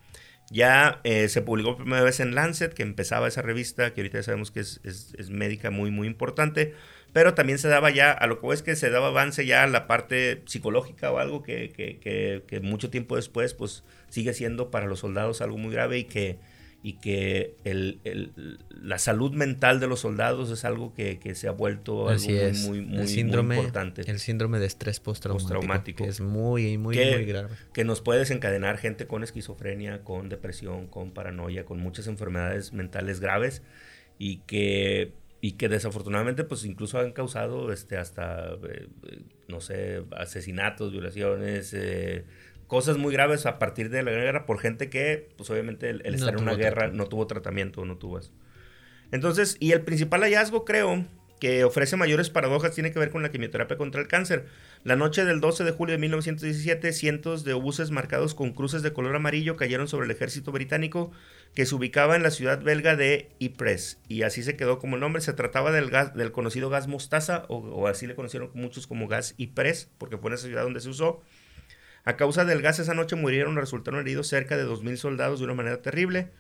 Ya 0.51 1.01
eh, 1.03 1.29
se 1.29 1.43
publicó 1.43 1.71
por 1.71 1.85
primera 1.85 2.05
vez 2.05 2.21
en 2.21 2.37
Lancet, 2.37 2.73
que 2.73 2.85
empezaba 2.85 3.27
esa 3.27 3.43
revista, 3.43 3.93
que 3.93 4.01
ahorita 4.01 4.19
ya 4.19 4.23
sabemos 4.23 4.53
que 4.53 4.61
es, 4.61 4.81
médica 5.29 5.71
muy, 5.71 5.91
muy 5.91 6.07
importante, 6.07 6.75
pero 7.13 7.35
también 7.35 7.59
se 7.59 7.67
daba 7.67 7.91
ya, 7.91 8.13
a 8.13 8.27
lo 8.29 8.41
que 8.41 8.49
es 8.53 8.63
que 8.63 8.77
se 8.77 8.91
daba 8.91 9.09
avance 9.09 9.45
ya 9.45 9.65
a 9.65 9.67
la 9.67 9.89
parte 9.89 10.43
psicológica 10.47 11.11
o 11.11 11.19
algo 11.19 11.43
que, 11.43 11.73
que 12.47 12.61
mucho 12.61 12.91
tiempo 12.91 13.17
después 13.17 13.55
pues 13.55 13.83
sigue 14.09 14.35
siendo 14.35 14.71
para 14.71 14.87
los 14.87 15.01
soldados 15.01 15.41
algo 15.41 15.59
muy 15.59 15.73
grave 15.73 15.99
y 15.99 16.05
que 16.05 16.39
y 16.83 16.95
que 16.95 17.57
el, 17.65 18.01
la 18.71 18.99
salud 18.99 19.33
mental 19.33 19.81
de 19.81 19.89
los 19.89 20.01
soldados 20.01 20.51
es 20.51 20.65
algo 20.65 20.95
que, 20.95 21.19
se 21.35 21.49
ha 21.49 21.51
vuelto 21.51 22.09
algo 22.09 22.29
muy, 22.67 22.81
muy, 22.81 23.09
síndrome, 23.09 23.57
importante. 23.57 24.03
El 24.09 24.21
síndrome 24.21 24.61
de 24.61 24.67
estrés 24.67 25.01
postraumático, 25.01 26.05
que 26.05 26.11
es 26.11 26.21
muy, 26.21 26.79
muy, 26.79 26.97
muy 26.97 27.25
grave. 27.25 27.49
Que 27.73 27.85
nos 27.85 28.01
puede 28.01 28.21
desencadenar 28.21 28.79
gente 28.79 29.07
con 29.07 29.25
esquizofrenia, 29.25 30.05
con 30.05 30.29
depresión, 30.29 30.87
con 30.87 31.11
paranoia, 31.11 31.65
con 31.65 31.81
muchas 31.81 32.07
enfermedades 32.07 32.73
mentales 32.73 33.19
graves 33.19 33.63
y 34.19 34.39
que, 34.47 35.13
y 35.41 35.53
que 35.53 35.69
desafortunadamente 35.69 36.45
pues 36.45 36.65
incluso 36.65 36.99
han 36.99 37.13
causado 37.13 37.73
este, 37.73 37.97
hasta, 37.97 38.53
eh, 38.69 38.89
no 39.49 39.61
sé, 39.61 40.05
asesinatos, 40.17 40.93
violaciones, 40.93 41.75
eh, 41.75 42.25
cosas 42.67 42.97
muy 42.99 43.13
graves 43.13 43.47
a 43.47 43.59
partir 43.59 43.91
de 43.91 44.03
la 44.03 44.11
guerra 44.11 44.47
por 44.47 44.59
gente 44.59 44.91
que, 44.91 45.29
pues 45.37 45.51
obviamente, 45.51 45.91
el, 45.91 46.15
estar 46.15 46.35
en 46.35 46.43
una 46.43 46.55
guerra 46.55 46.89
no 46.89 47.07
tuvo 47.07 47.27
tratamiento, 47.27 47.85
no 47.85 47.97
tuvo 47.97 48.19
eso. 48.19 48.33
Entonces, 49.13 49.57
y 49.61 49.73
el 49.73 49.83
principal 49.83 50.23
hallazgo, 50.23 50.65
creo, 50.65 51.05
que 51.39 51.65
ofrece 51.65 51.97
mayores 51.97 52.31
paradojas 52.31 52.75
tiene 52.75 52.93
que 52.93 52.99
ver 52.99 53.11
con 53.11 53.23
la 53.23 53.31
quimioterapia 53.31 53.77
contra 53.77 54.01
el 54.01 54.09
cáncer. 54.09 54.47
La 54.85 54.97
noche 54.97 55.25
del 55.25 55.41
12 55.41 55.65
de 55.65 55.71
julio 55.71 55.93
de 55.93 55.99
1917, 55.99 56.93
cientos 56.93 57.45
de 57.45 57.53
obuses 57.53 57.91
marcados 57.91 58.35
con 58.35 58.53
cruces 58.53 58.83
de 58.83 58.93
color 58.93 59.15
amarillo 59.15 59.57
cayeron 59.57 59.89
sobre 59.89 60.07
el 60.07 60.13
ejército 60.13 60.53
británico 60.53 61.13
que 61.55 61.67
se 61.67 61.75
ubicaba 61.75 62.17
en 62.17 62.23
la 62.23 62.31
ciudad 62.31 62.63
belga 62.63 62.97
de 62.97 63.31
Ypres. 63.39 63.99
Y 64.09 64.23
así 64.23 64.43
se 64.43 64.57
quedó 64.57 64.79
como 64.79 64.97
el 64.97 65.01
nombre. 65.01 65.21
Se 65.23 65.33
trataba 65.33 65.73
del, 65.73 65.91
gas, 65.91 66.15
del 66.15 66.33
conocido 66.33 66.71
gas 66.71 66.89
mostaza, 66.89 67.45
o, 67.49 67.59
o 67.59 67.87
así 67.87 68.07
le 68.07 68.15
conocieron 68.15 68.51
muchos 68.55 68.87
como 68.87 69.09
gas 69.09 69.35
Ypres, 69.37 69.91
porque 69.99 70.17
fue 70.17 70.31
en 70.31 70.35
esa 70.35 70.47
ciudad 70.47 70.63
donde 70.63 70.81
se 70.81 70.89
usó. 70.89 71.23
A 72.07 72.17
causa 72.17 72.45
del 72.45 72.63
gas 72.63 72.79
esa 72.79 72.95
noche 72.95 73.17
murieron 73.17 73.57
resultaron 73.57 74.01
heridos 74.01 74.29
cerca 74.29 74.57
de 74.57 74.65
2.000 74.65 74.97
soldados 74.97 75.41
de 75.41 75.45
una 75.45 75.55
manera 75.55 75.83
terrible. 75.83 76.31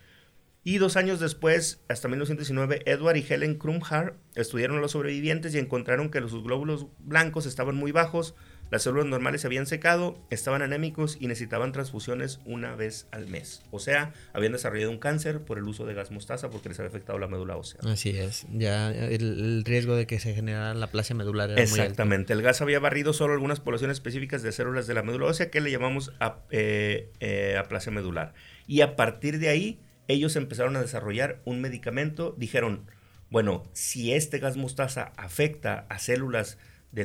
Y 0.62 0.79
dos 0.79 0.96
años 0.96 1.18
después, 1.18 1.83
hasta 1.88 2.07
1919, 2.07 2.83
Edward 2.87 3.16
y 3.16 3.26
Helen 3.29 3.59
Krumhar 3.59 4.14
estudiaron 4.37 4.79
a 4.79 4.81
los 4.81 4.92
sobrevivientes 4.92 5.55
y 5.55 5.59
encontraron 5.59 6.09
que 6.09 6.20
sus 6.29 6.44
glóbulos 6.44 6.87
blancos 7.00 7.46
estaban 7.46 7.74
muy 7.74 7.90
bajos, 7.90 8.37
las 8.70 8.83
células 8.83 9.07
normales 9.07 9.42
se 9.42 9.46
habían 9.46 9.66
secado, 9.66 10.18
estaban 10.31 10.61
anémicos 10.62 11.16
y 11.20 11.29
necesitaban 11.29 11.72
transfusiones 11.72 12.40
una 12.44 12.74
vez 12.74 13.07
al 13.12 13.29
mes. 13.29 13.62
O 13.70 13.79
sea, 13.79 14.12
habían 14.33 14.52
desarrollado 14.52 14.90
un 14.90 14.98
cáncer 14.98 15.40
por 15.40 15.59
el 15.59 15.64
uso 15.64 15.87
de 15.87 15.94
gas 15.94 16.11
mostaza 16.11 16.50
porque 16.50 16.68
les 16.68 16.79
había 16.81 16.88
afectado 16.88 17.18
la 17.18 17.29
médula 17.29 17.57
ósea. 17.57 17.81
Así 17.85 18.11
es. 18.11 18.46
Ya 18.52 18.90
el, 18.90 19.62
riesgo 19.64 19.94
de 19.94 20.07
que 20.07 20.18
se 20.18 20.35
generara 20.35 20.74
la 20.74 20.88
plasia 20.88 21.14
medular 21.14 21.50
era 21.50 21.62
Exactamente. 21.62 22.35
Muy 22.35 22.40
El 22.40 22.44
gas 22.44 22.61
había 22.61 22.81
barrido 22.81 23.12
solo 23.12 23.35
algunas 23.35 23.61
poblaciones 23.61 23.98
específicas 23.98 24.42
de 24.42 24.50
células 24.50 24.87
de 24.87 24.94
la 24.94 25.02
médula 25.02 25.26
ósea 25.26 25.50
que 25.50 25.61
le 25.61 25.70
llamamos 25.70 26.12
a, 26.18 26.40
eh, 26.50 27.12
eh, 27.20 27.57
aplasia 27.59 27.92
medular. 27.92 28.35
Y 28.66 28.81
a 28.81 28.96
partir 28.96 29.38
de 29.38 29.48
ahí, 29.48 29.81
ellos 30.09 30.35
empezaron 30.35 30.76
a 30.76 30.81
desarrollar 30.81 31.40
un 31.44 31.61
medicamento. 31.61 32.35
Dijeron, 32.37 32.90
bueno, 33.31 33.62
si 33.72 34.12
este 34.12 34.38
gas 34.38 34.57
mostaza 34.57 35.12
afecta 35.16 35.87
a 35.88 35.98
células 35.98 36.59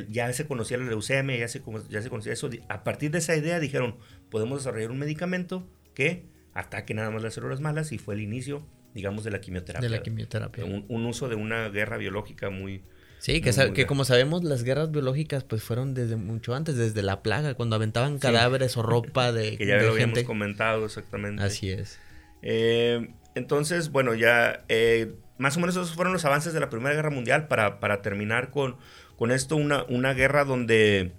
ya 0.09 0.31
se 0.33 0.47
conocía 0.47 0.77
la 0.77 0.85
leucemia, 0.85 1.37
ya 1.37 1.47
se, 1.47 1.61
ya 1.89 2.01
se 2.01 2.09
conocía 2.09 2.33
eso. 2.33 2.49
A 2.69 2.83
partir 2.83 3.11
de 3.11 3.19
esa 3.19 3.35
idea 3.35 3.59
dijeron, 3.59 3.97
podemos 4.29 4.59
desarrollar 4.59 4.91
un 4.91 4.99
medicamento 4.99 5.67
que 5.93 6.25
ataque 6.53 6.93
nada 6.93 7.11
más 7.11 7.23
las 7.23 7.33
células 7.33 7.61
malas 7.61 7.91
y 7.91 7.97
fue 7.97 8.15
el 8.15 8.21
inicio, 8.21 8.65
digamos, 8.93 9.23
de 9.23 9.31
la 9.31 9.41
quimioterapia. 9.41 9.87
De 9.87 9.95
la 9.95 10.03
quimioterapia. 10.03 10.65
Un, 10.65 11.05
uso 11.05 11.29
de 11.29 11.35
una 11.35 11.69
guerra 11.69 11.97
biológica 11.97 12.49
muy... 12.49 12.83
Sí, 13.19 13.39
que, 13.41 13.51
que 13.73 13.85
como 13.85 14.03
sabemos 14.03 14.43
las 14.43 14.63
guerras 14.63 14.89
biológicas 14.89 15.43
pues 15.43 15.61
fueron 15.61 15.93
desde 15.93 16.15
mucho 16.15 16.55
antes, 16.55 16.75
desde 16.75 17.03
la 17.03 17.21
plaga, 17.21 17.53
cuando 17.53 17.75
aventaban 17.75 18.17
cadáveres 18.17 18.77
o 18.77 18.81
ropa 18.81 19.31
de... 19.31 19.57
que 19.59 19.65
ya 19.65 19.77
lo 19.77 19.91
habíamos 19.91 20.23
comentado 20.23 20.85
exactamente. 20.85 21.43
Así 21.43 21.69
es. 21.69 21.99
Eh, 22.41 23.09
entonces, 23.35 23.91
bueno, 23.91 24.15
ya 24.15 24.63
eh, 24.69 25.13
más 25.37 25.57
o 25.57 25.59
menos 25.59 25.75
esos 25.75 25.93
fueron 25.93 26.13
los 26.13 26.25
avances 26.25 26.53
de 26.53 26.59
la 26.59 26.69
Primera 26.69 26.95
Guerra 26.95 27.09
Mundial 27.09 27.47
para, 27.47 27.79
para 27.79 28.01
terminar 28.01 28.51
con 28.51 28.77
con 29.21 29.29
esto 29.29 29.55
una, 29.55 29.83
una 29.83 30.15
guerra 30.15 30.45
donde, 30.45 31.11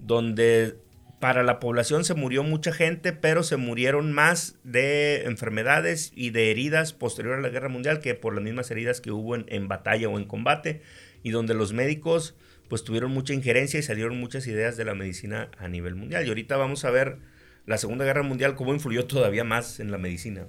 donde 0.00 0.74
para 1.20 1.44
la 1.44 1.60
población 1.60 2.04
se 2.04 2.14
murió 2.14 2.42
mucha 2.42 2.72
gente, 2.72 3.12
pero 3.12 3.44
se 3.44 3.56
murieron 3.56 4.10
más 4.10 4.58
de 4.64 5.22
enfermedades 5.22 6.10
y 6.16 6.30
de 6.30 6.50
heridas 6.50 6.92
posterior 6.92 7.38
a 7.38 7.40
la 7.40 7.50
guerra 7.50 7.68
mundial 7.68 8.00
que 8.00 8.16
por 8.16 8.34
las 8.34 8.42
mismas 8.42 8.72
heridas 8.72 9.00
que 9.00 9.12
hubo 9.12 9.36
en, 9.36 9.68
batalla 9.68 10.08
o 10.08 10.18
en 10.18 10.24
combate, 10.24 10.82
y 11.22 11.30
donde 11.30 11.54
los 11.54 11.72
médicos 11.72 12.34
pues 12.68 12.82
tuvieron 12.82 13.12
mucha 13.12 13.34
injerencia 13.34 13.78
y 13.78 13.84
salieron 13.84 14.18
muchas 14.18 14.48
ideas 14.48 14.76
de 14.76 14.86
la 14.86 14.96
medicina 14.96 15.48
a 15.56 15.68
nivel 15.68 15.94
mundial. 15.94 16.26
Y 16.26 16.30
ahorita 16.30 16.56
vamos 16.56 16.84
a 16.84 16.90
ver 16.90 17.18
la 17.66 17.78
Segunda 17.78 18.04
Guerra 18.04 18.24
Mundial 18.24 18.56
cómo 18.56 18.74
influyó 18.74 19.06
todavía 19.06 19.44
más 19.44 19.78
en 19.78 19.92
la 19.92 19.98
medicina. 19.98 20.44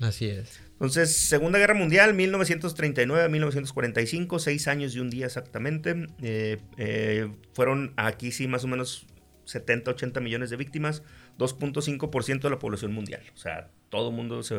Así 0.00 0.26
es. 0.26 0.60
Entonces, 0.72 1.16
Segunda 1.16 1.58
Guerra 1.58 1.74
Mundial, 1.74 2.14
1939 2.14 3.24
a 3.24 3.28
1945, 3.28 4.38
seis 4.38 4.68
años 4.68 4.94
y 4.94 5.00
un 5.00 5.10
día 5.10 5.26
exactamente. 5.26 6.06
Eh, 6.22 6.58
eh, 6.76 7.28
fueron 7.52 7.94
aquí 7.96 8.30
sí 8.30 8.46
más 8.46 8.62
o 8.62 8.68
menos 8.68 9.06
70, 9.46 9.90
80 9.90 10.20
millones 10.20 10.50
de 10.50 10.56
víctimas, 10.56 11.02
2.5% 11.38 12.42
de 12.42 12.50
la 12.50 12.58
población 12.58 12.92
mundial. 12.92 13.22
O 13.34 13.36
sea, 13.38 13.70
todo 13.88 14.10
el 14.10 14.14
mundo 14.14 14.42
se 14.42 14.56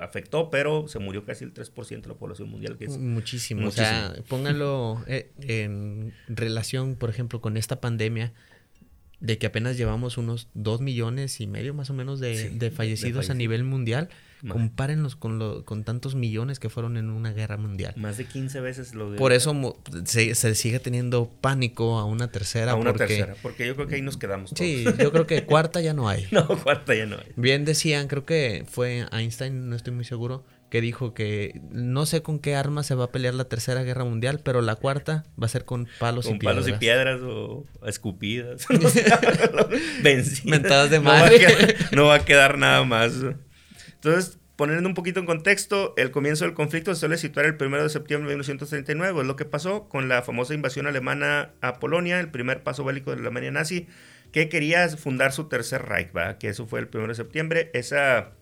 afectó, 0.00 0.48
pero 0.48 0.88
se 0.88 0.98
murió 0.98 1.24
casi 1.24 1.44
el 1.44 1.52
3% 1.52 2.00
de 2.00 2.08
la 2.08 2.14
población 2.14 2.48
mundial. 2.48 2.78
Que 2.78 2.86
es 2.86 2.96
muchísimo. 2.96 3.68
O 3.68 3.70
sea, 3.70 4.14
póngalo 4.28 5.04
eh, 5.06 5.30
en 5.40 6.14
relación, 6.28 6.94
por 6.94 7.10
ejemplo, 7.10 7.40
con 7.40 7.56
esta 7.56 7.80
pandemia 7.80 8.32
de 9.24 9.38
que 9.38 9.46
apenas 9.46 9.78
llevamos 9.78 10.18
unos 10.18 10.48
2 10.52 10.82
millones 10.82 11.40
y 11.40 11.46
medio 11.46 11.72
más 11.72 11.88
o 11.88 11.94
menos 11.94 12.20
de, 12.20 12.72
fallecidos 12.76 13.30
a 13.30 13.34
nivel 13.34 13.64
mundial. 13.64 14.10
Compárenlos 14.46 15.16
con, 15.16 15.38
lo, 15.38 15.64
con 15.64 15.84
tantos 15.84 16.14
millones 16.14 16.58
que 16.58 16.68
fueron 16.68 16.98
en 16.98 17.08
una 17.08 17.32
guerra 17.32 17.56
mundial. 17.56 17.94
Más 17.96 18.18
de 18.18 18.26
15 18.26 18.60
veces 18.60 18.94
lo 18.94 19.10
de... 19.10 19.16
Por 19.16 19.32
eso 19.32 19.78
se, 20.04 20.34
sigue 20.54 20.80
teniendo 20.80 21.30
pánico 21.40 21.98
a 21.98 22.04
una 22.04 22.30
tercera. 22.30 22.72
A 22.72 22.74
una 22.74 22.92
tercera, 22.92 23.36
porque 23.40 23.66
yo 23.66 23.74
creo 23.74 23.86
que 23.86 23.94
ahí 23.94 24.02
nos 24.02 24.18
quedamos 24.18 24.50
todos. 24.50 24.58
Sí, 24.58 24.84
yo 24.98 25.10
creo 25.12 25.26
que 25.26 25.46
cuarta 25.46 25.80
ya 25.80 25.94
no 25.94 26.10
hay. 26.10 26.26
no, 26.30 26.46
cuarta 26.62 26.94
ya 26.94 27.06
no 27.06 27.16
hay. 27.16 27.32
Bien 27.36 27.64
decían, 27.64 28.06
creo 28.06 28.26
que 28.26 28.66
fue 28.68 29.06
Einstein, 29.10 29.70
no 29.70 29.76
estoy 29.76 29.94
muy 29.94 30.04
seguro, 30.04 30.44
que 30.74 30.80
dijo 30.80 31.14
que 31.14 31.60
no 31.70 32.04
sé 32.04 32.20
con 32.20 32.40
qué 32.40 32.56
arma 32.56 32.82
se 32.82 32.96
va 32.96 33.04
a 33.04 33.12
pelear 33.12 33.32
la 33.34 33.44
tercera 33.44 33.84
guerra 33.84 34.02
mundial, 34.02 34.40
pero 34.42 34.60
la 34.60 34.74
cuarta 34.74 35.22
va 35.40 35.46
a 35.46 35.48
ser 35.48 35.64
con 35.64 35.86
palos 36.00 36.26
y 36.26 36.30
piedras. 36.30 36.56
Con 36.56 36.64
palos 36.64 36.68
y 36.68 36.72
piedras 36.80 37.20
o 37.22 37.64
escupidas. 37.86 38.66
Vencidas. 40.02 40.44
Mentadas 40.44 40.90
de 40.90 40.98
madre. 40.98 41.76
no 41.92 42.06
va 42.06 42.16
a 42.16 42.24
quedar 42.24 42.58
nada 42.58 42.82
más. 42.82 43.12
Entonces, 43.92 44.40
poniendo 44.56 44.88
un 44.88 44.96
poquito 44.96 45.20
en 45.20 45.26
contexto, 45.26 45.94
el 45.96 46.10
comienzo 46.10 46.44
del 46.44 46.54
conflicto 46.54 46.92
se 46.92 46.98
suele 46.98 47.18
situar 47.18 47.46
el 47.46 47.54
1 47.54 47.84
de 47.84 47.88
septiembre 47.88 48.28
de 48.30 48.34
1939, 48.34 49.20
es 49.20 49.26
lo 49.28 49.36
que 49.36 49.44
pasó 49.44 49.88
con 49.88 50.08
la 50.08 50.22
famosa 50.22 50.54
invasión 50.54 50.88
alemana 50.88 51.52
a 51.60 51.78
Polonia, 51.78 52.18
el 52.18 52.32
primer 52.32 52.64
paso 52.64 52.82
bélico 52.82 53.10
de 53.10 53.18
la 53.18 53.22
Alemania 53.22 53.52
nazi, 53.52 53.86
que 54.32 54.48
quería 54.48 54.88
fundar 54.88 55.30
su 55.30 55.44
tercer 55.44 55.82
Reich, 55.82 56.10
que 56.40 56.48
eso 56.48 56.66
fue 56.66 56.80
el 56.80 56.88
1 56.92 57.06
de 57.06 57.14
septiembre. 57.14 57.70
Esa, 57.74 58.32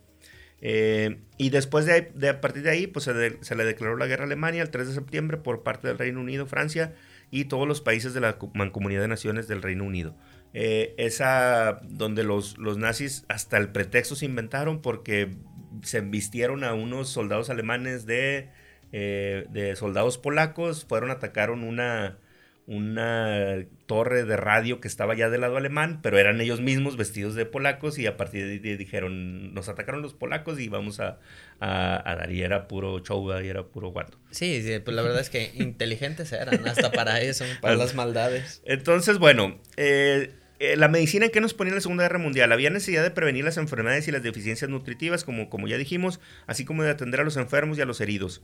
eh, 0.64 1.18
y 1.38 1.50
después 1.50 1.86
de, 1.86 2.28
a 2.28 2.40
partir 2.40 2.62
de 2.62 2.70
ahí, 2.70 2.86
pues 2.86 3.04
se, 3.04 3.42
se, 3.42 3.54
le 3.56 3.64
declaró 3.64 3.96
la 3.96 4.06
guerra 4.06 4.22
a 4.22 4.26
Alemania 4.26 4.62
el 4.62 4.70
3 4.70 4.86
de 4.86 4.94
septiembre 4.94 5.36
por 5.36 5.64
parte 5.64 5.88
del 5.88 5.98
Reino 5.98 6.20
Unido, 6.20 6.46
Francia 6.46 6.94
y 7.32 7.46
todos 7.46 7.66
los 7.66 7.80
países 7.80 8.14
de 8.14 8.20
la 8.20 8.38
Mancomunidad 8.54 9.00
de 9.02 9.08
Naciones 9.08 9.48
del 9.48 9.60
Reino 9.60 9.84
Unido. 9.84 10.14
Eh, 10.54 10.94
esa 10.98 11.80
donde 11.82 12.22
los, 12.22 12.58
los 12.58 12.78
nazis 12.78 13.24
hasta 13.28 13.56
el 13.56 13.70
pretexto 13.70 14.14
se 14.14 14.26
inventaron 14.26 14.82
porque 14.82 15.34
se 15.82 16.00
vistieron 16.00 16.62
a 16.62 16.74
unos 16.74 17.08
soldados 17.08 17.50
alemanes 17.50 18.06
de, 18.06 18.50
eh, 18.92 19.46
de 19.50 19.74
soldados 19.74 20.16
polacos, 20.16 20.84
fueron, 20.84 21.10
atacaron 21.10 21.64
una, 21.64 22.18
una 22.66 23.64
torre 23.86 24.24
de 24.24 24.36
radio 24.36 24.80
que 24.80 24.86
estaba 24.86 25.14
ya 25.14 25.28
del 25.28 25.40
lado 25.40 25.56
alemán, 25.56 25.98
pero 26.02 26.18
eran 26.18 26.40
ellos 26.40 26.60
mismos 26.60 26.96
vestidos 26.96 27.34
de 27.34 27.44
polacos 27.44 27.98
y 27.98 28.06
a 28.06 28.16
partir 28.16 28.46
de 28.46 28.70
ahí 28.70 28.76
dijeron, 28.76 29.52
nos 29.52 29.68
atacaron 29.68 30.00
los 30.00 30.14
polacos 30.14 30.60
y 30.60 30.68
vamos 30.68 31.00
a, 31.00 31.18
a, 31.60 32.14
dar, 32.16 32.30
y 32.30 32.42
era 32.42 32.68
puro 32.68 33.00
show, 33.00 33.28
y 33.42 33.48
era 33.48 33.64
puro 33.64 33.88
guardo. 33.88 34.16
Sí, 34.30 34.62
pues 34.84 34.94
la 34.94 35.02
verdad 35.02 35.20
es 35.20 35.30
que 35.30 35.50
inteligentes 35.56 36.32
eran, 36.32 36.66
hasta 36.66 36.92
para 36.92 37.20
eso, 37.20 37.44
para 37.60 37.76
las 37.76 37.94
maldades. 37.94 38.62
Entonces, 38.64 39.18
bueno, 39.18 39.60
eh, 39.76 40.32
eh, 40.60 40.76
la 40.76 40.86
medicina 40.86 41.28
qué 41.28 41.40
nos 41.40 41.54
ponía 41.54 41.70
en 41.70 41.74
la 41.74 41.80
Segunda 41.80 42.04
Guerra 42.04 42.18
Mundial. 42.18 42.52
Había 42.52 42.70
necesidad 42.70 43.02
de 43.02 43.10
prevenir 43.10 43.44
las 43.44 43.56
enfermedades 43.56 44.06
y 44.06 44.12
las 44.12 44.22
deficiencias 44.22 44.70
nutritivas, 44.70 45.24
como, 45.24 45.50
como 45.50 45.66
ya 45.66 45.76
dijimos, 45.76 46.20
así 46.46 46.64
como 46.64 46.84
de 46.84 46.90
atender 46.90 47.20
a 47.20 47.24
los 47.24 47.36
enfermos 47.36 47.78
y 47.78 47.80
a 47.80 47.86
los 47.86 48.00
heridos. 48.00 48.42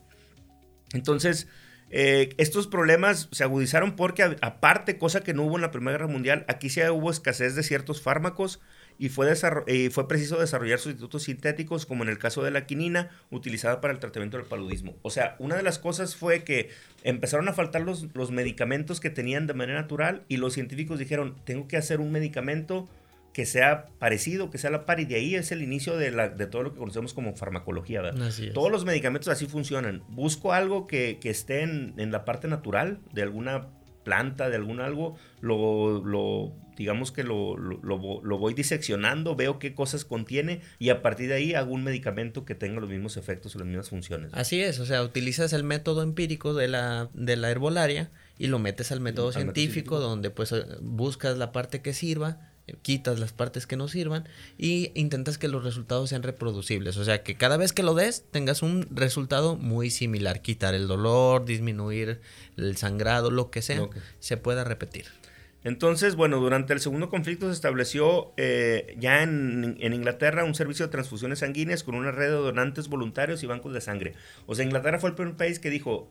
Entonces, 0.93 1.47
eh, 1.91 2.29
estos 2.37 2.67
problemas 2.67 3.29
se 3.31 3.43
agudizaron 3.43 3.95
porque, 3.95 4.23
aparte, 4.41 4.97
cosa 4.97 5.21
que 5.21 5.33
no 5.33 5.43
hubo 5.43 5.55
en 5.55 5.61
la 5.61 5.71
Primera 5.71 5.97
Guerra 5.97 6.11
Mundial, 6.11 6.45
aquí 6.47 6.69
sí 6.69 6.81
hubo 6.83 7.09
escasez 7.11 7.55
de 7.55 7.63
ciertos 7.63 8.01
fármacos 8.01 8.59
y 8.99 9.09
fue, 9.09 9.33
fue 9.91 10.07
preciso 10.07 10.39
desarrollar 10.39 10.77
sustitutos 10.77 11.23
sintéticos, 11.23 11.85
como 11.85 12.03
en 12.03 12.09
el 12.09 12.17
caso 12.17 12.43
de 12.43 12.51
la 12.51 12.65
quinina, 12.65 13.09
utilizada 13.31 13.79
para 13.79 13.93
el 13.93 13.99
tratamiento 13.99 14.37
del 14.37 14.45
paludismo. 14.45 14.95
O 15.03 15.09
sea, 15.09 15.35
una 15.39 15.55
de 15.55 15.63
las 15.63 15.79
cosas 15.79 16.17
fue 16.17 16.43
que 16.43 16.69
empezaron 17.03 17.47
a 17.47 17.53
faltar 17.53 17.81
los, 17.81 18.07
los 18.13 18.31
medicamentos 18.31 18.99
que 18.99 19.09
tenían 19.09 19.47
de 19.47 19.53
manera 19.53 19.79
natural 19.79 20.23
y 20.27 20.37
los 20.37 20.53
científicos 20.53 20.99
dijeron, 20.99 21.35
tengo 21.45 21.67
que 21.67 21.77
hacer 21.77 22.01
un 22.01 22.11
medicamento 22.11 22.89
que 23.33 23.45
sea 23.45 23.87
parecido, 23.99 24.49
que 24.49 24.57
sea 24.57 24.69
la 24.69 24.85
par, 24.85 24.99
y 24.99 25.05
de 25.05 25.15
ahí 25.15 25.35
es 25.35 25.51
el 25.51 25.61
inicio 25.61 25.97
de, 25.97 26.11
la, 26.11 26.29
de 26.29 26.47
todo 26.47 26.63
lo 26.63 26.73
que 26.73 26.79
conocemos 26.79 27.13
como 27.13 27.35
farmacología. 27.35 28.01
Todos 28.53 28.71
los 28.71 28.85
medicamentos 28.85 29.29
así 29.29 29.45
funcionan. 29.45 30.03
Busco 30.09 30.53
algo 30.53 30.87
que, 30.87 31.19
que 31.21 31.29
esté 31.29 31.61
en, 31.61 31.93
en, 31.97 32.11
la 32.11 32.25
parte 32.25 32.47
natural 32.47 32.99
de 33.13 33.21
alguna 33.21 33.67
planta, 34.03 34.49
de 34.49 34.55
algún 34.55 34.79
algo, 34.79 35.17
lo, 35.41 36.03
lo 36.03 36.53
digamos 36.79 37.11
que 37.11 37.23
lo, 37.23 37.57
lo, 37.57 38.37
voy 38.37 38.53
diseccionando, 38.53 39.35
veo 39.35 39.59
qué 39.59 39.75
cosas 39.75 40.05
contiene 40.05 40.61
y 40.79 40.89
a 40.89 41.01
partir 41.01 41.27
de 41.27 41.35
ahí 41.35 41.53
hago 41.53 41.73
un 41.73 41.83
medicamento 41.83 42.45
que 42.45 42.55
tenga 42.55 42.79
los 42.79 42.89
mismos 42.89 43.17
efectos 43.17 43.53
o 43.53 43.59
las 43.59 43.67
mismas 43.67 43.89
funciones. 43.89 44.31
Así 44.33 44.61
es, 44.61 44.79
o 44.79 44.85
sea, 44.85 45.03
utilizas 45.03 45.51
el 45.51 45.65
método 45.65 46.03
empírico 46.03 46.53
de 46.53 46.69
la, 46.69 47.09
de 47.13 47.35
la 47.35 47.51
herbolaria 47.51 48.11
y 48.37 48.47
lo 48.47 48.59
metes 48.59 48.93
al 48.93 49.01
método, 49.01 49.33
científico, 49.33 49.99
donde 49.99 50.29
pues 50.29 50.53
eh, 50.53 50.63
buscas 50.79 51.37
la 51.37 51.51
parte 51.51 51.81
que 51.81 51.93
sirva 51.93 52.48
quitas 52.81 53.19
las 53.19 53.33
partes 53.33 53.67
que 53.67 53.77
no 53.77 53.87
sirvan 53.87 54.27
y 54.57 54.91
intentas 54.95 55.37
que 55.37 55.47
los 55.47 55.63
resultados 55.63 56.09
sean 56.09 56.23
reproducibles. 56.23 56.97
O 56.97 57.05
sea, 57.05 57.23
que 57.23 57.35
cada 57.35 57.57
vez 57.57 57.73
que 57.73 57.83
lo 57.83 57.93
des 57.93 58.25
tengas 58.31 58.61
un 58.61 58.87
resultado 58.91 59.55
muy 59.55 59.89
similar. 59.89 60.41
Quitar 60.41 60.73
el 60.73 60.87
dolor, 60.87 61.45
disminuir 61.45 62.21
el 62.57 62.77
sangrado, 62.77 63.31
lo 63.31 63.51
que 63.51 63.61
sea, 63.61 63.87
se 64.19 64.37
pueda 64.37 64.63
repetir. 64.63 65.05
Entonces, 65.63 66.15
bueno, 66.15 66.39
durante 66.39 66.73
el 66.73 66.79
segundo 66.79 67.09
conflicto 67.09 67.47
se 67.47 67.53
estableció 67.53 68.33
eh, 68.37 68.95
ya 68.97 69.23
en, 69.23 69.77
Inglaterra 69.81 70.45
un 70.45 70.55
servicio 70.55 70.85
de 70.85 70.91
transfusiones 70.91 71.39
sanguíneas 71.39 71.83
con 71.83 71.95
una 71.95 72.11
red 72.11 72.27
de 72.27 72.31
donantes 72.31 72.87
voluntarios 72.87 73.43
y 73.43 73.45
bancos 73.45 73.73
de 73.73 73.81
sangre. 73.81 74.13
O 74.45 74.55
sea, 74.55 74.63
Inglaterra 74.63 74.99
fue 74.99 75.09
el 75.09 75.15
primer 75.15 75.35
país 75.35 75.59
que 75.59 75.69
dijo, 75.69 76.09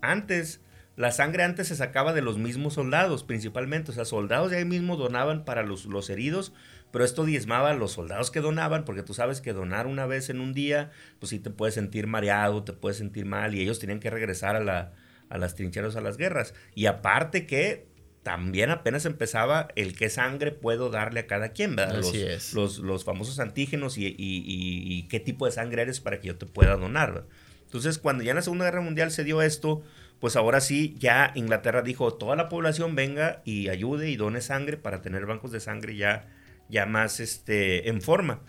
antes, 0.00 0.60
la 0.96 1.10
sangre 1.10 1.42
antes 1.42 1.68
se 1.68 1.76
sacaba 1.76 2.12
de 2.12 2.22
los 2.22 2.38
mismos 2.38 2.74
soldados 2.74 3.24
principalmente. 3.24 3.90
O 3.90 3.94
sea, 3.94 4.04
soldados 4.04 4.50
de 4.50 4.58
ahí 4.58 4.64
mismo 4.64 4.96
donaban 4.96 5.44
para 5.44 5.62
los, 5.62 5.86
los 5.86 6.08
heridos, 6.08 6.52
pero 6.92 7.04
esto 7.04 7.24
diezmaba 7.24 7.70
a 7.70 7.74
los 7.74 7.92
soldados 7.92 8.30
que 8.30 8.40
donaban, 8.40 8.84
porque 8.84 9.02
tú 9.02 9.14
sabes 9.14 9.40
que 9.40 9.52
donar 9.52 9.86
una 9.86 10.06
vez 10.06 10.30
en 10.30 10.40
un 10.40 10.52
día, 10.54 10.92
pues 11.18 11.30
sí 11.30 11.40
te 11.40 11.50
puedes 11.50 11.74
sentir 11.74 12.06
mareado, 12.06 12.62
te 12.62 12.72
puedes 12.72 12.98
sentir 12.98 13.26
mal, 13.26 13.54
y 13.54 13.60
ellos 13.60 13.80
tenían 13.80 13.98
que 13.98 14.10
regresar 14.10 14.54
a, 14.54 14.60
la, 14.60 14.92
a 15.28 15.38
las 15.38 15.56
trincheras, 15.56 15.96
a 15.96 16.00
las 16.00 16.16
guerras. 16.16 16.54
Y 16.76 16.86
aparte 16.86 17.46
que 17.46 17.88
también 18.22 18.70
apenas 18.70 19.04
empezaba 19.06 19.68
el 19.76 19.94
qué 19.94 20.08
sangre 20.08 20.50
puedo 20.50 20.88
darle 20.90 21.20
a 21.20 21.26
cada 21.26 21.50
quien, 21.50 21.76
¿verdad? 21.76 21.98
Así 21.98 22.22
los, 22.54 22.74
es. 22.76 22.78
Los, 22.80 23.04
famosos 23.04 23.38
antígenos 23.38 23.96
y, 23.98 25.06
qué 25.10 25.20
tipo 25.20 25.46
de 25.46 25.52
sangre 25.52 25.82
eres 25.82 26.00
para 26.00 26.20
que 26.20 26.28
yo 26.28 26.36
te 26.36 26.46
pueda 26.46 26.76
donar. 26.76 27.26
Entonces, 27.64 27.98
cuando 27.98 28.22
ya 28.22 28.30
en 28.30 28.36
la 28.36 28.42
Segunda 28.42 28.64
Guerra 28.64 28.80
Mundial 28.80 29.10
se 29.10 29.24
dio 29.24 29.42
esto, 29.42 29.82
pues 30.20 30.36
ahora 30.36 30.60
sí, 30.60 30.94
ya 30.98 31.32
Inglaterra 31.34 31.82
dijo, 31.82 32.14
toda 32.14 32.36
la 32.36 32.48
población 32.48 32.94
venga 32.94 33.42
y 33.44 33.68
ayude 33.68 34.10
y 34.10 34.16
done 34.16 34.40
sangre 34.40 34.76
para 34.76 35.02
tener 35.02 35.26
bancos 35.26 35.52
de 35.52 35.60
sangre 35.60 35.96
ya, 35.96 36.28
ya 36.68 36.86
más 36.86 37.20
este, 37.20 37.88
en 37.88 38.00
forma. 38.00 38.40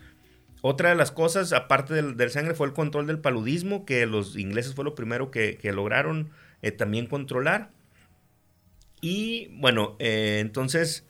Otra 0.68 0.90
de 0.90 0.96
las 0.96 1.12
cosas, 1.12 1.54
aparte 1.54 1.94
del, 1.94 2.32
sangre, 2.32 2.56
fue 2.56 2.66
el 2.66 2.74
control 2.74 3.06
del 3.06 3.20
paludismo, 3.20 3.86
que 3.86 4.08
los 4.08 4.36
ingleses 4.36 4.74
fue 4.74 4.84
lo 4.84 4.96
primero 4.96 5.30
que, 5.30 5.60
lograron 5.72 6.32
eh, 6.64 6.72
también 6.72 7.06
controlar. 7.06 7.70
Y 9.00 9.50
bueno, 9.60 9.96
eh, 10.00 10.40
entonces, 10.42 11.06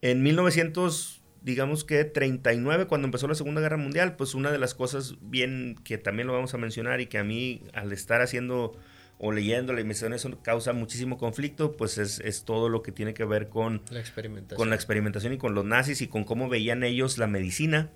en 0.00 0.24
1900, 0.24 1.22
digamos 1.42 1.84
que 1.84 2.04
39, 2.04 2.86
cuando 2.86 3.06
empezó 3.06 3.28
la 3.28 3.36
Segunda 3.36 3.60
Guerra 3.60 3.76
Mundial, 3.76 4.16
pues 4.16 4.34
una 4.34 4.50
de 4.50 4.58
las 4.58 4.74
cosas 4.74 5.14
bien 5.20 5.76
que 5.84 5.96
también 5.96 6.26
lo 6.26 6.32
vamos 6.32 6.54
a 6.54 6.58
mencionar 6.58 7.00
y 7.00 7.06
que 7.06 7.18
a 7.18 7.24
mí 7.24 7.62
al 7.72 7.92
estar 7.92 8.22
haciendo 8.22 8.76
o 9.20 9.32
leyendo 9.32 9.72
la 9.74 9.82
investigación 9.82 10.14
eso 10.14 10.42
causa 10.42 10.72
muchísimo 10.72 11.18
conflicto, 11.18 11.76
pues 11.76 11.98
es, 11.98 12.44
todo 12.44 12.68
lo 12.70 12.82
que 12.82 12.90
tiene 12.90 13.12
que 13.12 13.24
ver 13.24 13.48
con 13.48 13.82
la, 13.90 14.00
experimentación. 14.00 14.56
con 14.56 14.70
la 14.70 14.74
experimentación 14.74 15.32
y 15.34 15.38
con 15.38 15.54
los 15.54 15.64
nazis 15.64 16.00
y 16.00 16.08
con 16.08 16.24
cómo 16.24 16.48
veían 16.48 16.82
ellos 16.82 17.18
la 17.18 17.26
medicina. 17.26 17.90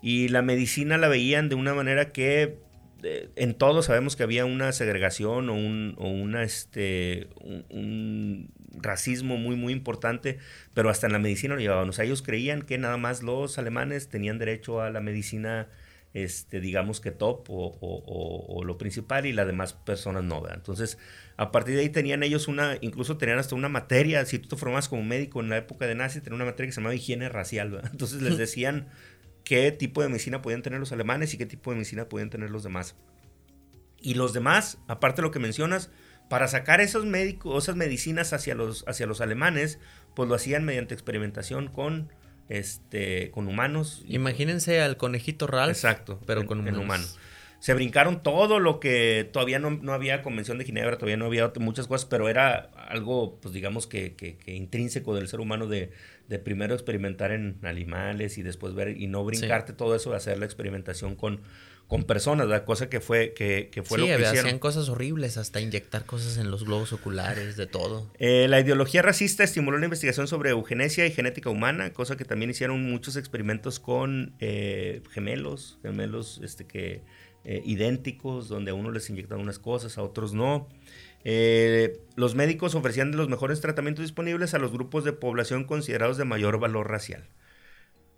Y 0.00 0.28
la 0.28 0.42
medicina 0.42 0.96
la 0.96 1.08
veían 1.08 1.48
de 1.48 1.56
una 1.56 1.74
manera 1.74 2.12
que 2.12 2.58
eh, 3.02 3.30
en 3.36 3.54
todo 3.54 3.82
sabemos 3.82 4.14
que 4.14 4.22
había 4.22 4.44
una 4.44 4.72
segregación 4.72 5.50
o 5.50 5.54
un, 5.54 5.94
o 5.98 6.08
una, 6.08 6.44
este, 6.44 7.28
un 7.40 8.50
racismo 8.72 9.36
muy, 9.36 9.56
muy 9.56 9.72
importante, 9.72 10.38
pero 10.74 10.90
hasta 10.90 11.06
en 11.06 11.12
la 11.12 11.18
medicina 11.18 11.54
lo 11.54 11.60
llevaban. 11.60 11.88
O 11.88 11.92
sea, 11.92 12.04
ellos 12.04 12.22
creían 12.22 12.62
que 12.62 12.78
nada 12.78 12.96
más 12.96 13.22
los 13.22 13.58
alemanes 13.58 14.08
tenían 14.08 14.38
derecho 14.38 14.80
a 14.80 14.90
la 14.90 15.00
medicina, 15.00 15.68
este, 16.12 16.60
digamos 16.60 17.00
que 17.00 17.12
top 17.12 17.48
o, 17.50 17.78
o, 17.80 18.64
lo 18.64 18.78
principal 18.78 19.26
y 19.26 19.32
las 19.32 19.46
demás 19.46 19.74
personas 19.74 20.24
no. 20.24 20.42
Entonces, 20.52 20.98
a 21.36 21.52
partir 21.52 21.76
de 21.76 21.82
ahí 21.82 21.88
tenían 21.88 22.22
ellos 22.22 22.48
una, 22.48 22.76
incluso 22.80 23.16
tenían 23.16 23.38
hasta 23.38 23.54
una 23.54 23.68
materia, 23.68 24.24
si 24.26 24.38
tú 24.38 24.48
te 24.48 24.56
formas 24.56 24.88
como 24.88 25.02
médico 25.02 25.40
en 25.40 25.48
la 25.48 25.58
época 25.58 25.86
de 25.86 25.94
nazi, 25.94 26.20
tenían 26.20 26.42
una 26.42 26.50
materia 26.50 26.68
que 26.68 26.72
se 26.72 26.80
llamaba 26.80 26.94
higiene 26.94 27.28
racial. 27.28 27.80
Entonces 27.92 28.22
les 28.22 28.38
decían 28.38 28.88
qué 29.44 29.70
tipo 29.72 30.02
de 30.02 30.08
medicina 30.08 30.42
podían 30.42 30.62
tener 30.62 30.80
los 30.80 30.92
alemanes 30.92 31.32
y 31.34 31.38
qué 31.38 31.46
tipo 31.46 31.70
de 31.70 31.76
medicina 31.76 32.08
podían 32.08 32.30
tener 32.30 32.50
los 32.50 32.62
demás. 32.62 32.96
Y 34.02 34.14
los 34.14 34.32
demás, 34.32 34.78
aparte 34.88 35.20
de 35.20 35.28
lo 35.28 35.30
que 35.30 35.38
mencionas, 35.38 35.90
para 36.28 36.48
sacar 36.48 36.80
esos 36.80 37.06
médicos, 37.06 37.64
esas 37.64 37.76
medicinas 37.76 38.32
hacia 38.32 38.54
los, 38.54 38.84
hacia 38.86 39.06
los 39.06 39.20
alemanes, 39.20 39.78
pues 40.14 40.28
lo 40.28 40.34
hacían 40.34 40.64
mediante 40.64 40.94
experimentación 40.94 41.68
con, 41.68 42.12
este, 42.50 43.30
con 43.30 43.48
humanos. 43.48 44.02
Imagínense 44.06 44.82
al 44.82 44.98
conejito 44.98 45.46
Ralph. 45.46 45.70
Exacto, 45.70 46.20
pero 46.26 46.44
con 46.44 46.60
humanos. 46.60 47.18
Se 47.60 47.74
brincaron 47.74 48.22
todo 48.22 48.58
lo 48.58 48.80
que 48.80 49.28
todavía 49.30 49.58
no, 49.58 49.92
había 49.92 50.22
convención 50.22 50.56
de 50.58 50.64
Ginebra, 50.64 50.96
todavía 50.96 51.18
no 51.18 51.26
había 51.26 51.52
muchas 51.60 51.86
cosas, 51.86 52.06
pero 52.06 52.28
era 52.28 52.70
algo, 52.88 53.38
pues 53.40 53.52
digamos 53.52 53.86
que, 53.86 54.14
que, 54.14 54.54
intrínseco 54.54 55.14
del 55.14 55.28
ser 55.28 55.40
humano 55.40 55.66
de, 55.66 55.90
de, 56.28 56.38
primero 56.38 56.74
experimentar 56.74 57.32
en 57.32 57.58
animales 57.62 58.38
y 58.38 58.42
después 58.42 58.74
ver 58.74 58.98
y 58.98 59.06
no 59.08 59.24
brincarte 59.24 59.74
todo 59.74 59.94
eso 59.94 60.10
de 60.10 60.16
hacer 60.16 60.38
la 60.38 60.46
experimentación 60.46 61.16
con, 61.16 61.42
con 61.90 62.04
personas, 62.04 62.46
la 62.46 62.64
cosa 62.64 62.88
que 62.88 63.00
fue, 63.00 63.34
que, 63.34 63.68
que 63.72 63.82
fue 63.82 63.98
lo 63.98 64.06
que 64.06 64.12
hicieron. 64.12 64.38
hacían 64.38 64.58
cosas 64.60 64.88
horribles, 64.88 65.36
hasta 65.36 65.60
inyectar 65.60 66.06
cosas 66.06 66.36
en 66.36 66.48
los 66.48 66.64
globos 66.64 66.92
oculares, 66.92 67.56
de 67.56 67.66
todo. 67.66 68.08
Eh, 68.20 68.46
la 68.48 68.60
ideología 68.60 69.02
racista 69.02 69.42
estimuló 69.42 69.76
la 69.76 69.86
investigación 69.86 70.28
sobre 70.28 70.50
eugenesia 70.50 71.04
y 71.04 71.10
genética 71.10 71.50
humana, 71.50 71.92
cosa 71.92 72.16
que 72.16 72.24
también 72.24 72.52
hicieron 72.52 72.88
muchos 72.88 73.16
experimentos 73.16 73.80
con 73.80 74.36
eh, 74.38 75.02
gemelos, 75.10 75.80
gemelos 75.82 76.40
este, 76.44 76.64
que, 76.64 77.02
eh, 77.44 77.60
idénticos, 77.64 78.48
donde 78.48 78.70
a 78.70 78.74
uno 78.74 78.92
les 78.92 79.10
inyectan 79.10 79.40
unas 79.40 79.58
cosas, 79.58 79.98
a 79.98 80.04
otros 80.04 80.32
no. 80.32 80.68
los 82.14 82.36
médicos 82.36 82.76
ofrecían 82.76 83.16
los 83.16 83.28
mejores 83.28 83.60
tratamientos 83.60 84.04
disponibles 84.04 84.54
a 84.54 84.60
los 84.60 84.70
grupos 84.70 85.02
de 85.02 85.12
población 85.12 85.64
considerados 85.64 86.18
de 86.18 86.24
mayor 86.24 86.60
valor 86.60 86.88
racial. 86.88 87.26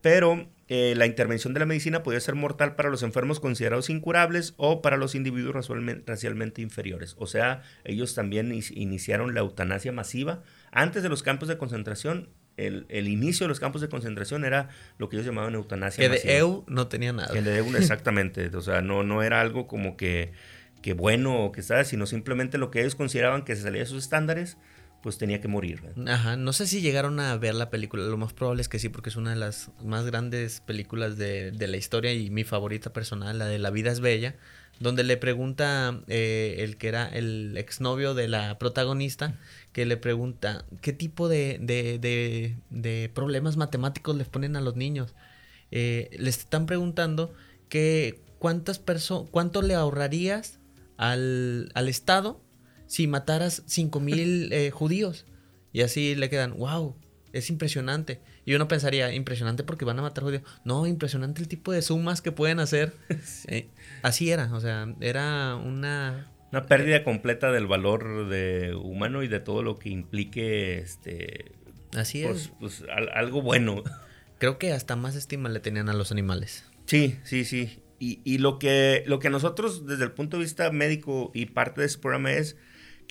Pero 0.02 0.48
eh, 0.68 0.94
la 0.96 1.06
intervención 1.06 1.54
de 1.54 1.60
la 1.60 1.66
medicina 1.66 2.02
podía 2.02 2.20
ser 2.20 2.34
mortal 2.34 2.74
para 2.74 2.90
los 2.90 3.02
enfermos 3.02 3.40
considerados 3.40 3.88
incurables 3.88 4.54
o 4.56 4.82
para 4.82 4.96
los 4.96 5.14
individuos 5.14 5.68
racialmente 6.06 6.60
inferiores. 6.60 7.14
O 7.18 7.26
sea, 7.26 7.62
ellos 7.84 8.14
también 8.14 8.52
iniciaron 8.72 9.34
la 9.34 9.40
eutanasia 9.40 9.92
masiva. 9.92 10.42
Antes 10.70 11.02
de 11.02 11.08
los 11.08 11.22
campos 11.22 11.48
de 11.48 11.56
concentración, 11.56 12.30
el, 12.56 13.08
inicio 13.08 13.44
de 13.44 13.48
los 13.48 13.60
campos 13.60 13.80
de 13.80 13.88
concentración 13.88 14.44
era 14.44 14.68
lo 14.98 15.08
que 15.08 15.16
ellos 15.16 15.26
llamaban 15.26 15.54
eutanasia 15.54 16.08
que 16.08 16.18
de 16.18 16.38
EU 16.38 16.64
no 16.66 16.88
tenía 16.88 17.12
nada. 17.12 17.32
Que 17.32 17.42
de 17.42 17.58
EU, 17.58 17.66
exactamente. 17.76 18.54
o 18.54 18.60
sea, 18.60 18.82
no, 18.82 19.02
no 19.02 19.22
era 19.22 19.40
algo 19.40 19.66
como 19.66 19.96
que, 19.96 20.32
que 20.80 20.94
bueno 20.94 21.44
o 21.44 21.52
que 21.52 21.62
sabes, 21.62 21.88
sino 21.88 22.06
simplemente 22.06 22.58
lo 22.58 22.70
que 22.70 22.80
ellos 22.80 22.94
consideraban 22.94 23.42
que 23.42 23.56
se 23.56 23.62
salía 23.62 23.80
de 23.80 23.86
sus 23.86 24.04
estándares 24.04 24.56
pues 25.02 25.18
tenía 25.18 25.40
que 25.40 25.48
morir. 25.48 25.82
Ajá, 26.06 26.36
no 26.36 26.52
sé 26.52 26.66
si 26.66 26.80
llegaron 26.80 27.18
a 27.20 27.36
ver 27.36 27.54
la 27.54 27.70
película, 27.70 28.04
lo 28.04 28.16
más 28.16 28.32
probable 28.32 28.62
es 28.62 28.68
que 28.68 28.78
sí, 28.78 28.88
porque 28.88 29.10
es 29.10 29.16
una 29.16 29.30
de 29.30 29.36
las 29.36 29.70
más 29.82 30.06
grandes 30.06 30.60
películas 30.60 31.16
de, 31.16 31.50
de 31.50 31.66
la 31.66 31.76
historia 31.76 32.12
y 32.12 32.30
mi 32.30 32.44
favorita 32.44 32.92
personal, 32.92 33.38
la 33.38 33.46
de 33.46 33.58
La 33.58 33.70
vida 33.70 33.90
es 33.90 34.00
bella, 34.00 34.36
donde 34.78 35.04
le 35.04 35.16
pregunta 35.16 36.00
eh, 36.08 36.56
el 36.58 36.76
que 36.76 36.88
era 36.88 37.08
el 37.08 37.56
exnovio 37.56 38.14
de 38.14 38.28
la 38.28 38.58
protagonista, 38.58 39.38
que 39.72 39.86
le 39.86 39.96
pregunta 39.96 40.64
qué 40.80 40.92
tipo 40.92 41.28
de, 41.28 41.58
de, 41.60 41.98
de, 41.98 42.56
de 42.70 43.10
problemas 43.12 43.56
matemáticos 43.56 44.16
les 44.16 44.28
ponen 44.28 44.56
a 44.56 44.60
los 44.60 44.76
niños. 44.76 45.14
Eh, 45.70 46.10
les 46.18 46.38
están 46.38 46.66
preguntando 46.66 47.32
que 47.68 48.20
cuántas 48.38 48.82
cuánto 49.30 49.62
le 49.62 49.74
ahorrarías 49.74 50.58
al, 50.96 51.70
al 51.74 51.88
Estado 51.88 52.41
si 52.92 53.06
mataras 53.06 53.62
5 53.66 54.00
mil 54.00 54.52
eh, 54.52 54.70
judíos. 54.70 55.24
Y 55.72 55.80
así 55.80 56.14
le 56.14 56.28
quedan, 56.28 56.58
wow, 56.58 56.94
es 57.32 57.48
impresionante. 57.48 58.20
Y 58.44 58.54
uno 58.54 58.68
pensaría, 58.68 59.14
impresionante 59.14 59.64
porque 59.64 59.86
van 59.86 59.98
a 59.98 60.02
matar 60.02 60.24
judíos. 60.24 60.42
No, 60.66 60.86
impresionante 60.86 61.40
el 61.40 61.48
tipo 61.48 61.72
de 61.72 61.80
sumas 61.80 62.20
que 62.20 62.32
pueden 62.32 62.60
hacer. 62.60 62.92
Eh, 63.48 63.68
así 64.02 64.30
era, 64.30 64.52
o 64.52 64.60
sea, 64.60 64.94
era 65.00 65.56
una... 65.56 66.30
Una 66.52 66.66
pérdida 66.66 67.02
completa 67.02 67.50
del 67.50 67.66
valor 67.66 68.28
de 68.28 68.74
humano 68.74 69.22
y 69.22 69.28
de 69.28 69.40
todo 69.40 69.62
lo 69.62 69.78
que 69.78 69.88
implique 69.88 70.78
este... 70.78 71.52
Así 71.96 72.22
pues, 72.24 72.36
es. 72.36 72.52
Pues, 72.60 72.84
algo 73.14 73.40
bueno. 73.40 73.82
Creo 74.38 74.58
que 74.58 74.72
hasta 74.72 74.96
más 74.96 75.16
estima 75.16 75.48
le 75.48 75.60
tenían 75.60 75.88
a 75.88 75.94
los 75.94 76.12
animales. 76.12 76.64
Sí, 76.84 77.18
sí, 77.24 77.46
sí. 77.46 77.80
Y, 77.98 78.20
y 78.24 78.36
lo, 78.36 78.58
que, 78.58 79.02
lo 79.06 79.18
que 79.18 79.30
nosotros 79.30 79.86
desde 79.86 80.04
el 80.04 80.12
punto 80.12 80.36
de 80.36 80.42
vista 80.42 80.70
médico 80.70 81.30
y 81.32 81.46
parte 81.46 81.80
de 81.80 81.86
ese 81.86 81.98
programa 81.98 82.32
es 82.32 82.58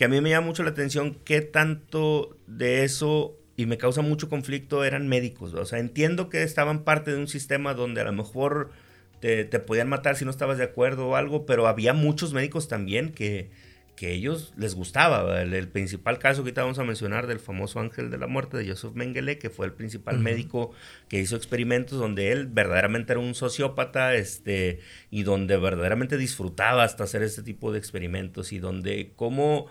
que 0.02 0.06
a 0.06 0.08
mí 0.08 0.20
me 0.20 0.32
llama 0.32 0.48
mucho 0.48 0.64
la 0.64 0.72
atención 0.72 1.16
qué 1.24 1.42
tanto 1.42 2.36
de 2.48 2.84
eso 2.84 3.38
y 3.56 3.68
me 3.68 3.78
causa 3.78 4.02
mucho 4.02 4.30
conflicto 4.30 4.84
eran 4.84 5.08
médicos. 5.08 5.54
O 5.54 5.64
sea, 5.64 5.78
entiendo 5.78 6.28
que 6.28 6.42
estaban 6.42 6.84
parte 6.84 7.12
de 7.12 7.18
un 7.18 7.28
sistema 7.28 7.76
donde 7.76 8.02
a 8.02 8.06
lo 8.06 8.12
mejor 8.12 8.72
te, 9.20 9.46
podían 9.60 9.90
matar 9.90 10.16
si 10.16 10.26
no 10.26 10.32
estabas 10.32 10.58
de 10.58 10.64
acuerdo 10.64 11.10
o 11.10 11.16
algo, 11.16 11.46
pero 11.46 11.68
había 11.68 11.94
muchos 11.94 12.34
médicos 12.34 12.68
también 12.68 13.12
que, 13.12 13.52
que 13.96 14.12
ellos 14.12 14.56
les 14.58 14.74
gustaba. 14.74 15.40
El, 15.40 15.68
principal 15.68 16.18
caso 16.18 16.42
que 16.42 16.48
ahorita 16.48 16.64
vamos 16.64 16.80
a 16.80 16.84
mencionar 16.84 17.28
del 17.28 17.40
famoso 17.40 17.80
ángel 17.80 18.10
de 18.10 18.18
la 18.18 18.26
muerte 18.26 18.58
de 18.58 18.68
Joseph 18.68 18.96
Mengele, 18.96 19.38
que 19.38 19.52
fue 19.52 19.68
el 19.68 19.74
principal 19.74 20.18
médico 20.18 20.72
que 21.10 21.20
hizo 21.20 21.36
experimentos 21.36 22.00
donde 22.00 22.32
él 22.32 22.48
verdaderamente 22.48 23.14
era 23.14 23.20
un 23.20 23.36
sociópata 23.36 24.16
este, 24.16 24.80
y 25.12 25.22
donde 25.22 25.58
verdaderamente 25.58 26.18
disfrutaba 26.18 26.86
hasta 26.86 27.04
hacer 27.04 27.22
este 27.22 27.44
tipo 27.44 27.72
de 27.72 27.78
experimentos 27.78 28.52
y 28.52 28.58
donde 28.58 29.14
como 29.16 29.70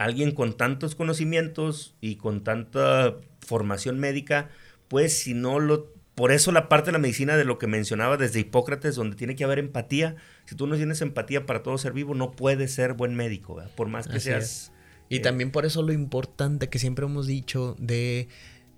alguien 0.00 0.32
con 0.32 0.56
tantos 0.56 0.94
conocimientos 0.94 1.94
y 2.00 2.16
con 2.16 2.42
tanta 2.42 3.16
formación 3.40 3.98
médica, 3.98 4.48
pues 4.88 5.18
si 5.18 5.34
no 5.34 5.60
lo... 5.60 5.92
Por 6.14 6.32
eso 6.32 6.52
la 6.52 6.70
parte 6.70 6.86
de 6.86 6.92
la 6.92 6.98
medicina 6.98 7.36
de 7.36 7.44
lo 7.44 7.58
que 7.58 7.66
mencionaba 7.66 8.16
desde 8.16 8.40
Hipócrates, 8.40 8.94
donde 8.94 9.14
tiene 9.14 9.36
que 9.36 9.44
haber 9.44 9.58
empatía. 9.58 10.16
Si 10.46 10.54
tú 10.54 10.66
no 10.66 10.76
tienes 10.76 11.02
empatía 11.02 11.44
para 11.44 11.62
todo 11.62 11.76
ser 11.76 11.92
vivo, 11.92 12.14
no 12.14 12.30
puedes 12.30 12.72
ser 12.72 12.94
buen 12.94 13.14
médico, 13.14 13.62
por 13.76 13.88
más 13.88 14.08
que 14.08 14.20
seas... 14.20 14.72
Y 15.10 15.16
eh, 15.16 15.20
también 15.20 15.50
por 15.50 15.66
eso 15.66 15.82
lo 15.82 15.92
importante 15.92 16.70
que 16.70 16.78
siempre 16.78 17.04
hemos 17.04 17.26
dicho 17.26 17.76
de 17.78 18.28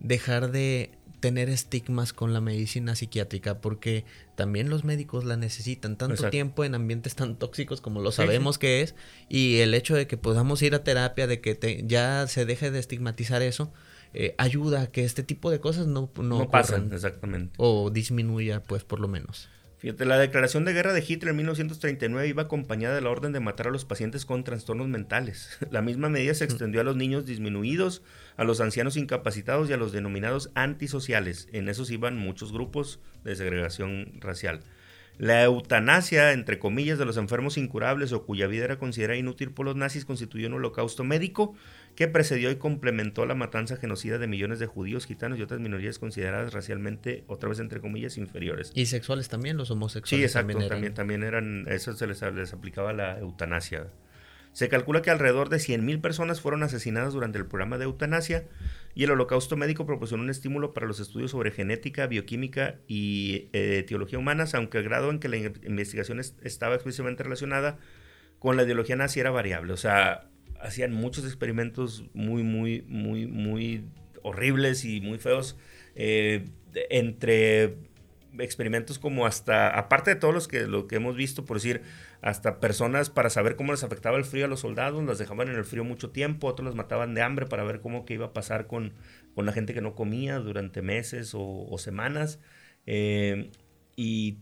dejar 0.00 0.50
de 0.50 0.90
tener 1.22 1.48
estigmas 1.48 2.12
con 2.12 2.32
la 2.32 2.40
medicina 2.40 2.96
psiquiátrica, 2.96 3.60
porque 3.60 4.04
también 4.34 4.68
los 4.68 4.82
médicos 4.82 5.24
la 5.24 5.36
necesitan 5.36 5.96
tanto 5.96 6.28
tiempo 6.30 6.64
en 6.64 6.74
ambientes 6.74 7.14
tan 7.14 7.36
tóxicos 7.36 7.80
como 7.80 8.02
lo 8.02 8.10
sabemos 8.10 8.58
que 8.58 8.82
es, 8.82 8.96
y 9.28 9.58
el 9.58 9.72
hecho 9.72 9.94
de 9.94 10.08
que 10.08 10.16
podamos 10.16 10.60
ir 10.62 10.74
a 10.74 10.82
terapia, 10.82 11.28
de 11.28 11.40
que 11.40 11.84
ya 11.86 12.26
se 12.26 12.44
deje 12.44 12.72
de 12.72 12.80
estigmatizar 12.80 13.40
eso, 13.40 13.72
eh, 14.14 14.34
ayuda 14.36 14.82
a 14.82 14.86
que 14.88 15.04
este 15.04 15.22
tipo 15.22 15.52
de 15.52 15.60
cosas 15.60 15.86
no, 15.86 16.10
no, 16.16 16.40
no 16.40 16.50
pasen, 16.50 16.90
exactamente. 16.92 17.54
O 17.56 17.90
disminuya, 17.90 18.60
pues 18.60 18.82
por 18.82 18.98
lo 18.98 19.06
menos. 19.06 19.48
Fíjate, 19.82 20.04
la 20.04 20.16
declaración 20.16 20.64
de 20.64 20.72
guerra 20.72 20.92
de 20.92 21.04
Hitler 21.04 21.30
en 21.30 21.38
1939 21.38 22.28
iba 22.28 22.44
acompañada 22.44 22.94
de 22.94 23.00
la 23.00 23.10
orden 23.10 23.32
de 23.32 23.40
matar 23.40 23.66
a 23.66 23.72
los 23.72 23.84
pacientes 23.84 24.24
con 24.24 24.44
trastornos 24.44 24.86
mentales. 24.86 25.58
La 25.72 25.82
misma 25.82 26.08
medida 26.08 26.34
se 26.34 26.44
extendió 26.44 26.80
a 26.80 26.84
los 26.84 26.94
niños 26.94 27.26
disminuidos, 27.26 28.00
a 28.36 28.44
los 28.44 28.60
ancianos 28.60 28.96
incapacitados 28.96 29.68
y 29.68 29.72
a 29.72 29.76
los 29.76 29.90
denominados 29.90 30.52
antisociales. 30.54 31.48
En 31.50 31.68
esos 31.68 31.90
iban 31.90 32.16
muchos 32.16 32.52
grupos 32.52 33.00
de 33.24 33.34
segregación 33.34 34.20
racial. 34.20 34.60
La 35.18 35.42
eutanasia, 35.42 36.32
entre 36.32 36.60
comillas, 36.60 37.00
de 37.00 37.04
los 37.04 37.16
enfermos 37.16 37.58
incurables 37.58 38.12
o 38.12 38.24
cuya 38.24 38.46
vida 38.46 38.66
era 38.66 38.78
considerada 38.78 39.18
inútil 39.18 39.50
por 39.50 39.66
los 39.66 39.74
nazis 39.74 40.04
constituyó 40.04 40.46
un 40.46 40.54
holocausto 40.54 41.02
médico 41.02 41.56
que 41.94 42.08
precedió 42.08 42.50
y 42.50 42.56
complementó 42.56 43.26
la 43.26 43.34
matanza 43.34 43.76
genocida 43.76 44.18
de 44.18 44.26
millones 44.26 44.58
de 44.58 44.66
judíos, 44.66 45.06
gitanos 45.06 45.38
y 45.38 45.42
otras 45.42 45.60
minorías 45.60 45.98
consideradas 45.98 46.52
racialmente, 46.52 47.24
otra 47.26 47.48
vez 47.48 47.58
entre 47.60 47.80
comillas, 47.80 48.16
inferiores. 48.16 48.72
Y 48.74 48.86
sexuales 48.86 49.28
también, 49.28 49.56
los 49.56 49.70
homosexuales. 49.70 50.20
Sí, 50.20 50.24
exacto, 50.24 50.66
también, 50.68 50.94
también, 50.94 51.22
eran, 51.22 51.66
eso 51.68 51.92
se 51.92 52.06
les, 52.06 52.22
les 52.22 52.52
aplicaba 52.52 52.92
la 52.92 53.18
eutanasia. 53.18 53.88
Se 54.52 54.68
calcula 54.68 55.00
que 55.00 55.10
alrededor 55.10 55.48
de 55.48 55.56
100.000 55.56 56.00
personas 56.02 56.42
fueron 56.42 56.62
asesinadas 56.62 57.14
durante 57.14 57.38
el 57.38 57.46
programa 57.46 57.78
de 57.78 57.84
eutanasia 57.84 58.44
y 58.94 59.04
el 59.04 59.10
holocausto 59.10 59.56
médico 59.56 59.86
proporcionó 59.86 60.22
un 60.22 60.30
estímulo 60.30 60.74
para 60.74 60.86
los 60.86 61.00
estudios 61.00 61.30
sobre 61.30 61.52
genética, 61.52 62.06
bioquímica 62.06 62.76
y 62.86 63.48
eh, 63.54 63.82
teología 63.88 64.18
humanas, 64.18 64.54
aunque 64.54 64.78
el 64.78 64.84
grado 64.84 65.10
en 65.10 65.20
que 65.20 65.28
la 65.28 65.38
investigación 65.38 66.20
estaba 66.20 66.74
explícitamente 66.74 67.22
relacionada 67.22 67.78
con 68.38 68.56
la 68.56 68.64
ideología 68.64 68.96
nazi 68.96 69.20
era 69.20 69.30
variable. 69.30 69.72
O 69.72 69.78
sea, 69.78 70.28
hacían 70.62 70.92
muchos 70.92 71.24
experimentos 71.24 72.04
muy, 72.14 72.42
muy, 72.42 72.82
muy, 72.88 73.26
muy 73.26 73.84
horribles 74.22 74.84
y 74.84 75.00
muy 75.00 75.18
feos. 75.18 75.56
Eh, 75.94 76.44
entre 76.90 77.76
experimentos 78.38 78.98
como 78.98 79.26
hasta, 79.26 79.68
aparte 79.68 80.14
de 80.14 80.16
todos 80.16 80.32
los 80.32 80.48
que, 80.48 80.62
lo 80.62 80.86
que 80.86 80.96
hemos 80.96 81.16
visto, 81.16 81.44
por 81.44 81.58
decir, 81.58 81.82
hasta 82.22 82.60
personas 82.60 83.10
para 83.10 83.28
saber 83.28 83.56
cómo 83.56 83.72
les 83.72 83.84
afectaba 83.84 84.16
el 84.16 84.24
frío 84.24 84.46
a 84.46 84.48
los 84.48 84.60
soldados, 84.60 85.04
las 85.04 85.18
dejaban 85.18 85.48
en 85.48 85.56
el 85.56 85.64
frío 85.64 85.84
mucho 85.84 86.10
tiempo, 86.10 86.46
otros 86.46 86.64
las 86.64 86.74
mataban 86.74 87.14
de 87.14 87.22
hambre 87.22 87.46
para 87.46 87.64
ver 87.64 87.80
cómo 87.80 88.04
iba 88.08 88.26
a 88.26 88.32
pasar 88.32 88.66
con, 88.66 88.94
con 89.34 89.44
la 89.44 89.52
gente 89.52 89.74
que 89.74 89.82
no 89.82 89.94
comía 89.94 90.38
durante 90.38 90.80
meses 90.82 91.32
o, 91.34 91.76
semanas. 91.78 92.38
Eh, 92.86 93.50
y 93.96 94.38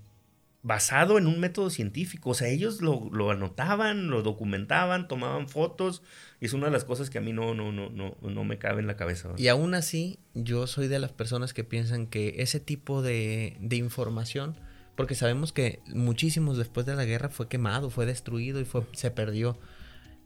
basado 0.63 1.17
en 1.19 1.27
un 1.27 1.41
método 1.41 1.71
científico. 1.71 2.31
O 2.31 2.35
sea, 2.35 2.49
ellos 2.49 2.81
lo, 2.81 3.31
anotaban, 3.31 4.09
lo 4.09 4.23
documentaban, 4.23 5.09
tomaban 5.09 5.49
fotos. 5.49 6.03
Y 6.41 6.47
es 6.47 6.53
una 6.53 6.67
de 6.67 6.73
las 6.73 6.85
cosas 6.85 7.11
que 7.11 7.19
a 7.19 7.21
mí 7.21 7.33
no, 7.33 7.55
no, 7.55 7.73
no, 7.73 7.91
no, 7.91 8.17
no 8.21 8.45
me 8.45 8.59
cabe 8.59 8.81
en 8.81 8.87
la 8.87 8.97
cabeza. 8.97 9.31
Y 9.37 9.49
aún 9.49 9.75
así, 9.75 10.19
yo 10.35 10.67
soy 10.67 10.89
de 10.89 10.99
las 10.99 11.13
personas 11.13 11.55
que 11.55 11.65
piensan 11.65 12.07
que 12.07 12.37
ese 12.39 12.61
tipo 12.61 13.03
de, 13.03 13.57
de 13.61 13.77
información, 13.77 14.57
porque 14.97 15.15
sabemos 15.15 15.53
que 15.53 15.81
muchísimos 15.87 16.59
después 16.59 16.85
de 16.87 16.95
la 16.95 17.05
guerra 17.05 17.31
fue 17.31 17.49
quemado, 17.49 17.91
fue 17.91 18.07
destruido 18.07 18.61
y 18.61 18.65
fue, 18.65 18.87
se 18.93 19.11
perdió. 19.11 19.59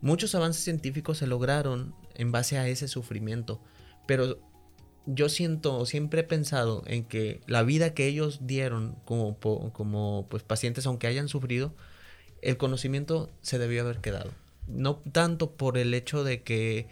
Muchos 0.00 0.34
avances 0.34 0.64
científicos 0.64 1.18
se 1.18 1.26
lograron 1.26 1.94
en 2.14 2.32
base 2.32 2.58
a 2.58 2.68
ese 2.68 2.88
sufrimiento. 2.88 3.62
Pero 4.06 4.38
yo 5.06 5.28
siento, 5.28 5.86
siempre 5.86 6.20
he 6.20 6.24
pensado 6.24 6.82
en 6.86 7.04
que 7.04 7.40
la 7.46 7.62
vida 7.62 7.94
que 7.94 8.06
ellos 8.06 8.40
dieron 8.46 8.96
como, 9.04 9.38
como 9.72 10.26
pues, 10.30 10.42
pacientes, 10.42 10.86
aunque 10.86 11.06
hayan 11.06 11.28
sufrido, 11.28 11.74
el 12.42 12.56
conocimiento 12.56 13.30
se 13.40 13.58
debió 13.58 13.82
haber 13.82 13.98
quedado. 13.98 14.30
No 14.66 14.96
tanto 15.12 15.52
por 15.52 15.78
el 15.78 15.92
hecho 15.94 16.24
de 16.24 16.42
que 16.42 16.88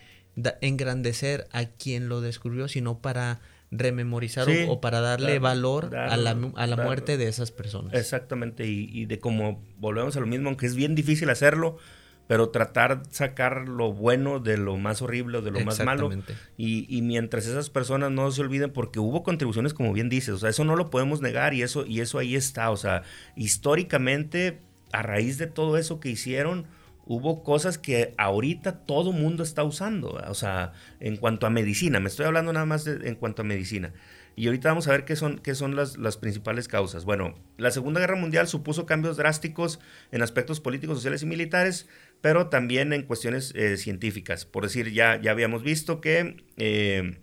engrandecer 0.61 1.47
a 1.53 1.67
quien 1.67 2.09
lo 2.09 2.21
descubrió, 2.21 2.69
sino 2.69 2.99
para 2.99 3.41
rememorizar 3.71 4.47
o, 4.69 4.81
para 4.83 5.01
darle 5.01 5.39
valor 5.39 5.97
a 5.97 6.17
la, 6.19 6.37
a 6.57 6.67
la 6.67 6.77
muerte 6.77 7.17
de 7.17 7.29
esas 7.29 7.51
personas. 7.51 7.95
Exactamente, 7.95 8.67
y, 8.67 8.89
y 8.93 9.07
de 9.07 9.19
como 9.19 9.65
volvemos 9.79 10.17
a 10.17 10.21
lo 10.21 10.27
mismo, 10.27 10.49
aunque 10.49 10.67
es 10.67 10.75
bien 10.75 10.95
difícil 10.95 11.31
hacerlo, 11.31 11.79
pero 12.27 12.51
tratar 12.51 13.03
de 13.03 13.15
sacar 13.15 13.69
lo 13.69 13.93
bueno 13.93 14.39
de 14.39 14.57
lo 14.57 14.77
más 14.79 15.03
horrible 15.03 15.43
de 15.43 15.51
lo 15.51 15.61
más 15.61 15.85
malo. 15.85 16.11
Y, 16.57 16.87
y, 16.89 17.03
mientras 17.03 17.47
esas 17.47 17.71
personas 17.71 18.11
no 18.11 18.31
se 18.31 18.41
olviden, 18.41 18.73
porque 18.73 18.99
hubo 18.99 19.23
contribuciones, 19.23 19.75
como 19.75 19.93
bien 19.93 20.09
dices, 20.09 20.35
o 20.35 20.39
sea, 20.39 20.51
eso 20.51 20.65
no 20.65 20.77
lo 20.77 20.91
podemos 20.91 21.21
negar 21.21 21.55
y 21.55 21.63
eso, 21.63 21.85
y 21.87 22.01
eso 22.01 22.19
ahí 22.19 22.35
está. 22.35 22.71
O 22.71 22.77
sea, 22.77 23.03
históricamente, 23.37 24.61
a 24.93 25.03
raíz 25.03 25.39
de 25.39 25.47
todo 25.47 25.77
eso 25.77 26.01
que 26.01 26.11
hicieron, 26.11 26.67
hubo 27.05 27.43
cosas 27.43 27.79
que 27.79 28.15
ahorita 28.19 28.85
todo 28.85 29.13
mundo 29.13 29.43
está 29.43 29.65
usando. 29.65 30.21
O 30.29 30.35
sea, 30.35 30.73
en 31.01 31.17
cuanto 31.17 31.47
a 31.47 31.51
medicina, 31.51 32.01
me 32.01 32.09
estoy 32.09 32.27
hablando 32.27 32.53
nada 32.53 32.67
más 32.67 32.87
en 32.87 33.15
cuanto 33.17 33.43
a 33.43 33.45
medicina. 33.45 33.93
Y 34.35 34.47
ahorita 34.47 34.71
vamos 34.71 34.89
a 34.89 34.93
ver 34.93 35.05
qué 35.05 35.15
son, 35.15 35.39
qué 35.39 35.55
son 35.55 35.77
las, 35.77 35.99
las, 35.99 36.17
principales 36.17 36.67
causas. 36.67 37.05
Bueno, 37.05 37.35
la 37.59 37.71
Segunda 37.71 38.01
Guerra 38.01 38.17
Mundial 38.17 38.49
supuso 38.49 38.87
cambios 38.87 39.19
drásticos 39.19 39.79
en 40.11 40.23
aspectos 40.23 40.59
políticos, 40.61 40.97
sociales 40.97 41.23
y 41.23 41.27
militares, 41.27 41.87
pero 42.23 42.47
también 42.47 42.93
en 42.95 43.03
cuestiones 43.03 43.53
eh, 43.55 43.77
científicas. 43.77 44.47
Por 44.47 44.63
decir, 44.63 44.93
ya, 44.93 45.21
ya 45.21 45.33
habíamos 45.33 45.63
visto 45.63 46.01
que 46.01 46.37
eh, 46.57 47.19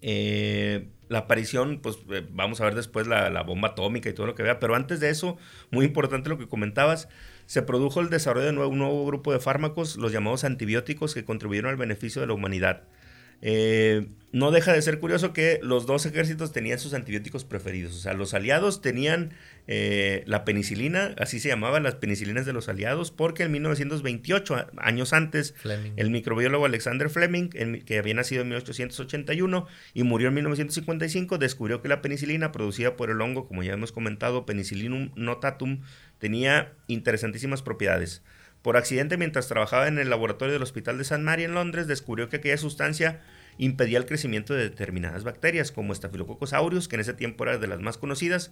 eh, 0.00 0.88
la 1.08 1.18
aparición, 1.18 1.80
pues 1.82 1.98
vamos 2.30 2.60
a 2.60 2.64
ver 2.64 2.74
después 2.74 3.06
la, 3.06 3.30
la, 3.30 3.42
bomba 3.42 3.68
atómica 3.68 4.08
y 4.08 4.14
todo 4.14 4.26
lo 4.26 4.34
que 4.34 4.42
vea, 4.42 4.58
pero 4.58 4.74
antes 4.74 5.00
de 5.00 5.10
eso, 5.10 5.36
muy 5.70 5.84
importante 5.84 6.30
lo 6.30 6.38
que 6.38 6.48
comentabas, 6.48 7.08
se 7.44 7.62
produjo 7.62 8.00
el 8.00 8.08
desarrollo 8.08 8.46
de 8.46 8.66
un 8.66 8.78
nuevo 8.78 9.04
grupo 9.06 9.32
de 9.32 9.38
fármacos, 9.38 9.98
los 9.98 10.10
llamados 10.12 10.44
antibióticos, 10.44 11.14
que 11.14 11.24
contribuyeron 11.24 11.70
al 11.70 11.76
beneficio 11.76 12.22
de 12.22 12.26
la 12.26 12.32
humanidad. 12.32 12.84
Eh, 13.42 14.06
no 14.36 14.50
deja 14.50 14.74
de 14.74 14.82
ser 14.82 14.98
curioso 15.00 15.32
que 15.32 15.60
los 15.62 15.86
dos 15.86 16.04
ejércitos 16.04 16.52
tenían 16.52 16.78
sus 16.78 16.92
antibióticos 16.92 17.44
preferidos. 17.44 17.94
O 17.94 17.98
sea, 17.98 18.12
los 18.12 18.34
aliados 18.34 18.82
tenían 18.82 19.32
eh, 19.66 20.24
la 20.26 20.44
penicilina, 20.44 21.14
así 21.18 21.40
se 21.40 21.48
llamaban 21.48 21.84
las 21.84 21.94
penicilinas 21.94 22.44
de 22.44 22.52
los 22.52 22.68
aliados, 22.68 23.10
porque 23.10 23.44
en 23.44 23.52
1928, 23.52 24.66
años 24.76 25.14
antes, 25.14 25.54
el 25.96 26.10
microbiólogo 26.10 26.66
Alexander 26.66 27.08
Fleming, 27.08 27.48
que 27.48 27.98
había 27.98 28.12
nacido 28.12 28.42
en 28.42 28.48
1881 28.48 29.66
y 29.94 30.02
murió 30.02 30.28
en 30.28 30.34
1955, 30.34 31.38
descubrió 31.38 31.80
que 31.80 31.88
la 31.88 32.02
penicilina 32.02 32.52
producida 32.52 32.94
por 32.94 33.08
el 33.08 33.22
hongo, 33.22 33.48
como 33.48 33.62
ya 33.62 33.72
hemos 33.72 33.90
comentado, 33.90 34.44
Penicillinum 34.44 35.12
notatum, 35.16 35.80
tenía 36.18 36.74
interesantísimas 36.88 37.62
propiedades. 37.62 38.22
Por 38.66 38.76
accidente, 38.76 39.16
mientras 39.16 39.46
trabajaba 39.46 39.86
en 39.86 39.96
el 40.00 40.10
laboratorio 40.10 40.52
del 40.52 40.62
Hospital 40.64 40.98
de 40.98 41.04
San 41.04 41.22
Mary 41.22 41.44
en 41.44 41.54
Londres, 41.54 41.86
descubrió 41.86 42.28
que 42.28 42.38
aquella 42.38 42.56
sustancia 42.56 43.20
impedía 43.58 43.96
el 43.96 44.06
crecimiento 44.06 44.54
de 44.54 44.64
determinadas 44.64 45.22
bacterias, 45.22 45.70
como 45.70 45.94
Staphylococcus 45.94 46.52
aureus, 46.52 46.88
que 46.88 46.96
en 46.96 47.02
ese 47.02 47.14
tiempo 47.14 47.44
era 47.44 47.58
de 47.58 47.68
las 47.68 47.78
más 47.78 47.96
conocidas. 47.96 48.50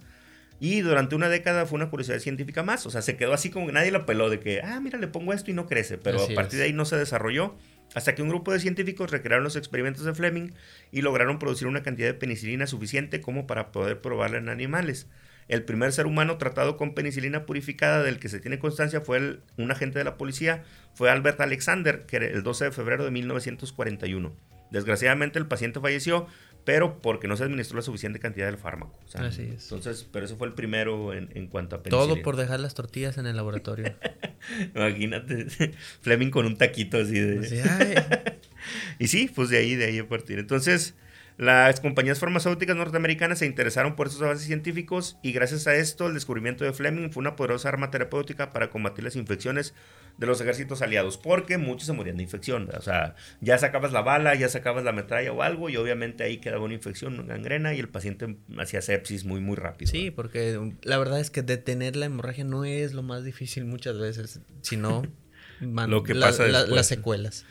Y 0.61 0.79
durante 0.79 1.15
una 1.15 1.27
década 1.27 1.65
fue 1.65 1.75
una 1.75 1.89
curiosidad 1.89 2.19
científica 2.19 2.63
más. 2.63 2.85
O 2.85 2.91
sea, 2.91 3.01
se 3.01 3.17
quedó 3.17 3.33
así 3.33 3.49
como 3.49 3.65
que 3.65 3.73
nadie 3.73 3.91
lo 3.91 4.05
peló 4.05 4.29
de 4.29 4.39
que, 4.39 4.61
ah, 4.61 4.79
mira, 4.79 4.97
le 4.99 5.09
pongo 5.09 5.33
esto 5.33 5.51
y 5.51 5.53
no 5.53 5.67
crece. 5.67 5.97
Pero 5.97 6.23
a 6.23 6.33
partir 6.33 6.59
de 6.59 6.63
ahí 6.63 6.71
no 6.71 6.85
se 6.85 6.95
desarrolló. 6.95 7.57
Hasta 7.93 8.15
que 8.15 8.21
un 8.21 8.29
grupo 8.29 8.53
de 8.53 8.61
científicos 8.61 9.11
recrearon 9.11 9.43
los 9.43 9.57
experimentos 9.57 10.05
de 10.05 10.13
Fleming 10.13 10.51
y 10.93 11.01
lograron 11.01 11.39
producir 11.39 11.67
una 11.67 11.83
cantidad 11.83 12.07
de 12.07 12.13
penicilina 12.13 12.67
suficiente 12.67 13.19
como 13.19 13.47
para 13.47 13.73
poder 13.73 13.99
probarla 13.99 14.37
en 14.37 14.47
animales. 14.47 15.07
El 15.47 15.63
primer 15.63 15.91
ser 15.91 16.07
humano 16.07 16.37
tratado 16.37 16.75
con 16.75 16.95
penicilina 16.95 17.45
purificada 17.45 18.01
del 18.01 18.19
que 18.19 18.29
se 18.29 18.39
tiene 18.39 18.57
constancia 18.57 19.01
fue 19.01 19.39
un 19.57 19.71
agente 19.71 19.99
de 19.99 20.05
la 20.05 20.17
policía, 20.17 20.63
fue 20.93 21.11
Albert 21.11 21.39
Alexander, 21.41 22.05
que 22.05 22.15
era 22.15 22.25
el 22.27 22.41
12 22.41 22.65
de 22.65 22.71
febrero 22.71 23.05
de 23.05 23.11
1941. 23.11 24.35
Desgraciadamente 24.71 25.37
el 25.37 25.47
paciente 25.47 25.79
falleció, 25.79 26.27
pero 26.65 26.99
porque 27.01 27.27
no 27.27 27.37
se 27.37 27.43
administró 27.43 27.77
la 27.77 27.83
suficiente 27.83 28.19
cantidad 28.19 28.47
del 28.47 28.57
fármaco. 28.57 28.99
Así 29.13 29.43
es. 29.43 29.63
Entonces, 29.63 30.07
pero 30.11 30.25
ese 30.25 30.35
fue 30.35 30.47
el 30.47 30.53
primero 30.53 31.13
en, 31.13 31.47
cuanto 31.47 31.75
a 31.75 31.83
penicilina. 31.83 32.13
Todo 32.13 32.23
por 32.23 32.35
dejar 32.35 32.59
las 32.59 32.73
tortillas 32.73 33.19
en 33.19 33.27
el 33.27 33.35
laboratorio. 33.35 33.93
Imagínate, 34.75 35.45
Fleming 36.01 36.31
con 36.31 36.47
un 36.47 36.57
taquito 36.57 36.97
así 36.97 37.19
de... 37.19 38.39
y 38.99 39.07
sí, 39.07 39.31
pues 39.33 39.49
de 39.49 39.59
ahí, 39.59 39.75
de 39.75 39.85
ahí 39.85 39.99
a 39.99 40.07
partir. 40.09 40.39
Entonces, 40.39 40.95
las 41.37 41.81
compañías 41.81 42.19
farmacéuticas 42.19 42.77
norteamericanas 42.77 43.39
se 43.39 43.45
interesaron 43.45 43.95
por 43.95 44.07
esos 44.07 44.21
avances 44.21 44.47
científicos 44.47 45.17
y 45.21 45.33
gracias 45.33 45.67
a 45.67 45.75
esto 45.75 46.07
el 46.07 46.13
descubrimiento 46.13 46.63
de 46.63 46.71
Fleming 46.71 47.09
fue 47.09 47.21
una 47.21 47.35
poderosa 47.35 47.67
arma 47.67 47.91
terapéutica 47.91 48.51
para 48.51 48.69
combatir 48.69 49.03
las 49.03 49.17
infecciones 49.17 49.73
de 50.17 50.27
los 50.27 50.39
ejércitos 50.39 50.81
aliados, 50.81 51.17
porque 51.17 51.57
muchos 51.57 51.87
se 51.87 51.93
morían 51.93 52.15
de 52.15 52.23
infección. 52.23 52.69
O 52.77 52.81
sea, 52.81 53.15
ya 53.41 53.57
sacabas 53.57 53.91
la 53.91 54.01
bala, 54.01 54.33
ya 54.35 54.47
sacabas 54.47 54.85
la 54.85 54.93
metralla 54.93 55.31
o 55.33 55.41
algo 55.41 55.69
y 55.69 55.75
obviamente 55.75 56.23
ahí 56.23 56.37
quedaba 56.37 56.63
una 56.63 56.73
infección, 56.73 57.19
una 57.19 57.33
gangrena 57.33 57.73
y 57.73 57.79
el 57.79 57.89
paciente 57.89 58.37
hacía 58.57 58.81
sepsis 58.81 59.25
muy, 59.25 59.41
muy 59.41 59.57
rápido. 59.57 59.91
Sí, 59.91 60.11
porque 60.11 60.57
la 60.83 60.97
verdad 60.97 61.19
es 61.19 61.31
que 61.31 61.41
detener 61.41 61.97
la 61.97 62.05
hemorragia 62.05 62.45
no 62.45 62.63
es 62.63 62.93
lo 62.93 63.03
más 63.03 63.25
difícil 63.25 63.65
muchas 63.65 63.99
veces, 63.99 64.39
sino 64.61 65.03
lo 65.59 66.03
que 66.03 66.15
pasa 66.15 66.47
las 66.47 66.87
secuelas. 66.87 67.45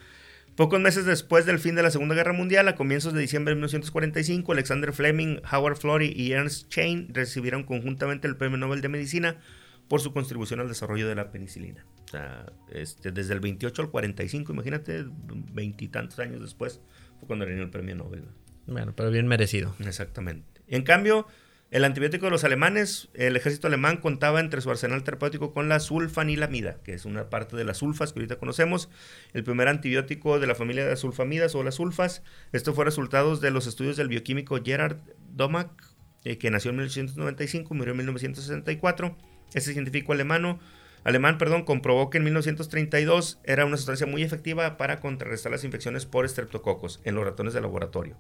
Pocos 0.57 0.81
meses 0.81 1.05
después 1.05 1.47
del 1.47 1.59
fin 1.59 1.75
de 1.75 1.83
la 1.83 1.91
Segunda 1.91 2.15
Guerra 2.15 2.33
Mundial, 2.33 2.69
a 2.69 2.77
comienzos 2.77 3.13
de 3.13 3.21
diciembre 3.21 3.51
de 3.51 3.57
1945, 3.57 4.53
Alexander 4.53 4.93
Fleming, 4.93 5.39
Howard 5.53 5.77
Florey 5.77 6.13
y 6.15 6.31
Ernst 6.31 6.69
Chain 6.69 7.09
recibieron 7.13 7.65
conjuntamente 7.65 8.29
el 8.29 8.37
Premio 8.37 8.57
Nobel 8.57 8.81
de 8.81 8.89
Medicina 8.89 9.41
por 9.89 10.01
su 10.01 10.13
contribución 10.13 10.61
al 10.61 10.69
desarrollo 10.69 11.09
de 11.09 11.17
la 11.17 11.33
penicilina. 11.33 11.85
O 12.05 12.09
sea, 12.09 12.47
este, 12.71 13.11
desde 13.11 13.35
el 13.35 13.41
28 13.41 13.83
al 13.83 13.91
45, 13.91 14.53
imagínate, 14.53 15.05
veintitantos 15.53 16.21
años 16.21 16.41
después, 16.41 16.81
fue 17.19 17.27
cuando 17.27 17.47
le 17.47 17.61
el 17.61 17.71
premio 17.71 17.97
Nobel. 17.97 18.25
Bueno, 18.69 18.95
pero 18.95 19.11
bien 19.11 19.27
merecido. 19.27 19.75
Exactamente. 19.81 20.63
En 20.69 20.85
cambio, 20.85 21.27
el 21.75 21.83
antibiótico 21.83 22.27
de 22.27 22.31
los 22.31 22.45
alemanes, 22.45 23.09
el 23.15 23.35
ejército 23.35 23.67
alemán 23.67 23.97
contaba 23.97 24.39
entre 24.39 24.61
su 24.61 24.71
arsenal 24.71 25.03
terapéutico 25.03 25.53
con 25.53 25.69
la 25.69 25.81
sulfanilamida, 25.81 26.79
que 26.85 26.95
es 26.95 27.05
una 27.05 27.31
parte 27.31 27.57
de 27.57 27.65
las 27.65 27.79
sulfas 27.79 28.13
que 28.13 28.21
ahorita 28.21 28.37
conocemos, 28.37 28.89
el 29.33 29.43
primer 29.43 29.67
antibiótico 29.67 30.39
de 30.39 30.47
la 30.47 30.55
familia 30.55 30.87
de 30.87 30.95
sulfamidas 30.95 31.57
o 31.57 31.65
las 31.65 31.75
sulfas. 31.75 32.23
Esto 32.53 32.75
fue 32.75 32.85
resultado 32.85 33.37
de 33.39 33.51
los 33.51 33.67
estudios 33.67 33.97
del 33.97 34.07
bioquímico 34.07 34.57
Gerard 34.65 34.99
Domack, 35.33 35.69
eh, 36.23 36.39
que 36.39 36.49
nació 36.49 36.71
en 36.71 36.77
1895 36.77 37.75
y 37.75 37.77
murió 37.77 37.91
en 37.91 37.97
1964. 37.97 39.17
Ese 39.53 39.73
científico 39.73 40.13
alemán, 40.13 40.61
alemán 41.03 41.39
perdón, 41.39 41.65
comprobó 41.65 42.09
que 42.09 42.19
en 42.19 42.25
1932 42.25 43.41
era 43.43 43.65
una 43.65 43.79
sustancia 43.79 44.07
muy 44.07 44.23
efectiva 44.23 44.77
para 44.77 45.01
contrarrestar 45.01 45.51
las 45.51 45.65
infecciones 45.65 46.07
por 46.07 46.25
estreptococos 46.25 47.01
en 47.03 47.17
los 47.17 47.25
ratones 47.25 47.53
de 47.53 47.61
laboratorio. 47.61 48.17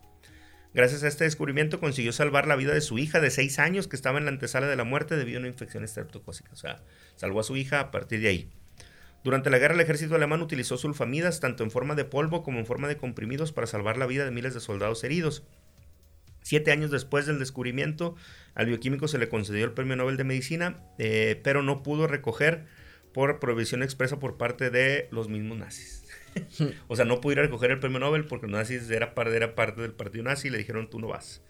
Gracias 0.75 1.05
a 1.05 1.09
este 1.09 1.22
descubrimiento 1.22 1.79
consiguió 1.79 2.12
salvar 2.12 2.49
la 2.49 2.57
vida 2.57 2.75
de 2.75 2.81
su 2.81 2.99
hija 2.99 3.20
de 3.20 3.31
6 3.31 3.61
años 3.61 3.87
que 3.87 3.95
estaba 3.95 4.18
en 4.18 4.25
la 4.25 4.33
antesala 4.33 4.66
de 4.66 4.75
la 4.75 4.83
muerte 4.83 5.16
debido 5.16 5.39
a 5.39 5.41
una 5.41 5.49
infección 5.49 5.85
estreptocócica. 5.85 6.51
O 6.53 6.57
sea, 6.57 6.83
salvó 7.14 7.39
a 7.39 7.45
su 7.45 7.57
hija 7.57 7.79
a 7.79 7.91
partir 7.93 8.20
de 8.20 8.29
ahí. 8.29 8.51
Durante 9.22 9.51
la 9.51 9.59
guerra 9.59 9.75
el 9.75 9.81
ejército 9.81 10.16
alemán 10.16 10.43
utilizó 10.43 10.77
sulfamidas 10.77 11.39
tanto 11.39 11.62
en 11.62 11.70
forma 11.70 11.95
de 11.95 12.05
polvo 12.05 12.43
como 12.43 12.59
en 12.59 12.66
forma 12.66 12.89
de 12.89 12.97
comprimidos 12.97 13.53
para 13.53 13.68
salvar 13.68 13.97
la 13.97 14.07
vida 14.07 14.25
de 14.25 14.33
miles 14.33 14.53
de 14.53 14.61
soldados 14.61 15.05
heridos. 15.05 15.45
Siete 16.43 16.72
años 16.72 16.91
después 16.91 17.25
del 17.25 17.39
descubrimiento, 17.39 18.16
al 18.55 18.66
bioquímico 18.66 19.07
se 19.07 19.18
le 19.18 19.29
concedió 19.29 19.64
el 19.64 19.72
Premio 19.72 19.95
Nobel 19.95 20.16
de 20.16 20.25
Medicina, 20.25 20.81
eh, 20.99 21.41
pero 21.45 21.62
no 21.62 21.85
pudo 21.85 22.09
recoger 22.09 22.66
por 23.14 23.39
prohibición 23.39 23.85
expresa 23.85 24.18
por 24.18 24.37
parte 24.37 24.70
de 24.70 25.09
los 25.12 25.29
mismos 25.29 25.57
nazis. 25.57 26.05
o 26.89 26.97
sea, 26.97 27.05
no 27.05 27.20
pudo 27.20 27.32
ir 27.32 27.39
a 27.41 27.43
recoger 27.43 27.70
el 27.70 27.78
premio 27.78 27.99
Nobel 27.99 28.24
porque 28.24 28.47
los 28.47 28.57
nazis 28.57 28.91
era, 28.91 29.14
parte, 29.14 29.37
era 29.37 29.55
parte 29.55 29.82
del 29.82 29.93
partido 29.93 30.24
nazi 30.24 30.49
y 30.49 30.51
le 30.51 30.59
dijeron 30.59 30.91
tú 30.91 31.01
no 31.01 31.09
vas. 31.09 31.43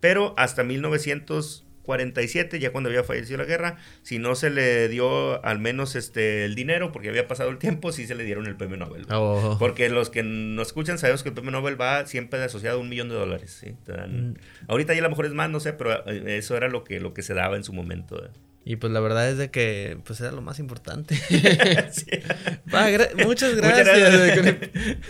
Pero 0.00 0.34
hasta 0.36 0.64
1947, 0.64 2.58
ya 2.58 2.72
cuando 2.72 2.90
había 2.90 3.04
fallecido 3.04 3.38
la 3.38 3.44
guerra, 3.44 3.76
si 4.02 4.18
no 4.18 4.34
se 4.34 4.50
le 4.50 4.88
dio 4.88 5.44
al 5.44 5.60
menos 5.60 5.94
este 5.94 6.44
el 6.44 6.56
dinero, 6.56 6.90
porque 6.90 7.08
había 7.08 7.28
pasado 7.28 7.50
el 7.50 7.58
tiempo, 7.58 7.92
sí 7.92 8.06
se 8.06 8.16
le 8.16 8.24
dieron 8.24 8.46
el 8.46 8.56
premio 8.56 8.76
Nobel. 8.76 9.06
Oh. 9.10 9.56
Porque 9.60 9.88
los 9.90 10.10
que 10.10 10.24
nos 10.24 10.68
escuchan 10.68 10.98
sabemos 10.98 11.22
que 11.22 11.28
el 11.28 11.34
premio 11.34 11.52
Nobel 11.52 11.80
va 11.80 12.04
siempre 12.06 12.42
asociado 12.42 12.78
a 12.78 12.80
un 12.80 12.88
millón 12.88 13.10
de 13.10 13.14
dólares. 13.14 13.64
Mm. 13.86 14.32
Ahorita 14.66 14.92
ya 14.92 15.00
a 15.00 15.02
lo 15.04 15.10
mejor 15.10 15.26
es 15.26 15.34
más, 15.34 15.48
no 15.50 15.60
sé, 15.60 15.72
pero 15.72 16.04
eh, 16.08 16.38
eso 16.38 16.56
era 16.56 16.68
lo 16.68 16.82
que, 16.82 16.98
lo 16.98 17.14
que 17.14 17.22
se 17.22 17.34
daba 17.34 17.56
en 17.56 17.62
su 17.62 17.72
momento. 17.72 18.28
Y 18.64 18.76
pues 18.76 18.92
la 18.92 19.00
verdad 19.00 19.28
es 19.28 19.38
de 19.38 19.50
que 19.50 19.98
pues 20.04 20.20
era 20.20 20.30
lo 20.32 20.40
más 20.40 20.58
importante. 20.58 21.18
muchas 23.24 23.56
gracias. 23.56 24.70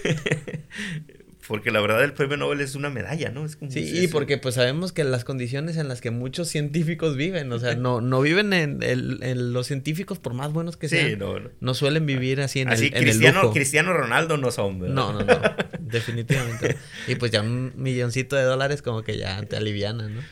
porque 1.53 1.70
la 1.70 1.80
verdad 1.80 2.03
el 2.03 2.14
premio 2.14 2.38
Nobel 2.38 2.62
es 2.62 2.74
una 2.76 2.88
medalla, 2.88 3.30
¿no? 3.30 3.44
Es 3.44 3.59
sí, 3.68 4.09
porque 4.11 4.38
pues 4.38 4.55
sabemos 4.55 4.92
que 4.92 5.05
las 5.05 5.24
condiciones 5.24 5.76
en 5.76 5.86
las 5.86 6.00
que 6.00 6.11
muchos 6.11 6.48
científicos 6.48 7.16
viven, 7.16 7.53
o 7.53 7.59
sea, 7.59 7.74
no, 7.74 8.00
no 8.00 8.22
viven 8.22 8.55
en, 8.55 9.53
los 9.53 9.66
científicos 9.66 10.18
por 10.18 10.32
más 10.32 10.50
buenos 10.53 10.78
que 10.78 10.88
sean. 10.88 11.18
no, 11.18 11.34
no. 11.61 11.74
suelen 11.74 12.07
vivir 12.07 12.40
así 12.40 12.61
en 12.61 12.68
así, 12.68 12.86
el, 12.86 13.03
Cristiano, 13.03 13.53
Cristiano 13.53 13.92
Ronaldo 13.92 14.38
no 14.38 14.50
son, 14.50 14.78
No, 14.78 15.12
no, 15.12 15.24
no, 15.24 15.40
definitivamente. 15.80 16.76
Y 17.07 17.16
pues 17.16 17.30
ya 17.32 17.42
un 17.42 17.72
milloncito 17.76 18.36
de 18.36 18.44
dólares 18.44 18.80
como 18.80 19.03
que 19.03 19.18
ya 19.18 19.42
te 19.42 19.57
aliviana, 19.57 20.09
¿no? 20.09 20.22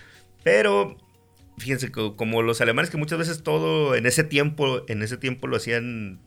Pero 0.43 0.97
fíjense, 1.61 1.93
como 1.93 2.43
los 2.43 2.61
alemanes 2.61 2.91
que 2.91 2.97
muchas 2.97 3.19
veces 3.19 3.43
todo 3.43 3.95
en 3.95 4.07
ese 4.07 4.25
tiempo, 4.25 4.83
en 4.89 5.03
ese 5.03 5.17
tiempo 5.17 5.47
lo 5.47 5.57
hacían 5.57 6.19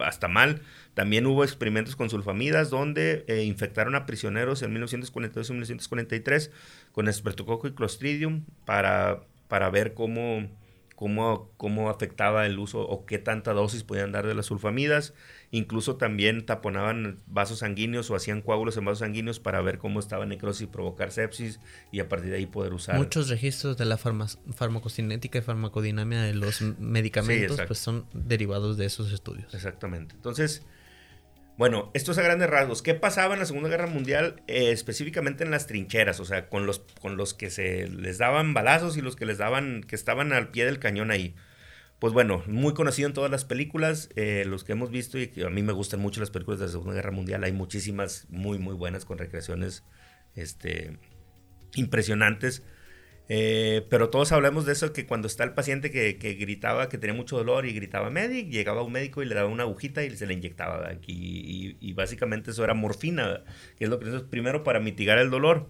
hasta 0.00 0.28
mal. 0.28 0.62
También 0.94 1.26
hubo 1.26 1.44
experimentos 1.44 1.96
con 1.96 2.10
sulfamidas 2.10 2.70
donde 2.70 3.24
eh, 3.28 3.42
infectaron 3.42 3.94
a 3.94 4.06
prisioneros 4.06 4.62
en 4.62 4.72
1942 4.72 5.50
y 5.50 5.52
1943 5.52 6.50
con 6.92 7.08
espertococo 7.08 7.68
y 7.68 7.74
clostridium 7.74 8.44
para, 8.64 9.22
para 9.48 9.70
ver 9.70 9.94
cómo, 9.94 10.48
cómo, 10.96 11.50
cómo 11.56 11.90
afectaba 11.90 12.46
el 12.46 12.58
uso 12.58 12.80
o 12.80 13.04
qué 13.06 13.18
tanta 13.18 13.52
dosis 13.52 13.84
podían 13.84 14.12
dar 14.12 14.26
de 14.26 14.34
las 14.34 14.46
sulfamidas. 14.46 15.14
Incluso 15.54 15.96
también 15.96 16.46
taponaban 16.46 17.20
vasos 17.26 17.58
sanguíneos 17.58 18.10
o 18.10 18.16
hacían 18.16 18.40
coágulos 18.40 18.78
en 18.78 18.86
vasos 18.86 19.00
sanguíneos 19.00 19.38
para 19.38 19.60
ver 19.60 19.76
cómo 19.76 20.00
estaba 20.00 20.24
necrosis 20.24 20.62
y 20.62 20.66
provocar 20.66 21.12
sepsis 21.12 21.60
y 21.92 22.00
a 22.00 22.08
partir 22.08 22.30
de 22.30 22.38
ahí 22.38 22.46
poder 22.46 22.72
usar. 22.72 22.96
Muchos 22.96 23.28
registros 23.28 23.76
de 23.76 23.84
la 23.84 23.98
farmacocinética 23.98 25.38
y 25.38 25.42
farmacodinamia 25.42 26.22
de 26.22 26.34
los 26.34 26.62
medicamentos 26.62 27.60
pues 27.66 27.78
son 27.78 28.06
derivados 28.14 28.78
de 28.78 28.86
esos 28.86 29.12
estudios. 29.12 29.52
Exactamente. 29.52 30.14
Entonces, 30.14 30.64
Bueno, 31.58 31.90
esto 31.92 32.12
es 32.12 32.18
a 32.18 32.22
grandes 32.22 32.48
rasgos. 32.48 32.80
¿Qué 32.80 32.94
pasaba 32.94 33.34
en 33.34 33.40
la 33.40 33.46
Segunda 33.46 33.68
Guerra 33.68 33.86
Mundial 33.86 34.42
eh, 34.46 34.72
específicamente 34.72 35.44
en 35.44 35.50
las 35.50 35.66
trincheras? 35.66 36.18
O 36.18 36.24
sea, 36.24 36.48
con 36.48 36.64
los, 36.64 36.78
con 37.00 37.18
los 37.18 37.34
que 37.34 37.50
se 37.50 37.88
les 37.88 38.16
daban 38.16 38.54
balazos 38.54 38.96
y 38.96 39.02
los 39.02 39.16
que 39.16 39.26
les 39.26 39.36
daban, 39.36 39.82
que 39.82 39.94
estaban 39.94 40.32
al 40.32 40.48
pie 40.50 40.64
del 40.64 40.78
cañón 40.78 41.10
ahí. 41.10 41.34
Pues 42.02 42.12
bueno, 42.12 42.42
muy 42.48 42.74
conocido 42.74 43.06
en 43.06 43.14
todas 43.14 43.30
las 43.30 43.44
películas, 43.44 44.08
eh, 44.16 44.42
los 44.44 44.64
que 44.64 44.72
hemos 44.72 44.90
visto 44.90 45.20
y 45.20 45.28
que 45.28 45.44
a 45.44 45.50
mí 45.50 45.62
me 45.62 45.72
gustan 45.72 46.00
mucho 46.00 46.18
las 46.18 46.30
películas 46.30 46.58
de 46.58 46.66
la 46.66 46.72
Segunda 46.72 46.94
Guerra 46.94 47.12
Mundial. 47.12 47.44
Hay 47.44 47.52
muchísimas 47.52 48.26
muy, 48.28 48.58
muy 48.58 48.74
buenas 48.74 49.04
con 49.04 49.18
recreaciones 49.18 49.84
este, 50.34 50.98
impresionantes. 51.76 52.64
Eh, 53.28 53.86
pero 53.88 54.10
todos 54.10 54.32
hablamos 54.32 54.66
de 54.66 54.72
eso, 54.72 54.92
que 54.92 55.06
cuando 55.06 55.28
está 55.28 55.44
el 55.44 55.54
paciente 55.54 55.92
que, 55.92 56.14
gritaba 56.34 56.88
que 56.88 56.98
tenía 56.98 57.14
mucho 57.14 57.36
dolor 57.36 57.66
y 57.66 57.72
gritaba 57.72 58.10
médico, 58.10 58.50
llegaba 58.50 58.82
un 58.82 58.90
médico 58.90 59.22
y 59.22 59.26
le 59.26 59.36
daba 59.36 59.48
una 59.48 59.62
agujita 59.62 60.02
y 60.02 60.10
se 60.16 60.26
le 60.26 60.34
inyectaba. 60.34 60.88
aquí 60.88 61.76
y, 61.80 61.92
básicamente 61.92 62.50
eso 62.50 62.64
era 62.64 62.74
morfina, 62.74 63.44
que 63.78 63.84
es 63.84 63.90
lo 63.90 64.00
que 64.00 64.10
primero 64.28 64.64
para 64.64 64.80
mitigar 64.80 65.18
el 65.18 65.30
dolor. 65.30 65.68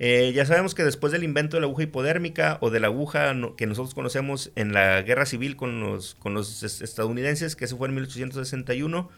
Eh, 0.00 0.32
ya 0.32 0.46
sabemos 0.46 0.74
que 0.74 0.84
después 0.84 1.12
del 1.12 1.24
invento 1.24 1.56
de 1.56 1.62
la 1.62 1.66
aguja 1.66 1.82
hipodérmica 1.82 2.58
o 2.60 2.70
de 2.70 2.78
la 2.78 2.86
aguja 2.86 3.34
que 3.56 3.66
nosotros 3.66 3.94
conocemos 3.94 4.52
en 4.54 4.72
la 4.72 5.02
guerra 5.02 5.26
civil 5.26 5.56
con 5.56 5.80
los, 5.80 6.14
con 6.14 6.34
los 6.34 6.62
estadounidenses, 6.62 7.56
que 7.56 7.64
eso 7.64 7.76
fue 7.76 7.88
en 7.88 7.94
1861, 7.94 9.10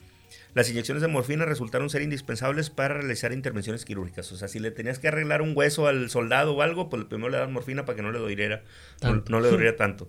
las 0.54 0.70
inyecciones 0.70 1.02
de 1.02 1.08
morfina 1.08 1.44
resultaron 1.44 1.90
ser 1.90 2.02
indispensables 2.02 2.70
para 2.70 2.94
realizar 2.94 3.32
intervenciones 3.32 3.84
quirúrgicas. 3.84 4.32
O 4.32 4.36
sea, 4.36 4.48
si 4.48 4.58
le 4.58 4.70
tenías 4.70 4.98
que 4.98 5.08
arreglar 5.08 5.42
un 5.42 5.52
hueso 5.54 5.86
al 5.86 6.10
soldado 6.10 6.54
o 6.54 6.62
algo, 6.62 6.88
pues 6.88 7.04
primero 7.04 7.30
le 7.30 7.38
das 7.38 7.50
morfina 7.50 7.84
para 7.84 7.96
que 7.96 8.02
no 8.02 8.10
le 8.10 8.18
doliera, 8.18 8.62
no, 9.02 9.40
le 9.40 9.50
doliera 9.50 9.76
tanto. 9.76 10.08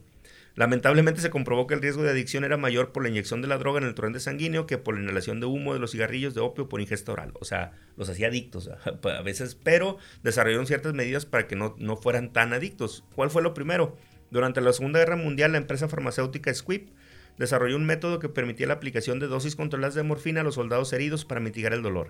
Lamentablemente 0.55 1.21
se 1.21 1.29
comprobó 1.29 1.65
que 1.65 1.73
el 1.73 1.81
riesgo 1.81 2.03
de 2.03 2.09
adicción 2.09 2.43
era 2.43 2.57
mayor 2.57 2.91
por 2.91 3.03
la 3.03 3.09
inyección 3.09 3.41
de 3.41 3.47
la 3.47 3.57
droga 3.57 3.79
en 3.79 3.85
el 3.85 3.95
torrente 3.95 4.19
sanguíneo 4.19 4.65
que 4.65 4.77
por 4.77 4.95
la 4.95 5.01
inhalación 5.01 5.39
de 5.39 5.45
humo 5.45 5.73
de 5.73 5.79
los 5.79 5.91
cigarrillos 5.91 6.33
de 6.33 6.41
opio 6.41 6.67
por 6.67 6.81
ingesta 6.81 7.13
oral. 7.13 7.31
O 7.39 7.45
sea, 7.45 7.71
los 7.95 8.09
hacía 8.09 8.27
adictos 8.27 8.69
a 9.03 9.21
veces, 9.21 9.55
pero 9.55 9.97
desarrollaron 10.23 10.67
ciertas 10.67 10.93
medidas 10.93 11.25
para 11.25 11.47
que 11.47 11.55
no, 11.55 11.75
no 11.79 11.95
fueran 11.95 12.33
tan 12.33 12.51
adictos. 12.51 13.05
¿Cuál 13.15 13.29
fue 13.29 13.41
lo 13.41 13.53
primero? 13.53 13.95
Durante 14.29 14.61
la 14.61 14.73
Segunda 14.73 14.99
Guerra 14.99 15.15
Mundial, 15.15 15.53
la 15.53 15.57
empresa 15.57 15.87
farmacéutica 15.87 16.53
Squip 16.53 16.89
desarrolló 17.37 17.77
un 17.77 17.85
método 17.85 18.19
que 18.19 18.29
permitía 18.29 18.67
la 18.67 18.73
aplicación 18.73 19.19
de 19.19 19.27
dosis 19.27 19.55
controladas 19.55 19.95
de 19.95 20.03
morfina 20.03 20.41
a 20.41 20.43
los 20.43 20.55
soldados 20.55 20.91
heridos 20.93 21.25
para 21.25 21.41
mitigar 21.41 21.73
el 21.73 21.81
dolor. 21.81 22.09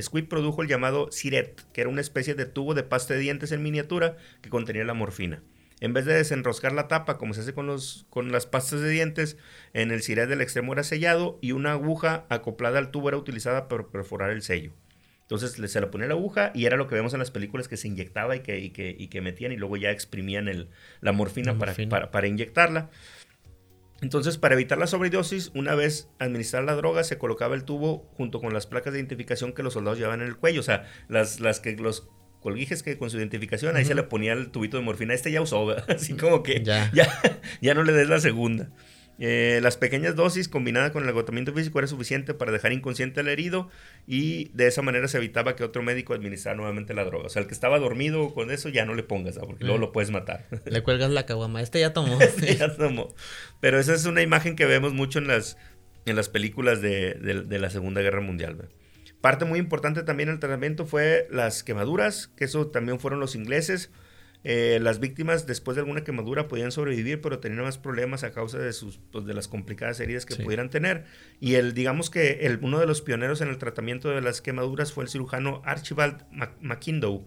Squid 0.00 0.26
produjo 0.26 0.62
el 0.62 0.68
llamado 0.68 1.10
Siret, 1.12 1.62
que 1.72 1.82
era 1.82 1.90
una 1.90 2.00
especie 2.00 2.34
de 2.34 2.46
tubo 2.46 2.74
de 2.74 2.82
pasta 2.82 3.14
de 3.14 3.20
dientes 3.20 3.52
en 3.52 3.62
miniatura 3.62 4.16
que 4.42 4.50
contenía 4.50 4.84
la 4.84 4.94
morfina. 4.94 5.42
En 5.84 5.92
vez 5.92 6.06
de 6.06 6.14
desenroscar 6.14 6.72
la 6.72 6.88
tapa, 6.88 7.18
como 7.18 7.34
se 7.34 7.42
hace 7.42 7.52
con, 7.52 7.66
los, 7.66 8.06
con 8.08 8.32
las 8.32 8.46
pastas 8.46 8.80
de 8.80 8.88
dientes, 8.88 9.36
en 9.74 9.90
el 9.90 10.00
Siret 10.00 10.30
del 10.30 10.40
extremo 10.40 10.72
era 10.72 10.82
sellado 10.82 11.38
y 11.42 11.52
una 11.52 11.72
aguja 11.72 12.24
acoplada 12.30 12.78
al 12.78 12.90
tubo 12.90 13.08
era 13.08 13.18
utilizada 13.18 13.68
para 13.68 13.88
perforar 13.88 14.30
el 14.30 14.40
sello. 14.40 14.72
Entonces 15.20 15.52
se 15.70 15.80
le 15.82 15.86
ponía 15.88 16.06
la 16.06 16.14
aguja 16.14 16.52
y 16.54 16.64
era 16.64 16.78
lo 16.78 16.86
que 16.88 16.94
vemos 16.94 17.12
en 17.12 17.18
las 17.18 17.30
películas 17.30 17.68
que 17.68 17.76
se 17.76 17.88
inyectaba 17.88 18.34
y 18.34 18.40
que, 18.40 18.60
y 18.60 18.70
que, 18.70 19.20
metían 19.20 19.52
y 19.52 19.58
luego 19.58 19.76
ya 19.76 19.90
exprimían 19.90 20.48
el, 20.48 20.70
la 21.02 21.12
morfina, 21.12 21.58
Para, 21.58 21.74
para, 21.90 22.10
para, 22.10 22.28
inyectarla. 22.28 22.88
Entonces, 24.00 24.38
para 24.38 24.54
evitar 24.54 24.78
la 24.78 24.86
sobredosis, 24.86 25.50
una 25.54 25.74
vez 25.74 26.08
administrada 26.18 26.64
la 26.64 26.76
droga, 26.76 27.04
se 27.04 27.18
colocaba 27.18 27.56
el 27.56 27.64
tubo 27.64 28.10
junto 28.16 28.40
con 28.40 28.54
las 28.54 28.66
placas 28.66 28.94
de 28.94 29.00
identificación 29.00 29.52
que 29.52 29.62
los 29.62 29.74
soldados 29.74 29.98
llevaban 29.98 30.22
en 30.22 30.28
el 30.28 30.36
cuello. 30.38 30.60
O 30.60 30.64
sea, 30.64 30.90
las, 31.08 31.40
las 31.40 31.60
que 31.60 31.76
los 31.76 32.08
colguijes 32.44 32.82
que 32.82 32.98
con 32.98 33.08
su 33.08 33.16
identificación, 33.16 33.74
ahí 33.74 33.86
se 33.86 33.94
le 33.94 34.02
ponía 34.02 34.34
el 34.34 34.50
tubito 34.50 34.76
de 34.76 34.82
morfina. 34.82 35.14
Este 35.14 35.32
ya 35.32 35.40
usó, 35.40 35.70
así 35.88 36.12
como 36.12 36.42
que 36.42 36.62
ya, 36.64 36.92
ya 36.92 37.74
no 37.74 37.82
le 37.82 37.92
des 37.92 38.06
la 38.06 38.20
segunda. 38.20 38.68
Eh, 39.18 39.60
las 39.62 39.78
pequeñas 39.78 40.14
dosis 40.14 40.48
combinadas 40.48 40.90
con 40.90 41.04
el 41.04 41.08
agotamiento 41.08 41.54
físico 41.54 41.78
era 41.78 41.88
suficiente 41.88 42.34
para 42.34 42.52
dejar 42.52 42.72
inconsciente 42.72 43.20
al 43.20 43.28
herido 43.28 43.70
y 44.06 44.48
de 44.54 44.66
esa 44.66 44.82
manera 44.82 45.08
se 45.08 45.18
evitaba 45.18 45.54
que 45.56 45.64
otro 45.64 45.82
médico 45.82 46.12
administrara 46.12 46.56
nuevamente 46.56 46.92
la 46.92 47.04
droga. 47.04 47.26
O 47.26 47.28
sea, 47.30 47.40
el 47.40 47.48
que 47.48 47.54
estaba 47.54 47.78
dormido 47.78 48.34
con 48.34 48.50
eso 48.50 48.68
ya 48.68 48.84
no 48.84 48.94
le 48.94 49.04
pongas, 49.04 49.38
porque 49.38 49.64
luego 49.64 49.78
lo 49.78 49.92
puedes 49.92 50.10
matar. 50.10 50.44
Le 50.66 50.82
cuelgas 50.82 51.10
la 51.10 51.24
caguama, 51.24 51.62
este 51.62 51.80
ya 51.80 51.94
tomó. 51.94 52.20
este 52.20 52.56
ya 52.56 52.76
tomó. 52.76 53.14
Pero 53.60 53.78
esa 53.78 53.94
es 53.94 54.04
una 54.04 54.20
imagen 54.20 54.54
que 54.54 54.66
vemos 54.66 54.92
mucho 54.92 55.18
en 55.18 55.28
las, 55.28 55.56
en 56.04 56.16
las 56.16 56.28
películas 56.28 56.82
de, 56.82 57.14
de 57.14 57.58
la 57.58 57.70
Segunda 57.70 58.02
Guerra 58.02 58.20
Mundial. 58.20 58.68
Parte 59.24 59.46
muy 59.46 59.58
importante 59.58 60.02
también 60.02 60.28
del 60.28 60.38
tratamiento 60.38 60.84
fue 60.84 61.26
las 61.30 61.64
quemaduras, 61.64 62.30
que 62.36 62.44
eso 62.44 62.66
también 62.66 63.00
fueron 63.00 63.20
los 63.20 63.34
ingleses. 63.34 63.90
Eh, 64.42 64.78
las 64.82 65.00
víctimas 65.00 65.46
después 65.46 65.76
de 65.76 65.80
alguna 65.80 66.04
quemadura 66.04 66.46
podían 66.46 66.70
sobrevivir, 66.70 67.22
pero 67.22 67.38
tenían 67.38 67.62
más 67.62 67.78
problemas 67.78 68.22
a 68.22 68.32
causa 68.32 68.58
de 68.58 68.74
sus 68.74 69.00
pues, 69.10 69.24
de 69.24 69.32
las 69.32 69.48
complicadas 69.48 69.98
heridas 70.00 70.26
que 70.26 70.36
pudieran 70.36 70.68
tener. 70.68 71.06
Y 71.40 71.54
el 71.54 71.72
digamos 71.72 72.10
que 72.10 72.40
el, 72.42 72.58
uno 72.60 72.78
de 72.78 72.84
los 72.84 73.00
pioneros 73.00 73.40
en 73.40 73.48
el 73.48 73.56
tratamiento 73.56 74.10
de 74.10 74.20
las 74.20 74.42
quemaduras 74.42 74.92
fue 74.92 75.04
el 75.04 75.08
cirujano 75.08 75.62
Archibald 75.64 76.26
McIndoe. 76.60 77.24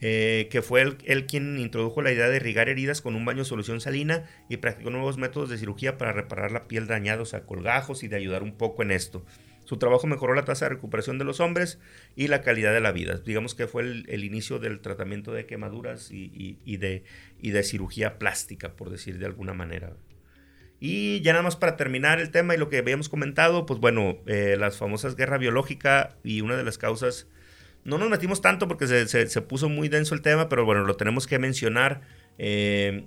Eh, 0.00 0.48
que 0.48 0.62
fue 0.62 0.82
el, 0.82 1.26
quien 1.26 1.58
introdujo 1.58 2.02
la 2.02 2.12
idea 2.12 2.28
de 2.28 2.36
irrigar 2.36 2.68
heridas 2.68 3.00
con 3.00 3.16
un 3.16 3.24
baño 3.24 3.40
de 3.40 3.44
solución 3.46 3.80
salina 3.80 4.26
y 4.48 4.58
practicó 4.58 4.90
nuevos 4.90 5.16
métodos 5.16 5.48
de 5.50 5.58
cirugía 5.58 5.98
para 5.98 6.12
reparar 6.12 6.52
la 6.52 6.68
piel 6.68 6.86
dañada, 6.86 7.22
o 7.22 7.24
sea, 7.24 7.46
colgajos 7.46 8.04
y 8.04 8.08
de 8.08 8.16
ayudar 8.16 8.44
un 8.44 8.56
poco 8.56 8.82
en 8.82 8.92
esto. 8.92 9.24
Su 9.64 9.76
trabajo 9.76 10.06
mejoró 10.06 10.34
la 10.34 10.44
tasa 10.44 10.66
de 10.66 10.70
recuperación 10.70 11.18
de 11.18 11.24
los 11.24 11.40
hombres 11.40 11.78
y 12.16 12.28
la 12.28 12.42
calidad 12.42 12.72
de 12.72 12.80
la 12.80 12.92
vida. 12.92 13.18
Digamos 13.18 13.54
que 13.54 13.66
fue 13.66 13.82
el, 13.82 14.24
inicio 14.24 14.58
del 14.58 14.80
tratamiento 14.80 15.32
de 15.32 15.46
quemaduras 15.46 16.10
y, 16.10 16.76
de, 16.76 17.62
cirugía 17.62 18.18
plástica, 18.18 18.74
por 18.74 18.90
decir 18.90 19.18
de 19.18 19.26
alguna 19.26 19.54
manera. 19.54 19.92
Y 20.80 21.20
ya 21.20 21.32
nada 21.32 21.44
más 21.44 21.54
para 21.54 21.76
terminar 21.76 22.20
el 22.20 22.30
tema 22.30 22.54
y 22.54 22.58
lo 22.58 22.68
que 22.68 22.78
habíamos 22.78 23.08
comentado, 23.08 23.66
pues 23.66 23.78
bueno, 23.78 24.18
eh, 24.26 24.56
las 24.58 24.78
famosas 24.78 25.14
guerra 25.14 25.38
biológica 25.38 26.16
y 26.24 26.40
una 26.40 26.56
de 26.56 26.64
las 26.64 26.76
causas, 26.76 27.28
no 27.84 27.98
nos 27.98 28.10
metimos 28.10 28.40
tanto 28.40 28.66
porque 28.66 28.86
se, 28.86 29.40
puso 29.42 29.68
muy 29.68 29.88
denso 29.88 30.14
el 30.14 30.22
tema, 30.22 30.48
pero 30.48 30.64
bueno, 30.64 30.82
lo 30.84 30.96
tenemos 30.96 31.28
que 31.28 31.38
mencionar. 31.38 32.00
Eh, 32.38 33.04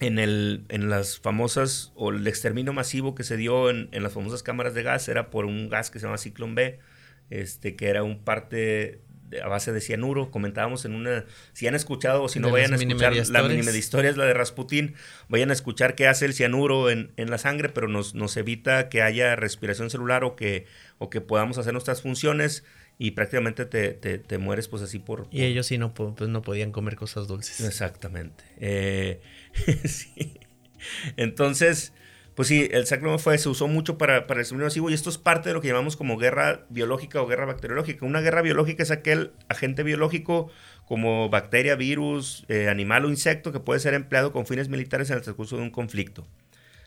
en, 0.00 0.18
el, 0.18 0.64
en 0.68 0.90
las 0.90 1.18
famosas, 1.18 1.92
o 1.94 2.10
el 2.10 2.26
exterminio 2.26 2.72
masivo 2.72 3.14
que 3.14 3.24
se 3.24 3.36
dio 3.36 3.70
en, 3.70 3.88
las 3.92 4.12
famosas 4.12 4.42
cámaras 4.42 4.74
de 4.74 4.82
gas 4.82 5.08
era 5.08 5.30
por 5.30 5.44
un 5.44 5.68
gas 5.68 5.90
que 5.90 5.98
se 5.98 6.06
llama 6.06 6.18
Ciclón 6.18 6.54
B, 6.54 6.78
este, 7.30 7.76
que 7.76 7.88
era 7.88 8.02
un 8.02 8.22
parte 8.22 9.00
a 9.42 9.48
base 9.48 9.72
de 9.72 9.80
cianuro. 9.80 10.30
Comentábamos 10.30 10.84
en 10.84 10.94
una. 10.94 11.24
Si 11.52 11.66
han 11.66 11.74
escuchado 11.74 12.22
o 12.22 12.28
si 12.28 12.38
no, 12.38 12.50
vayan 12.50 12.72
a 12.72 12.76
escuchar 12.76 13.14
la 13.30 13.42
mínima 13.42 13.72
de 13.72 13.78
historias, 13.78 14.16
la 14.16 14.24
de 14.24 14.34
Rasputín. 14.34 14.94
Vayan 15.28 15.50
a 15.50 15.52
escuchar 15.52 15.94
qué 15.94 16.06
hace 16.06 16.26
el 16.26 16.34
cianuro 16.34 16.90
en, 16.90 17.12
en 17.16 17.30
la 17.30 17.38
sangre, 17.38 17.68
pero 17.68 17.88
nos, 17.88 18.14
nos, 18.14 18.36
evita 18.36 18.88
que 18.88 19.02
haya 19.02 19.34
respiración 19.34 19.90
celular 19.90 20.24
o 20.24 20.36
que, 20.36 20.66
o 20.98 21.10
que 21.10 21.20
podamos 21.20 21.58
hacer 21.58 21.72
nuestras 21.72 22.02
funciones 22.02 22.64
y 22.98 23.10
prácticamente 23.10 23.66
te, 23.66 23.92
te, 23.92 24.38
mueres 24.38 24.68
pues 24.68 24.82
así 24.82 24.98
por, 24.98 25.26
Y 25.30 25.42
ellos 25.44 25.66
sí 25.66 25.76
no, 25.76 25.92
pues, 25.92 26.28
no 26.30 26.42
podían 26.42 26.72
comer 26.72 26.96
cosas 26.96 27.28
dulces. 27.28 27.60
Exactamente. 27.60 28.44
Eh, 28.58 29.20
Entonces, 31.16 31.92
pues 32.34 32.48
sí, 32.48 32.68
el 32.70 32.86
sacro 32.86 33.18
fue, 33.18 33.38
se 33.38 33.48
usó 33.48 33.66
mucho 33.66 33.96
para, 33.96 34.26
para 34.26 34.38
el 34.38 34.42
exterminio 34.42 34.66
masivo 34.66 34.90
y 34.90 34.94
esto 34.94 35.08
es 35.08 35.16
parte 35.16 35.48
de 35.48 35.54
lo 35.54 35.62
que 35.62 35.68
llamamos 35.68 35.96
como 35.96 36.18
guerra 36.18 36.66
biológica 36.68 37.22
o 37.22 37.26
guerra 37.26 37.46
bacteriológica. 37.46 38.04
Una 38.04 38.20
guerra 38.20 38.42
biológica 38.42 38.82
es 38.82 38.90
aquel 38.90 39.32
agente 39.48 39.82
biológico 39.82 40.50
como 40.84 41.30
bacteria, 41.30 41.76
virus, 41.76 42.44
eh, 42.48 42.68
animal 42.68 43.06
o 43.06 43.08
insecto 43.08 43.52
que 43.52 43.60
puede 43.60 43.80
ser 43.80 43.94
empleado 43.94 44.32
con 44.32 44.46
fines 44.46 44.68
militares 44.68 45.08
en 45.10 45.16
el 45.16 45.22
transcurso 45.22 45.56
de 45.56 45.62
un 45.62 45.70
conflicto. 45.70 46.26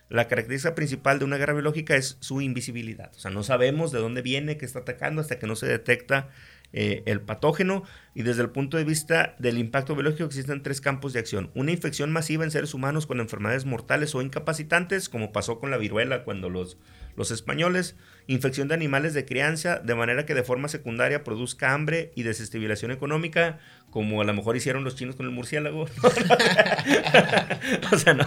La 0.07 0.27
característica 0.27 0.73
principal 0.73 1.19
de 1.19 1.25
una 1.25 1.37
guerra 1.37 1.53
biológica 1.53 1.95
es 1.95 2.17
su 2.19 2.41
invisibilidad. 2.41 3.11
O 3.15 3.19
sea, 3.19 3.29
no 3.31 3.43
sabemos 3.43 3.91
de 3.91 3.99
dónde 3.99 4.21
viene, 4.21 4.57
qué 4.57 4.65
está 4.65 4.79
atacando 4.79 5.21
hasta 5.21 5.37
que 5.39 5.47
no 5.47 5.55
se 5.55 5.67
detecta 5.67 6.29
eh, 6.71 7.03
el 7.05 7.21
patógeno 7.21 7.83
y 8.13 8.23
desde 8.23 8.43
el 8.43 8.49
punto 8.49 8.77
de 8.77 8.83
vista 8.83 9.35
del 9.39 9.57
impacto 9.57 9.95
biológico 9.95 10.25
existen 10.25 10.61
tres 10.61 10.81
campos 10.81 11.13
de 11.13 11.19
acción. 11.19 11.51
Una 11.55 11.71
infección 11.71 12.11
masiva 12.11 12.43
en 12.43 12.51
seres 12.51 12.73
humanos 12.73 13.07
con 13.07 13.19
enfermedades 13.19 13.65
mortales 13.65 14.13
o 14.13 14.21
incapacitantes, 14.21 15.09
como 15.09 15.31
pasó 15.31 15.59
con 15.59 15.71
la 15.71 15.77
viruela 15.77 16.23
cuando 16.23 16.49
los, 16.49 16.77
los 17.19 17.31
españoles, 17.31 17.97
infección 18.27 18.69
de 18.69 18.75
animales 18.75 19.13
de 19.13 19.25
crianza, 19.25 19.79
de 19.79 19.93
manera 19.93 20.25
que 20.25 20.33
de 20.33 20.41
forma 20.41 20.69
secundaria 20.69 21.25
produzca 21.25 21.73
hambre 21.73 22.13
y 22.15 22.23
desestabilización 22.23 22.91
económica, 22.91 23.59
como 23.89 24.21
a 24.21 24.23
lo 24.23 24.33
mejor 24.33 24.55
hicieron 24.55 24.85
los 24.85 24.95
chinos 24.95 25.17
con 25.17 25.25
el 25.25 25.33
murciélago. 25.33 25.81
o 27.91 27.97
sea, 27.97 28.13
no. 28.13 28.25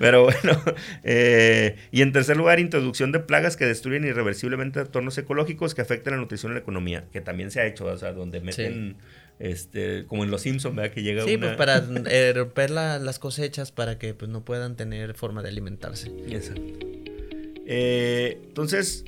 Pero 0.00 0.24
bueno. 0.24 0.60
Eh, 1.04 1.76
y 1.92 2.02
en 2.02 2.10
tercer 2.10 2.36
lugar, 2.36 2.58
introducción 2.58 3.12
de 3.12 3.20
plagas 3.20 3.56
que 3.56 3.66
destruyen 3.66 4.04
irreversiblemente 4.04 4.80
entornos 4.80 5.16
ecológicos 5.16 5.76
que 5.76 5.82
afectan 5.82 6.14
la 6.14 6.20
nutrición 6.20 6.50
y 6.50 6.54
la 6.54 6.60
economía, 6.60 7.04
que 7.12 7.20
también 7.20 7.52
se 7.52 7.60
ha 7.60 7.66
hecho, 7.66 7.86
o 7.86 7.96
sea, 7.96 8.12
donde 8.12 8.40
meten... 8.40 8.96
Este, 9.40 10.04
como 10.06 10.22
en 10.22 10.30
los 10.30 10.42
Simpsons, 10.42 10.76
¿verdad? 10.76 10.92
Que 10.92 11.02
llega 11.02 11.24
sí, 11.24 11.36
pues 11.36 11.56
para 11.56 11.84
eh, 12.06 12.32
romper 12.36 12.70
las 12.70 13.18
cosechas 13.18 13.72
para 13.72 13.98
que 13.98 14.14
pues, 14.14 14.30
no 14.30 14.44
puedan 14.44 14.76
tener 14.76 15.14
forma 15.14 15.42
de 15.42 15.48
alimentarse. 15.48 16.12
Exacto. 16.28 16.86
Eh, 17.66 18.40
entonces, 18.44 19.04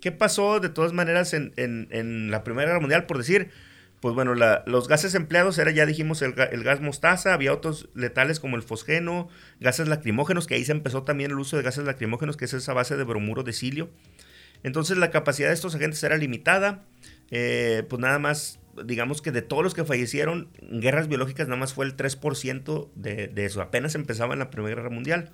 ¿qué 0.00 0.12
pasó 0.12 0.60
de 0.60 0.68
todas 0.68 0.92
maneras 0.92 1.34
en, 1.34 2.30
la 2.30 2.44
Primera 2.44 2.68
Guerra 2.68 2.80
Mundial? 2.80 3.06
Por 3.06 3.18
decir, 3.18 3.50
pues 4.00 4.14
bueno, 4.14 4.34
los 4.34 4.88
gases 4.88 5.14
empleados 5.14 5.58
era, 5.58 5.70
ya 5.70 5.86
dijimos, 5.86 6.22
el, 6.22 6.34
gas 6.34 6.80
mostaza, 6.80 7.34
había 7.34 7.52
otros 7.52 7.88
letales 7.94 8.40
como 8.40 8.56
el 8.56 8.62
fosgeno, 8.62 9.28
gases 9.60 9.88
lacrimógenos, 9.88 10.46
que 10.46 10.54
ahí 10.54 10.64
se 10.64 10.72
empezó 10.72 11.02
también 11.02 11.30
el 11.30 11.38
uso 11.38 11.56
de 11.56 11.62
gases 11.62 11.84
lacrimógenos, 11.84 12.36
que 12.36 12.44
es 12.44 12.52
esa 12.52 12.74
base 12.74 12.96
de 12.96 13.04
bromuro 13.04 13.42
de 13.42 13.52
silio. 13.52 13.90
Entonces 14.62 14.98
la 14.98 15.10
capacidad 15.10 15.48
de 15.48 15.54
estos 15.54 15.74
agentes 15.74 16.02
era 16.02 16.16
limitada, 16.16 16.84
eh, 17.30 17.84
pues 17.88 18.00
nada 18.00 18.18
más, 18.18 18.58
digamos 18.84 19.22
que 19.22 19.30
de 19.30 19.42
todos 19.42 19.62
los 19.62 19.74
que 19.74 19.84
fallecieron 19.84 20.48
en 20.60 20.80
guerras 20.80 21.08
biológicas, 21.08 21.46
nada 21.46 21.60
más 21.60 21.74
fue 21.74 21.86
el 21.86 21.96
3% 21.96 22.90
de, 22.96 23.28
de 23.28 23.44
eso, 23.44 23.62
apenas 23.62 23.94
empezaba 23.94 24.32
en 24.32 24.40
la 24.40 24.50
Primera 24.50 24.76
Guerra 24.76 24.90
Mundial. 24.90 25.30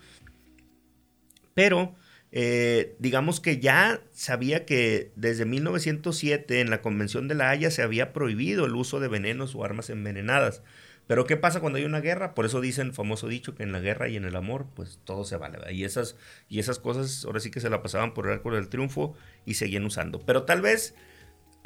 Pero 1.55 1.95
eh, 2.37 2.97
digamos 2.99 3.39
que 3.39 3.61
ya 3.61 4.01
sabía 4.12 4.66
que 4.66 5.12
desde 5.14 5.45
1907 5.45 6.61
en 6.61 6.68
la 6.68 6.82
Convención 6.82 7.28
de 7.28 7.37
la 7.37 7.51
Haya 7.51 7.70
se 7.70 7.82
había 7.82 8.12
prohibido 8.12 8.66
el 8.66 8.74
uso 8.74 8.99
de 8.99 9.07
venenos 9.07 9.55
o 9.55 9.64
armas 9.64 9.89
envenenadas. 9.89 10.61
Pero 11.07 11.26
¿qué 11.26 11.37
pasa 11.37 11.61
cuando 11.61 11.78
hay 11.78 11.85
una 11.85 12.01
guerra? 12.01 12.35
Por 12.35 12.45
eso 12.45 12.61
dicen 12.61 12.93
famoso 12.93 13.28
dicho 13.28 13.55
que 13.55 13.62
en 13.62 13.70
la 13.70 13.78
guerra 13.78 14.09
y 14.09 14.16
en 14.16 14.24
el 14.24 14.35
amor, 14.35 14.66
pues 14.74 14.99
todo 15.05 15.22
se 15.22 15.37
vale. 15.37 15.59
Y 15.72 15.85
esas, 15.85 16.16
y 16.49 16.59
esas 16.59 16.80
cosas 16.80 17.24
ahora 17.24 17.39
sí 17.39 17.53
que 17.53 17.61
se 17.61 17.70
la 17.70 17.82
pasaban 17.82 18.14
por 18.14 18.26
el 18.26 18.32
arco 18.32 18.51
del 18.51 18.68
triunfo 18.68 19.14
y 19.47 19.55
seguían 19.55 19.85
usando. 19.85 20.18
Pero 20.18 20.43
tal 20.43 20.61
vez 20.61 20.97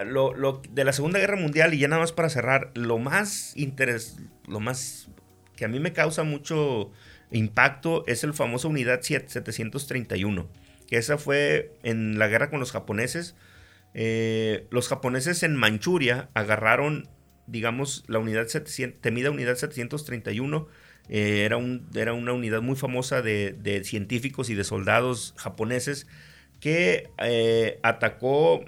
lo, 0.04 0.34
lo, 0.34 0.60
de 0.68 0.84
la 0.84 0.92
Segunda 0.92 1.18
Guerra 1.18 1.36
Mundial, 1.36 1.72
y 1.72 1.78
ya 1.78 1.88
nada 1.88 2.02
más 2.02 2.12
para 2.12 2.28
cerrar, 2.28 2.72
lo 2.74 2.98
más 2.98 3.56
interés, 3.56 4.18
lo 4.46 4.60
más 4.60 5.08
que 5.56 5.64
a 5.64 5.68
mí 5.68 5.80
me 5.80 5.94
causa 5.94 6.24
mucho 6.24 6.92
impacto 7.31 8.05
es 8.07 8.24
el 8.24 8.35
famoso 8.35 8.68
Unidad 8.68 9.01
731, 9.03 10.49
que 10.87 10.97
esa 10.97 11.18
fue 11.18 11.72
en 11.83 12.18
la 12.18 12.29
guerra 12.29 12.51
con 12.51 12.61
los 12.61 12.72
japoneses. 12.72 13.37
Eh, 13.95 14.66
los 14.70 14.89
japoneses 14.89 15.43
en 15.43 15.57
Manchuria 15.57 16.31
agarraron, 16.35 17.09
digamos, 17.47 18.05
la 18.07 18.18
unidad 18.18 18.47
700, 18.47 19.01
temida 19.01 19.31
Unidad 19.31 19.57
731. 19.57 20.68
Eh, 21.11 21.45
era, 21.45 21.57
un, 21.57 21.89
era 21.95 22.12
una 22.12 22.33
unidad 22.33 22.61
muy 22.61 22.76
famosa 22.76 23.22
de, 23.22 23.83
científicos 23.85 24.51
y 24.51 24.55
de 24.55 24.64
soldados 24.64 25.35
japoneses 25.39 26.07
que 26.61 27.11
eh, 27.18 27.79
atacó 27.83 28.64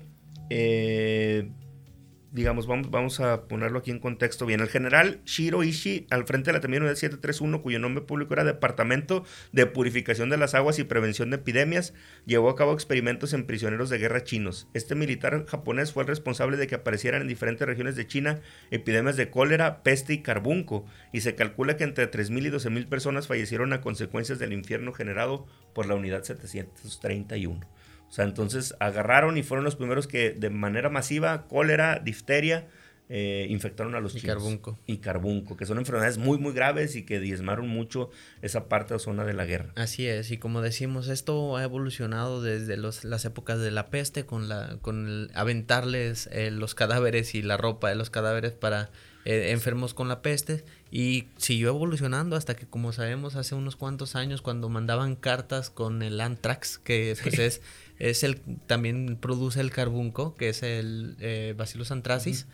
digamos, 2.33 2.67
vamos, 2.67 2.91
vamos 2.91 3.21
a 3.21 3.49
ponerlo 3.49 3.81
aquí 3.81 3.91
en 3.91 3.99
contexto 3.99 4.47
bien. 4.47 4.61
El 4.61 4.69
general 4.69 5.21
Shiro 5.25 5.65
Ishii, 5.65 6.07
al 6.11 6.25
frente 6.27 6.53
de 6.53 6.59
la 6.59 6.67
Unidad 6.67 6.95
731, 6.95 7.63
cuyo 7.63 7.79
nombre 7.79 8.05
público 8.05 8.35
era 8.35 8.45
Departamento 8.45 9.25
de 9.53 9.67
Purificación 9.67 10.31
de 10.31 10.37
las 10.37 10.55
Aguas 10.55 10.79
y 10.79 10.85
Prevención 10.85 11.31
de 11.31 11.37
Epidemias, 11.37 11.93
llevó 12.27 12.51
a 12.51 12.57
cabo 12.57 12.73
experimentos 12.73 13.33
en 13.33 13.47
prisioneros 13.47 13.91
de 13.91 13.99
guerra 13.99 14.23
chinos. 14.23 14.69
Este 14.75 14.95
militar 14.95 15.45
japonés 15.47 15.93
fue 15.93 16.05
el 16.05 16.09
responsable 16.09 16.57
de 16.57 16.67
que 16.67 16.77
aparecieran 16.77 17.23
en 17.23 17.29
diferentes 17.29 17.67
regiones 17.67 17.97
de 17.97 18.07
China 18.07 18.41
epidemias 18.71 19.17
de 19.17 19.31
cólera, 19.31 19.83
peste 19.83 20.13
y 20.13 20.23
carbunco, 20.23 20.85
y 21.13 21.23
se 21.23 21.35
calcula 21.35 21.77
que 21.77 21.85
entre 21.85 22.11
3.000 22.11 22.47
y 22.47 22.51
12.000 22.51 22.89
personas 22.89 23.27
fallecieron 23.27 23.73
a 23.73 23.81
consecuencias 23.81 24.39
del 24.39 24.53
infierno 24.53 24.93
generado 24.93 25.47
por 25.75 25.87
la 25.87 25.95
Unidad 25.95 26.23
731. 26.23 27.80
O 28.11 28.13
sea, 28.13 28.25
entonces 28.25 28.75
agarraron 28.81 29.39
y 29.39 29.45
fueron 29.45 29.65
los 29.65 29.77
primeros 29.77 30.09
que 30.09 30.33
de 30.33 30.51
manera 30.51 30.91
masiva, 30.91 31.47
cólera, 31.47 32.01
difteria, 32.01 32.67
eh, 33.09 33.47
infectaron 33.51 33.95
a 33.95 34.01
los 34.01 34.17
y 34.17 34.21
carbunco. 34.21 34.79
Y 34.87 34.99
carbunco, 34.99 35.57
que 35.57 35.65
son 35.65 35.79
enfermedades 35.79 36.19
muy, 36.19 36.39
muy 36.39 36.53
graves 36.53 36.97
y 36.97 37.05
que 37.05 37.21
diezmaron 37.21 37.69
mucho 37.69 38.11
esa 38.43 38.69
parte 38.69 38.95
o 38.95 38.99
zona 38.99 39.25
de 39.25 39.33
la 39.33 39.45
guerra. 39.45 39.73
Así 39.77 40.09
es, 40.09 40.33
y 40.33 40.39
como 40.39 40.61
decimos, 40.61 41.07
esto 41.07 41.57
ha 41.57 41.63
evolucionado 41.63 42.43
desde 42.43 42.77
las 42.77 43.25
épocas 43.25 43.61
de 43.61 43.71
la 43.71 43.91
peste 43.91 44.27
con, 44.27 44.49
la, 44.49 44.79
con 44.81 45.07
el 45.07 45.31
aventarles 45.35 46.29
eh, 46.33 46.51
los 46.51 46.75
cadáveres 46.75 47.35
y 47.37 47.43
la 47.43 47.57
ropa 47.57 47.89
de 47.89 47.95
los 47.95 48.11
cadáveres 48.11 48.53
para 48.53 48.91
eh, 49.25 49.51
enfermos 49.51 49.93
con 49.93 50.09
la 50.09 50.23
peste 50.23 50.65
y 50.91 51.29
siguió 51.37 51.69
evolucionando 51.69 52.37
hasta 52.37 52.57
que 52.57 52.67
como 52.67 52.93
sabemos 52.93 53.37
hace 53.37 53.55
unos 53.55 53.77
cuantos 53.77 54.17
años 54.17 54.41
cuando 54.41 54.71
mandaban 54.71 55.15
cartas 55.15 55.69
con 55.69 56.03
el 56.03 56.21
anthrax 56.23 56.79
que 56.79 57.15
pues 57.23 57.39
es 57.39 57.61
es 58.01 58.25
el 58.25 58.41
también 58.67 59.17
produce 59.21 59.61
el 59.61 59.71
carbunco, 59.71 60.35
que 60.35 60.49
es 60.49 60.63
el 60.63 61.17
eh, 61.21 61.55
Bacillus 61.57 61.93
anthracis. 61.93 62.49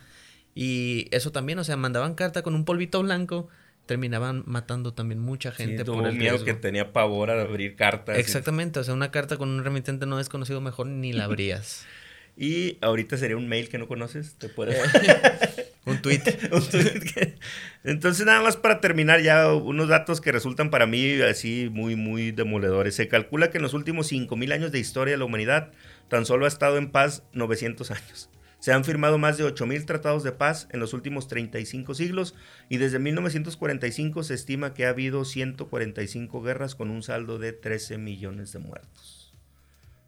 Y 0.53 1.07
eso 1.11 1.31
también, 1.31 1.57
o 1.59 1.63
sea, 1.63 1.77
mandaban 1.77 2.15
carta 2.15 2.41
con 2.41 2.53
un 2.53 2.65
polvito 2.65 3.01
blanco, 3.01 3.47
terminaban 3.85 4.43
matando 4.45 4.93
también 4.93 5.19
mucha 5.19 5.51
gente 5.51 5.85
por 5.85 6.05
el 6.05 6.15
miedo 6.15 6.43
que 6.43 6.53
tenía 6.53 6.91
pavor 6.91 7.31
a 7.31 7.41
abrir 7.41 7.75
cartas. 7.75 8.17
Exactamente, 8.17 8.79
o 8.79 8.83
sea, 8.83 8.93
una 8.93 9.09
carta 9.09 9.37
con 9.37 9.49
un 9.49 9.63
remitente 9.63 10.05
no 10.05 10.17
desconocido 10.17 10.59
mejor 10.59 10.87
ni 10.87 11.13
la 11.13 11.23
abrías. 11.23 11.85
y 12.37 12.77
ahorita 12.81 13.17
sería 13.17 13.37
un 13.37 13.47
mail 13.47 13.69
que 13.69 13.77
no 13.77 13.87
conoces, 13.87 14.35
te 14.35 14.49
puedes... 14.49 14.77
un 15.87 16.01
tweet. 16.01 16.21
Entonces, 17.83 18.25
nada 18.25 18.41
más 18.41 18.57
para 18.57 18.81
terminar 18.81 19.21
ya 19.21 19.53
unos 19.53 19.87
datos 19.87 20.21
que 20.21 20.31
resultan 20.31 20.69
para 20.69 20.85
mí 20.85 21.21
así 21.21 21.69
muy, 21.71 21.95
muy 21.95 22.31
demoledores. 22.31 22.95
Se 22.95 23.07
calcula 23.07 23.49
que 23.49 23.57
en 23.57 23.63
los 23.63 23.73
últimos 23.73 24.11
5.000 24.11 24.53
años 24.53 24.71
de 24.71 24.79
historia 24.79 25.13
de 25.13 25.17
la 25.17 25.25
humanidad 25.25 25.71
tan 26.09 26.25
solo 26.25 26.45
ha 26.45 26.49
estado 26.49 26.77
en 26.77 26.91
paz 26.91 27.23
900 27.33 27.91
años. 27.91 28.29
Se 28.59 28.73
han 28.73 28.83
firmado 28.83 29.17
más 29.17 29.37
de 29.37 29.45
8.000 29.45 29.85
tratados 29.85 30.23
de 30.23 30.31
paz 30.31 30.67
en 30.71 30.79
los 30.79 30.93
últimos 30.93 31.27
35 31.27 31.93
siglos 31.93 32.35
y 32.69 32.77
desde 32.77 32.99
1945 32.99 34.23
se 34.23 34.33
estima 34.33 34.73
que 34.73 34.85
ha 34.85 34.89
habido 34.89 35.25
145 35.25 36.41
guerras 36.41 36.75
con 36.75 36.89
un 36.89 37.03
saldo 37.03 37.37
de 37.37 37.53
13 37.53 37.97
millones 37.97 38.51
de 38.51 38.59
muertos. 38.59 39.16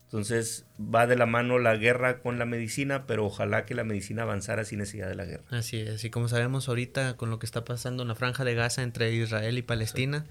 Entonces 0.09 0.65
va 0.79 1.05
de 1.05 1.15
la 1.15 1.27
mano 1.27 1.59
la 1.59 1.75
guerra 1.75 2.19
con 2.19 2.39
la 2.39 2.45
medicina, 2.45 3.05
pero 3.05 3.27
ojalá 3.27 3.65
que 3.65 3.75
la 3.75 3.83
medicina 3.83 4.23
avanzara 4.23 4.65
sin 4.65 4.79
necesidad 4.79 5.07
de 5.07 5.13
la 5.13 5.25
guerra. 5.25 5.43
Así 5.51 5.77
es, 5.77 6.03
y 6.03 6.09
como 6.09 6.27
sabemos 6.27 6.67
ahorita 6.67 7.15
con 7.15 7.29
lo 7.29 7.37
que 7.37 7.45
está 7.45 7.63
pasando 7.63 8.01
en 8.01 8.09
la 8.09 8.15
franja 8.15 8.43
de 8.43 8.55
Gaza 8.55 8.81
entre 8.81 9.13
Israel 9.13 9.55
y 9.59 9.61
Palestina, 9.61 10.25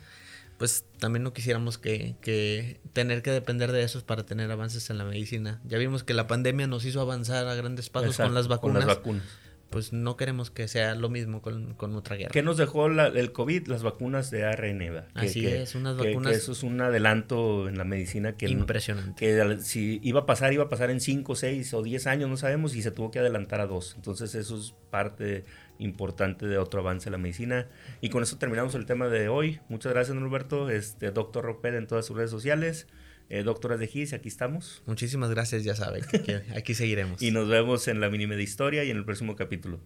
pues 0.59 0.85
también 0.99 1.23
no 1.23 1.33
quisiéramos 1.33 1.79
que, 1.79 2.17
que, 2.21 2.81
tener 2.93 3.23
que 3.23 3.31
depender 3.31 3.71
de 3.71 3.85
eso 3.85 4.05
para 4.05 4.27
tener 4.27 4.51
avances 4.51 4.91
en 4.91 4.99
la 4.99 5.05
medicina. 5.05 5.61
Ya 5.65 5.79
vimos 5.79 6.03
que 6.03 6.13
la 6.13 6.27
pandemia 6.27 6.67
nos 6.67 6.85
hizo 6.85 7.01
avanzar 7.01 7.47
a 7.47 7.55
grandes 7.55 7.89
pasos 7.89 8.17
con 8.17 8.35
las 8.35 8.49
vacunas. 8.49 8.81
Con 8.81 8.89
las 8.89 8.97
vacunas 8.97 9.48
pues 9.71 9.93
no 9.93 10.17
queremos 10.17 10.51
que 10.51 10.67
sea 10.67 10.95
lo 10.95 11.11
mismo 11.11 11.43
con, 11.43 11.77
otra 11.95 12.17
guerra. 12.17 12.31
¿Qué 12.31 12.43
nos 12.43 12.57
dejó 12.57 12.87
el 12.87 13.33
COVID? 13.33 13.67
Las 13.67 13.83
vacunas 13.83 14.31
de 14.31 14.45
ARN. 14.45 15.05
Así 15.15 15.47
es, 15.47 15.75
unas 15.75 15.97
vacunas. 15.97 16.35
eso 16.35 16.53
es 16.53 16.63
un 16.63 16.81
adelanto 16.81 17.69
en 17.69 17.77
la 17.77 17.85
medicina 17.85 18.37
que. 18.37 18.49
Impresionante. 18.49 19.15
Que 19.15 19.59
si 19.61 20.01
iba 20.03 20.21
a 20.21 20.27
pasar, 20.27 20.53
iba 20.53 20.65
a 20.65 20.69
pasar 20.69 20.91
en 20.91 21.01
5, 21.01 21.35
6 21.35 21.75
o 21.75 21.83
10 21.83 22.07
años, 22.07 22.31
no 22.31 22.37
sabemos, 22.37 22.75
y 22.75 22.83
se 22.83 22.91
tuvo 22.91 23.11
que 23.11 23.19
adelantar 23.19 23.61
a 23.61 23.67
dos. 23.67 23.95
Entonces, 23.97 24.35
eso 24.35 24.57
es 24.57 24.75
parte 24.91 25.45
importante 25.79 26.47
de 26.47 26.59
otro 26.59 26.81
avance 26.81 27.09
en 27.09 27.13
la 27.13 27.19
medicina. 27.19 27.69
Y 28.01 28.09
con 28.09 28.23
eso 28.23 28.39
terminamos 28.39 28.75
el 28.75 28.87
tema 28.87 29.09
de 29.09 29.29
hoy. 29.29 29.61
Muchas 29.69 29.93
gracias, 29.93 30.17
Norberto. 30.17 30.71
Este, 30.71 31.11
Doctor 31.11 31.45
Roped 31.45 31.75
en 31.75 31.87
todas 31.87 32.07
sus 32.07 32.17
redes 32.17 32.31
sociales. 32.31 32.87
Eh, 33.31 33.43
doctoras 33.43 33.79
de 33.79 33.87
GIS, 33.87 34.15
aquí 34.15 34.29
estamos. 34.29 34.83
Muchísimas 34.87 35.29
gracias, 35.29 35.63
ya 35.63 35.75
saben, 35.75 36.03
que, 36.03 36.43
aquí 36.57 36.73
seguiremos. 36.73 37.21
y 37.21 37.31
nos 37.31 37.47
vemos 37.47 37.87
en 37.87 38.01
la 38.01 38.09
mini 38.09 38.25
de 38.25 38.43
historia 38.43 38.85
y 38.85 38.91
en 38.91 38.97
el 38.97 39.05
próximo 39.05 39.37
capítulo. 39.37 39.81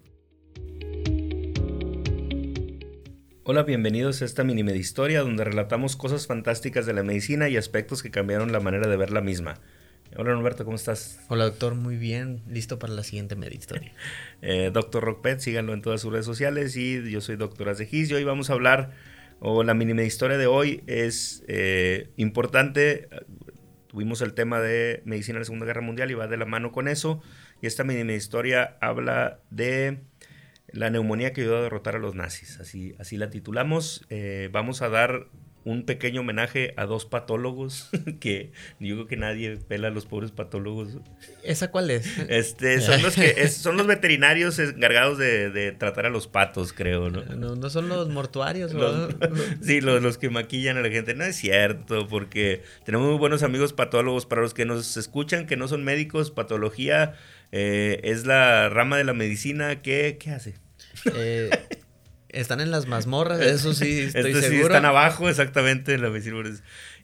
Hola, 3.42 3.64
bienvenidos 3.64 4.22
a 4.22 4.26
esta 4.26 4.44
mini 4.44 4.62
historia 4.72 5.22
donde 5.22 5.42
relatamos 5.42 5.96
cosas 5.96 6.28
fantásticas 6.28 6.86
de 6.86 6.92
la 6.92 7.02
medicina 7.02 7.48
y 7.48 7.56
aspectos 7.56 8.00
que 8.00 8.12
cambiaron 8.12 8.52
la 8.52 8.60
manera 8.60 8.86
de 8.86 8.96
ver 8.96 9.10
la 9.10 9.20
misma. 9.20 9.60
Hola 10.16 10.34
Norberto, 10.34 10.64
¿cómo 10.64 10.76
estás? 10.76 11.18
Hola 11.28 11.44
doctor, 11.44 11.74
muy 11.74 11.96
bien, 11.96 12.42
listo 12.46 12.78
para 12.78 12.92
la 12.92 13.02
siguiente 13.02 13.34
media 13.34 13.58
historia. 13.58 13.92
eh, 14.42 14.70
doctor 14.72 15.02
Rockpet, 15.02 15.40
síganlo 15.40 15.74
en 15.74 15.82
todas 15.82 16.00
sus 16.00 16.12
redes 16.12 16.26
sociales 16.26 16.76
y 16.76 17.10
yo 17.10 17.20
soy 17.20 17.34
Doctoras 17.34 17.78
de 17.78 17.86
GIS 17.86 18.10
y 18.10 18.14
hoy 18.14 18.22
vamos 18.22 18.50
a 18.50 18.52
hablar 18.52 18.92
o 19.44 19.64
la 19.64 19.74
mínima 19.74 20.02
historia 20.02 20.38
de 20.38 20.46
hoy 20.46 20.84
es 20.86 21.42
eh, 21.48 22.10
importante. 22.16 23.08
Tuvimos 23.88 24.22
el 24.22 24.34
tema 24.34 24.60
de 24.60 25.02
medicina 25.04 25.36
en 25.36 25.40
la 25.40 25.44
Segunda 25.44 25.66
Guerra 25.66 25.80
Mundial 25.80 26.12
y 26.12 26.14
va 26.14 26.28
de 26.28 26.36
la 26.36 26.44
mano 26.44 26.70
con 26.70 26.86
eso. 26.86 27.20
Y 27.60 27.66
esta 27.66 27.82
mínima 27.82 28.12
historia 28.12 28.76
habla 28.80 29.40
de 29.50 29.98
la 30.68 30.90
neumonía 30.90 31.32
que 31.32 31.40
ayudó 31.40 31.58
a 31.58 31.62
derrotar 31.62 31.96
a 31.96 31.98
los 31.98 32.14
nazis. 32.14 32.60
Así, 32.60 32.94
así 33.00 33.16
la 33.16 33.30
titulamos. 33.30 34.06
Eh, 34.10 34.48
vamos 34.52 34.80
a 34.80 34.88
dar 34.88 35.26
un 35.64 35.84
pequeño 35.84 36.22
homenaje 36.22 36.74
a 36.76 36.86
dos 36.86 37.06
patólogos 37.06 37.88
que 38.20 38.52
yo 38.80 38.96
creo 38.96 39.06
que 39.06 39.16
nadie 39.16 39.56
pela 39.56 39.88
a 39.88 39.90
los 39.90 40.06
pobres 40.06 40.30
patólogos. 40.30 40.98
¿Esa 41.42 41.70
cuál 41.70 41.90
es? 41.90 42.18
Este, 42.28 42.80
son 42.80 43.02
los 43.02 43.14
que 43.14 43.48
son 43.48 43.76
los 43.76 43.86
veterinarios 43.88 44.58
encargados 44.58 45.18
de, 45.18 45.74
tratar 45.78 46.06
a 46.06 46.10
los 46.10 46.26
patos, 46.26 46.72
creo, 46.72 47.10
¿no? 47.10 47.22
No, 47.56 47.70
son 47.70 47.88
los 47.88 48.08
mortuarios. 48.08 48.72
sí, 49.62 49.80
los, 49.80 50.02
los, 50.02 50.18
que 50.18 50.30
maquillan 50.30 50.76
a 50.76 50.80
la 50.80 50.90
gente. 50.90 51.14
No 51.14 51.24
es 51.24 51.36
cierto, 51.36 52.08
porque 52.08 52.62
tenemos 52.84 53.08
muy 53.08 53.18
buenos 53.18 53.42
amigos 53.42 53.72
patólogos. 53.72 54.26
Para 54.26 54.42
los 54.42 54.54
que 54.54 54.64
nos 54.64 54.96
escuchan, 54.96 55.46
que 55.46 55.56
no 55.56 55.68
son 55.68 55.84
médicos, 55.84 56.30
patología 56.30 57.14
eh, 57.52 58.00
es 58.02 58.24
la 58.26 58.70
rama 58.70 58.96
de 58.96 59.04
la 59.04 59.12
medicina 59.12 59.82
que, 59.82 60.16
¿qué 60.18 60.30
hace? 60.30 60.54
Eh, 61.14 61.50
están 62.32 62.60
en 62.60 62.70
las 62.70 62.86
mazmorras, 62.86 63.40
eso 63.40 63.74
sí, 63.74 64.00
estoy 64.14 64.32
este 64.32 64.48
seguro. 64.48 64.68
están 64.68 64.84
abajo, 64.84 65.28
exactamente, 65.28 65.94
en 65.94 66.02
la 66.02 66.10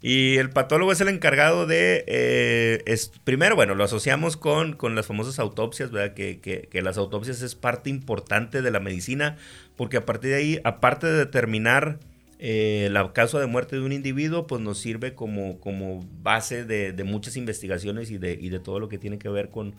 Y 0.00 0.36
el 0.36 0.50
patólogo 0.50 0.90
es 0.92 1.00
el 1.00 1.08
encargado 1.08 1.66
de. 1.66 2.04
Eh, 2.06 2.82
es, 2.86 3.12
primero, 3.24 3.54
bueno, 3.54 3.74
lo 3.74 3.84
asociamos 3.84 4.36
con, 4.36 4.74
con 4.74 4.94
las 4.94 5.06
famosas 5.06 5.38
autopsias, 5.38 5.90
¿verdad? 5.90 6.14
Que, 6.14 6.40
que, 6.40 6.68
que, 6.70 6.82
las 6.82 6.98
autopsias 6.98 7.42
es 7.42 7.54
parte 7.54 7.90
importante 7.90 8.62
de 8.62 8.70
la 8.70 8.80
medicina, 8.80 9.36
porque 9.76 9.98
a 9.98 10.04
partir 10.04 10.30
de 10.30 10.36
ahí, 10.36 10.60
aparte 10.64 11.06
de 11.06 11.18
determinar 11.18 11.98
eh, 12.40 12.88
la 12.92 13.12
causa 13.12 13.40
de 13.40 13.46
muerte 13.46 13.74
de 13.74 13.82
un 13.82 13.92
individuo 13.92 14.46
pues 14.46 14.62
nos 14.62 14.78
sirve 14.78 15.12
como, 15.12 15.58
como 15.58 16.06
base 16.22 16.64
de, 16.64 16.92
muchas 17.02 17.36
investigaciones 17.36 18.12
y 18.12 18.18
de, 18.18 18.38
y 18.40 18.48
de 18.50 18.60
todo 18.60 18.78
lo 18.78 18.88
que 18.88 18.96
tiene 18.96 19.18
que 19.18 19.28
ver 19.28 19.50
con, 19.50 19.74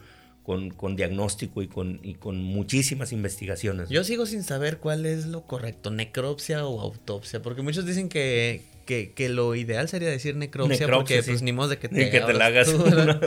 con, 0.76 0.95
diagnóstico 0.95 1.62
y 1.62 1.68
con, 1.68 2.00
y 2.02 2.16
con 2.16 2.41
muchísimas 2.41 3.12
investigaciones. 3.12 3.89
Yo 3.89 4.04
sigo 4.04 4.26
sin 4.26 4.41
saber 4.41 4.80
cuál 4.80 5.06
es 5.06 5.28
lo 5.28 5.43
correcto, 5.43 5.91
necropsia 5.91 6.66
o 6.66 6.82
autopsia, 6.82 7.43
porque 7.43 7.62
muchos 7.62 7.86
dicen 7.86 8.10
que, 8.10 8.64
que, 8.88 9.30
lo 9.30 9.54
ideal 9.54 9.88
sería 9.89 10.10
decir 10.10 10.36
necropsia, 10.36 10.88
porque 10.88 11.22
pues 11.22 11.43
ni 11.43 11.54
modo 11.54 11.70
de 11.70 11.78
que 11.78 11.88
te, 11.88 12.10
que 12.10 12.22
te 12.22 12.34
la 12.34 12.47
hagas 12.47 12.70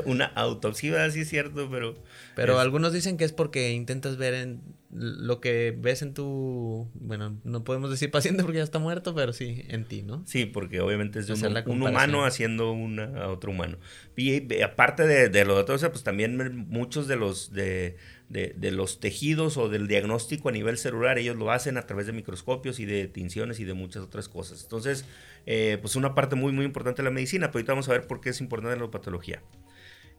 una, 0.04 0.24
autopsia, 0.34 1.08
sí 1.12 1.20
es 1.20 1.28
cierto, 1.28 1.68
pero... 1.70 1.94
Pero 2.34 2.58
algunos 2.58 2.92
dicen 2.92 3.16
que 3.16 3.24
es 3.24 3.32
porque 3.32 3.70
intentas 3.70 4.16
ver 4.16 4.34
en 4.34 4.60
lo 4.92 5.40
que 5.40 5.74
ves 5.76 6.02
en 6.02 6.12
tu, 6.12 6.90
bueno, 6.94 7.40
no 7.44 7.64
podemos 7.64 7.90
decir 7.90 8.10
paciente 8.10 8.42
porque 8.42 8.58
ya 8.58 8.64
está 8.64 8.78
muerto, 8.78 9.14
pero 9.14 9.32
sí 9.32 9.64
en 9.68 9.86
ti, 9.86 10.02
¿no? 10.02 10.22
Sí, 10.26 10.44
porque 10.44 10.80
obviamente 10.80 11.18
es 11.18 11.26
de 11.26 11.32
un, 11.32 11.82
humano 11.82 12.24
haciendo 12.26 12.72
una, 12.72 13.04
a 13.22 13.28
otro 13.28 13.52
humano. 13.52 13.78
Y, 14.16 14.62
aparte 14.62 15.06
de, 15.06 15.30
de 15.30 15.44
lo 15.46 15.56
de 15.56 15.64
todo 15.64 15.78
pues 15.90 16.02
también 16.02 16.66
muchos 16.68 17.08
de 17.08 17.16
los 17.16 17.52
de, 17.52 17.96
de, 18.32 18.70
los 18.70 18.98
tejidos 18.98 19.56
o 19.56 19.68
del 19.68 19.88
diagnóstico 19.88 20.48
a 20.48 20.52
nivel 20.52 20.78
celular, 20.78 21.18
ellos 21.18 21.36
lo 21.36 21.50
hacen 21.50 21.76
a 21.76 21.86
través 21.86 22.06
de 22.06 22.12
microscopios 22.12 22.80
y 22.80 22.86
de 22.86 23.06
tinciones 23.06 23.60
y 23.60 23.64
de 23.64 23.74
muchas 23.74 24.02
otras 24.02 24.28
cosas. 24.28 24.62
Entonces, 24.62 25.04
eh, 25.44 25.78
pues 25.80 25.96
una 25.96 26.14
parte 26.14 26.34
muy, 26.34 26.52
muy 26.52 26.64
importante 26.64 27.02
de 27.02 27.04
la 27.04 27.10
medicina, 27.10 27.48
pero 27.48 27.58
ahorita 27.58 27.72
vamos 27.72 27.88
a 27.88 27.92
ver 27.92 28.06
por 28.06 28.20
qué 28.20 28.30
es 28.30 28.40
importante 28.40 28.78
la 28.78 28.90
patología. 28.90 29.42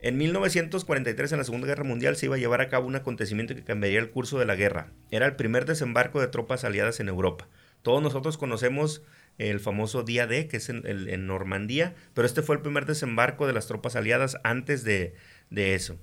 En 0.03 0.17
1943, 0.17 1.31
en 1.31 1.37
la 1.37 1.45
Segunda 1.45 1.65
Guerra 1.65 1.85
Mundial, 1.85 2.17
se 2.17 2.25
iba 2.25 2.35
a 2.35 2.37
llevar 2.37 2.59
a 2.59 2.67
cabo 2.67 2.87
un 2.87 2.97
acontecimiento 2.97 3.55
que 3.55 3.63
cambiaría 3.63 3.99
el 3.99 4.09
curso 4.09 4.37
de 4.37 4.45
la 4.45 4.55
guerra. 4.55 4.91
Era 5.11 5.25
el 5.25 5.37
primer 5.37 5.63
desembarco 5.65 6.19
de 6.19 6.27
tropas 6.27 6.65
aliadas 6.65 6.99
en 6.99 7.07
Europa. 7.07 7.47
Todos 7.83 8.03
nosotros 8.03 8.37
conocemos 8.37 9.01
el 9.37 9.61
famoso 9.61 10.03
día 10.03 10.27
D, 10.27 10.49
que 10.49 10.57
es 10.57 10.67
en, 10.67 11.25
Normandía, 11.25 11.95
pero 12.13 12.25
este 12.25 12.41
fue 12.41 12.57
el 12.57 12.61
primer 12.61 12.85
desembarco 12.85 13.47
de 13.47 13.53
las 13.53 13.67
tropas 13.67 13.95
aliadas 13.95 14.35
antes 14.43 14.83
de, 14.83 15.15
eso. 15.55 15.95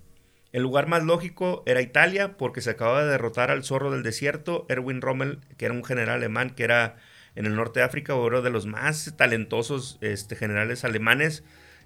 El 0.52 0.62
lugar 0.62 0.86
más 0.86 1.04
lógico 1.04 1.62
era 1.66 1.82
Italia, 1.82 2.38
porque 2.38 2.62
se 2.62 2.70
acababa 2.70 3.04
de 3.04 3.10
derrotar 3.10 3.50
al 3.50 3.64
zorro 3.64 3.90
del 3.90 4.02
desierto, 4.02 4.64
Erwin 4.70 5.02
Rommel, 5.02 5.40
que 5.58 5.66
era 5.66 5.74
un 5.74 5.84
general 5.84 6.16
alemán 6.16 6.54
que 6.56 6.64
era 6.64 6.96
en 7.34 7.44
el 7.44 7.54
norte 7.54 7.80
de 7.80 7.84
África, 7.84 8.14
uno 8.14 8.40
de 8.40 8.48
los 8.48 8.64
más 8.64 9.14
talentosos 9.18 9.98
este, 10.00 10.36
generales 10.36 10.84
alemanes 10.84 11.44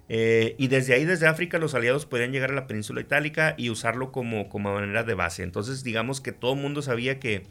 eh, 0.09 0.55
y 0.59 0.69
desde 0.69 0.95
ahí, 0.95 1.05
desde 1.05 1.27
África, 1.27 1.59
los 1.59 1.75
aliados 1.75 2.07
podían 2.07 2.33
llegar 2.33 2.51
a 2.51 2.55
la 2.55 2.67
península 2.67 3.01
itálica 3.01 3.55
y 3.57 3.71
usarlo 3.71 4.13
como, 4.13 4.49
como 4.49 4.75
manera 4.75 5.03
de 5.03 5.15
base. 5.15 5.43
Entonces, 5.43 5.83
digamos 5.83 6.21
que 6.21 6.33
todo 6.33 6.55
el 6.55 6.61
mundo 6.61 6.83
sabía 6.83 7.19
que, 7.19 7.47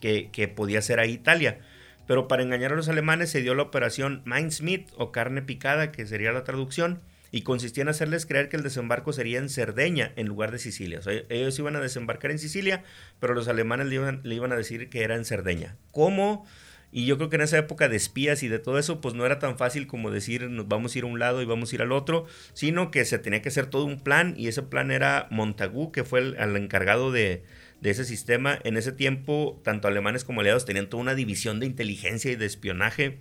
que, 0.00 0.48
podía 0.48 0.80
ser 0.80 1.00
ahí 1.00 1.12
Italia. 1.12 1.58
Pero 2.06 2.26
para 2.26 2.42
engañar 2.42 2.72
a 2.72 2.76
los 2.76 2.88
alemanes 2.88 3.30
se 3.30 3.42
dio 3.42 3.54
la 3.54 3.64
operación 3.64 4.22
Mincemeat 4.24 4.88
o 4.96 5.12
carne 5.12 5.42
picada, 5.42 5.92
que 5.92 6.06
sería 6.06 6.32
la 6.32 6.44
traducción, 6.44 7.02
y 7.30 7.42
consistía 7.42 7.82
en 7.82 7.88
hacerles 7.88 8.24
creer 8.24 8.48
que 8.48 8.56
el 8.56 8.62
desembarco 8.62 9.12
sería 9.12 9.38
en 9.38 9.50
Cerdeña 9.50 10.12
en 10.16 10.26
lugar 10.26 10.50
de 10.50 10.58
Sicilia. 10.58 11.00
Ellos 11.28 11.58
iban 11.58 11.76
a 11.76 11.80
desembarcar 11.80 12.30
en 12.30 12.38
Sicilia, 12.38 12.82
pero 13.20 13.34
los 13.34 13.48
alemanes 13.48 13.88
le 13.88 13.96
iban, 13.96 14.20
le 14.22 14.34
iban 14.34 14.52
a 14.52 14.56
decir 14.56 14.88
que 14.88 15.02
era 15.02 15.14
en 15.14 15.26
Cerdeña. 15.26 15.76
¿Cómo? 15.90 16.46
Y 16.90 17.04
yo 17.04 17.16
creo 17.16 17.28
que 17.28 17.36
en 17.36 17.42
esa 17.42 17.58
época 17.58 17.88
de 17.88 17.96
espías 17.96 18.42
y 18.42 18.48
de 18.48 18.58
todo 18.58 18.78
eso, 18.78 19.00
pues 19.00 19.14
no 19.14 19.26
era 19.26 19.38
tan 19.38 19.58
fácil 19.58 19.86
como 19.86 20.10
decir 20.10 20.48
nos 20.48 20.68
vamos 20.68 20.94
a 20.94 20.98
ir 20.98 21.04
a 21.04 21.08
un 21.08 21.18
lado 21.18 21.42
y 21.42 21.44
vamos 21.44 21.70
a 21.70 21.74
ir 21.74 21.82
al 21.82 21.92
otro, 21.92 22.26
sino 22.54 22.90
que 22.90 23.04
se 23.04 23.18
tenía 23.18 23.42
que 23.42 23.50
hacer 23.50 23.66
todo 23.66 23.84
un 23.84 24.00
plan 24.00 24.34
y 24.36 24.48
ese 24.48 24.62
plan 24.62 24.90
era 24.90 25.28
Montagu, 25.30 25.92
que 25.92 26.04
fue 26.04 26.20
el, 26.20 26.56
encargado 26.56 27.12
de, 27.12 27.42
de 27.80 27.90
ese 27.90 28.04
sistema. 28.04 28.58
En 28.64 28.76
ese 28.76 28.92
tiempo, 28.92 29.60
tanto 29.64 29.88
alemanes 29.88 30.24
como 30.24 30.40
aliados 30.40 30.64
tenían 30.64 30.88
toda 30.88 31.02
una 31.02 31.14
división 31.14 31.60
de 31.60 31.66
inteligencia 31.66 32.32
y 32.32 32.36
de 32.36 32.46
espionaje 32.46 33.18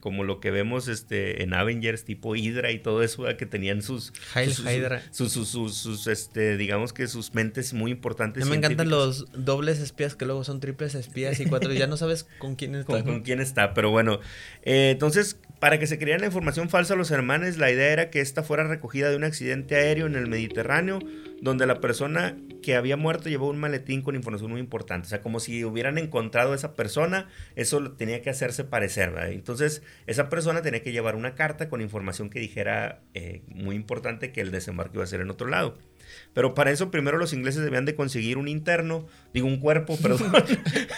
como 0.00 0.24
lo 0.24 0.40
que 0.40 0.50
vemos 0.50 0.88
este, 0.88 1.42
en 1.42 1.54
Avengers, 1.54 2.04
tipo 2.04 2.34
Hydra 2.34 2.72
y 2.72 2.78
todo 2.78 3.02
eso, 3.02 3.24
que 3.36 3.46
tenían 3.46 3.82
sus, 3.82 4.12
sus, 5.12 5.32
sus, 5.32 5.74
sus, 5.74 6.06
este, 6.06 6.56
digamos 6.56 6.92
que 6.92 7.06
sus 7.06 7.34
mentes 7.34 7.74
muy 7.74 7.90
importantes. 7.90 8.46
me 8.46 8.56
encantan 8.56 8.88
los 8.88 9.30
dobles 9.32 9.78
espías 9.78 10.16
que 10.16 10.24
luego 10.24 10.42
son 10.42 10.60
triples 10.60 10.94
espías 10.94 11.38
y 11.40 11.46
cuatro, 11.46 11.72
ya 11.72 11.86
no 11.86 11.96
sabes 11.96 12.26
con 12.38 12.56
quién 12.56 12.74
está. 12.76 13.04
Con, 13.04 13.20
quién 13.20 13.40
está, 13.40 13.74
pero 13.74 13.90
bueno, 13.90 14.20
eh, 14.62 14.90
entonces, 14.90 15.38
para 15.60 15.78
que 15.78 15.86
se 15.86 15.98
creara 15.98 16.20
la 16.20 16.26
información 16.26 16.70
falsa 16.70 16.94
a 16.94 16.96
los 16.96 17.10
hermanos, 17.10 17.58
la 17.58 17.70
idea 17.70 17.92
era 17.92 18.10
que 18.10 18.20
esta 18.20 18.42
fuera 18.42 18.64
recogida 18.64 19.10
de 19.10 19.16
un 19.16 19.24
accidente 19.24 19.76
aéreo 19.76 20.06
en 20.06 20.16
el 20.16 20.26
Mediterráneo, 20.26 21.00
donde 21.42 21.66
la 21.66 21.80
persona 21.80 22.38
que 22.62 22.76
había 22.76 22.96
muerto 22.96 23.28
llevó 23.28 23.50
un 23.50 23.60
maletín 23.60 24.00
con 24.00 24.16
información 24.16 24.50
muy 24.50 24.60
importante. 24.60 25.06
O 25.06 25.10
sea, 25.10 25.20
como 25.20 25.38
si 25.38 25.62
hubieran 25.64 25.98
encontrado 25.98 26.52
a 26.52 26.56
esa 26.56 26.74
persona, 26.74 27.28
eso 27.56 27.92
tenía 27.92 28.22
que 28.22 28.30
hacerse 28.30 28.64
parecer. 28.64 29.12
Entonces, 29.28 29.82
esa 30.06 30.30
persona 30.30 30.62
tenía 30.62 30.82
que 30.82 30.92
llevar 30.92 31.14
una 31.14 31.34
carta 31.34 31.68
con 31.68 31.82
información 31.82 32.30
que 32.30 32.40
dijera 32.40 33.02
eh, 33.12 33.42
muy 33.48 33.76
importante 33.76 34.32
que 34.32 34.40
el 34.40 34.50
desembarco 34.50 34.94
iba 34.94 35.04
a 35.04 35.08
ser 35.08 35.20
en 35.20 35.30
otro 35.30 35.46
lado. 35.46 35.76
Pero 36.32 36.54
para 36.54 36.70
eso 36.70 36.90
primero 36.90 37.18
los 37.18 37.32
ingleses 37.32 37.62
debían 37.62 37.84
de 37.84 37.94
conseguir 37.94 38.38
un 38.38 38.48
interno, 38.48 39.06
digo 39.32 39.46
un 39.46 39.58
cuerpo, 39.58 39.96
perdón, 40.02 40.32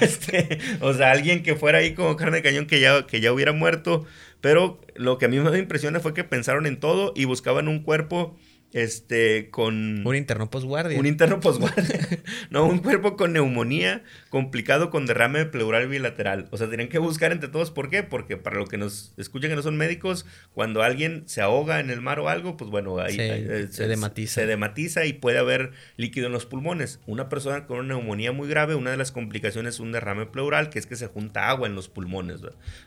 este, 0.01 0.59
o 0.81 0.93
sea, 0.95 1.11
alguien 1.11 1.43
que 1.43 1.55
fuera 1.55 1.79
ahí 1.79 1.95
como 1.95 2.17
carne 2.17 2.39
de 2.39 2.43
cañón 2.43 2.67
que 2.67 2.81
ya, 2.81 3.07
que 3.07 3.21
ya 3.21 3.33
hubiera 3.33 3.53
muerto. 3.53 4.07
Pero 4.43 4.81
lo 4.97 5.17
que 5.17 5.25
a 5.25 5.29
mí 5.29 5.41
me 5.41 5.57
impresiona 5.57 6.01
fue 6.01 6.13
que 6.13 6.25
pensaron 6.25 6.67
en 6.67 6.79
todo 6.79 7.13
y 7.17 7.25
buscaban 7.25 7.69
un 7.69 7.83
cuerpo 7.83 8.37
este, 8.73 9.51
con... 9.51 10.07
Un 10.07 10.17
interno 10.17 10.51
posguardia. 10.51 10.99
Un 10.99 11.07
interno 11.07 11.41
posguardia. 11.41 12.09
no, 12.51 12.67
un 12.67 12.79
cuerpo 12.79 13.17
con 13.17 13.33
neumonía, 13.33 14.03
complicado 14.31 14.91
con 14.91 15.07
derrame 15.07 15.45
pleural 15.47 15.89
bilateral. 15.89 16.49
O 16.51 16.57
sea, 16.57 16.71
tenían 16.71 16.89
que 16.89 16.99
buscar 16.99 17.33
entre 17.33 17.49
todos. 17.49 17.71
¿Por 17.71 17.91
qué? 17.91 18.03
Porque 18.03 18.37
para 18.37 18.57
lo 18.57 18.67
que 18.67 18.79
nos 18.79 19.13
escuchan 19.17 19.51
que 19.51 19.57
no 19.57 19.63
son 19.63 19.77
médicos, 19.77 20.27
cuando 20.55 20.83
alguien 20.83 21.25
se 21.27 21.43
ahoga 21.43 21.81
en 21.81 21.91
el 21.91 22.01
mar 22.01 22.19
o 22.19 22.29
algo, 22.29 22.57
pues 22.57 22.71
bueno, 22.71 22.99
ahí, 22.99 23.17
eh, 23.19 23.69
se, 23.71 23.89
dematiza. 23.89 24.41
Se 24.41 24.47
dematiza 24.47 25.05
y 25.05 25.13
puede 25.13 25.39
haber 25.39 25.73
líquido 25.97 26.27
en 26.27 26.33
los 26.33 26.47
pulmones. 26.47 27.01
Una 27.07 27.29
persona 27.29 27.67
con 27.67 27.79
una 27.79 27.95
neumonía 27.95 28.33
muy 28.33 28.49
grave, 28.49 28.75
una 28.75 28.91
de 28.91 28.97
las 28.97 29.13
complicaciones 29.13 29.75
es 29.75 29.81
un 29.81 29.93
derrame 29.93 30.27
pleural, 30.27 30.71
que 30.71 30.79
es 30.79 30.87
que 30.87 30.97
se 30.97 31.07
junta 31.07 31.49
agua 31.49 31.67
en 31.67 31.75
los 31.75 31.89
pulmones, 31.89 32.41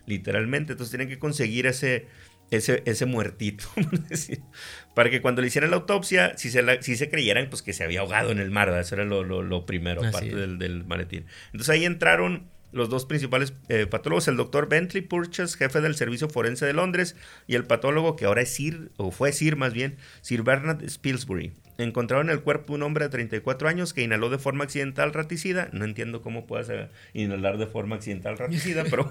literalmente. 0.06 0.74
Entonces 0.74 0.92
tienen 0.92 1.10
que 1.10 1.20
conseguir 1.20 1.68
ese 1.68 2.08
ese, 2.52 2.84
ese 2.86 3.06
muertito, 3.06 3.66
para 4.96 5.10
que 5.10 5.22
cuando 5.22 5.42
le 5.42 5.48
hicieran 5.48 5.72
la 5.72 5.78
autopsia, 5.78 6.38
si 6.38 6.50
se, 6.50 6.82
si 6.82 6.96
se 6.96 7.10
creyeran 7.10 7.50
pues 7.50 7.62
que 7.62 7.74
se 7.74 7.84
había 7.84 8.02
ahogado 8.02 8.32
en 8.32 8.40
el 8.40 8.52
mar, 8.52 8.70
eso 8.70 8.96
era 8.96 9.06
lo, 9.06 9.24
lo, 9.24 9.66
primero, 9.66 10.06
aparte 10.06 10.36
del, 10.36 10.58
del, 10.58 10.86
maletín. 10.86 11.26
Entonces 11.48 11.70
ahí 11.70 11.86
entraron 11.86 12.48
los 12.72 12.90
dos 12.90 13.06
principales 13.06 13.54
eh, 13.70 13.86
patólogos, 13.86 14.28
el 14.28 14.38
doctor 14.38 14.68
Bentley 14.68 15.02
Purchas, 15.02 15.56
jefe 15.56 15.82
del 15.82 15.96
Servicio 15.96 16.30
Forense 16.30 16.66
de 16.66 16.74
Londres, 16.74 17.16
y 17.48 17.56
el 17.56 17.66
patólogo 17.66 18.16
que 18.16 18.26
ahora 18.26 18.42
es 18.42 18.54
Sir, 18.54 18.92
o 18.98 19.12
fue 19.12 19.32
Sir 19.32 19.56
más 19.56 19.74
bien, 19.74 19.98
Sir 20.22 20.44
Bernard 20.44 20.88
Spilsbury 20.88 21.54
encontraron 21.78 22.30
el 22.30 22.42
cuerpo 22.42 22.74
de 22.74 22.78
un 22.78 22.84
hombre 22.84 23.06
de 23.06 23.10
34 23.10 23.68
años 23.68 23.94
que 23.94 24.02
inhaló 24.02 24.30
de 24.30 24.38
forma 24.38 24.64
accidental 24.64 25.14
raticida. 25.14 25.70
No 25.72 25.86
entiendo 25.86 26.22
cómo 26.22 26.48
puedes 26.48 26.72
inhalar 27.14 27.58
de 27.58 27.68
forma 27.68 27.98
accidental 27.98 28.38
raticida, 28.38 28.84
pero 28.90 29.10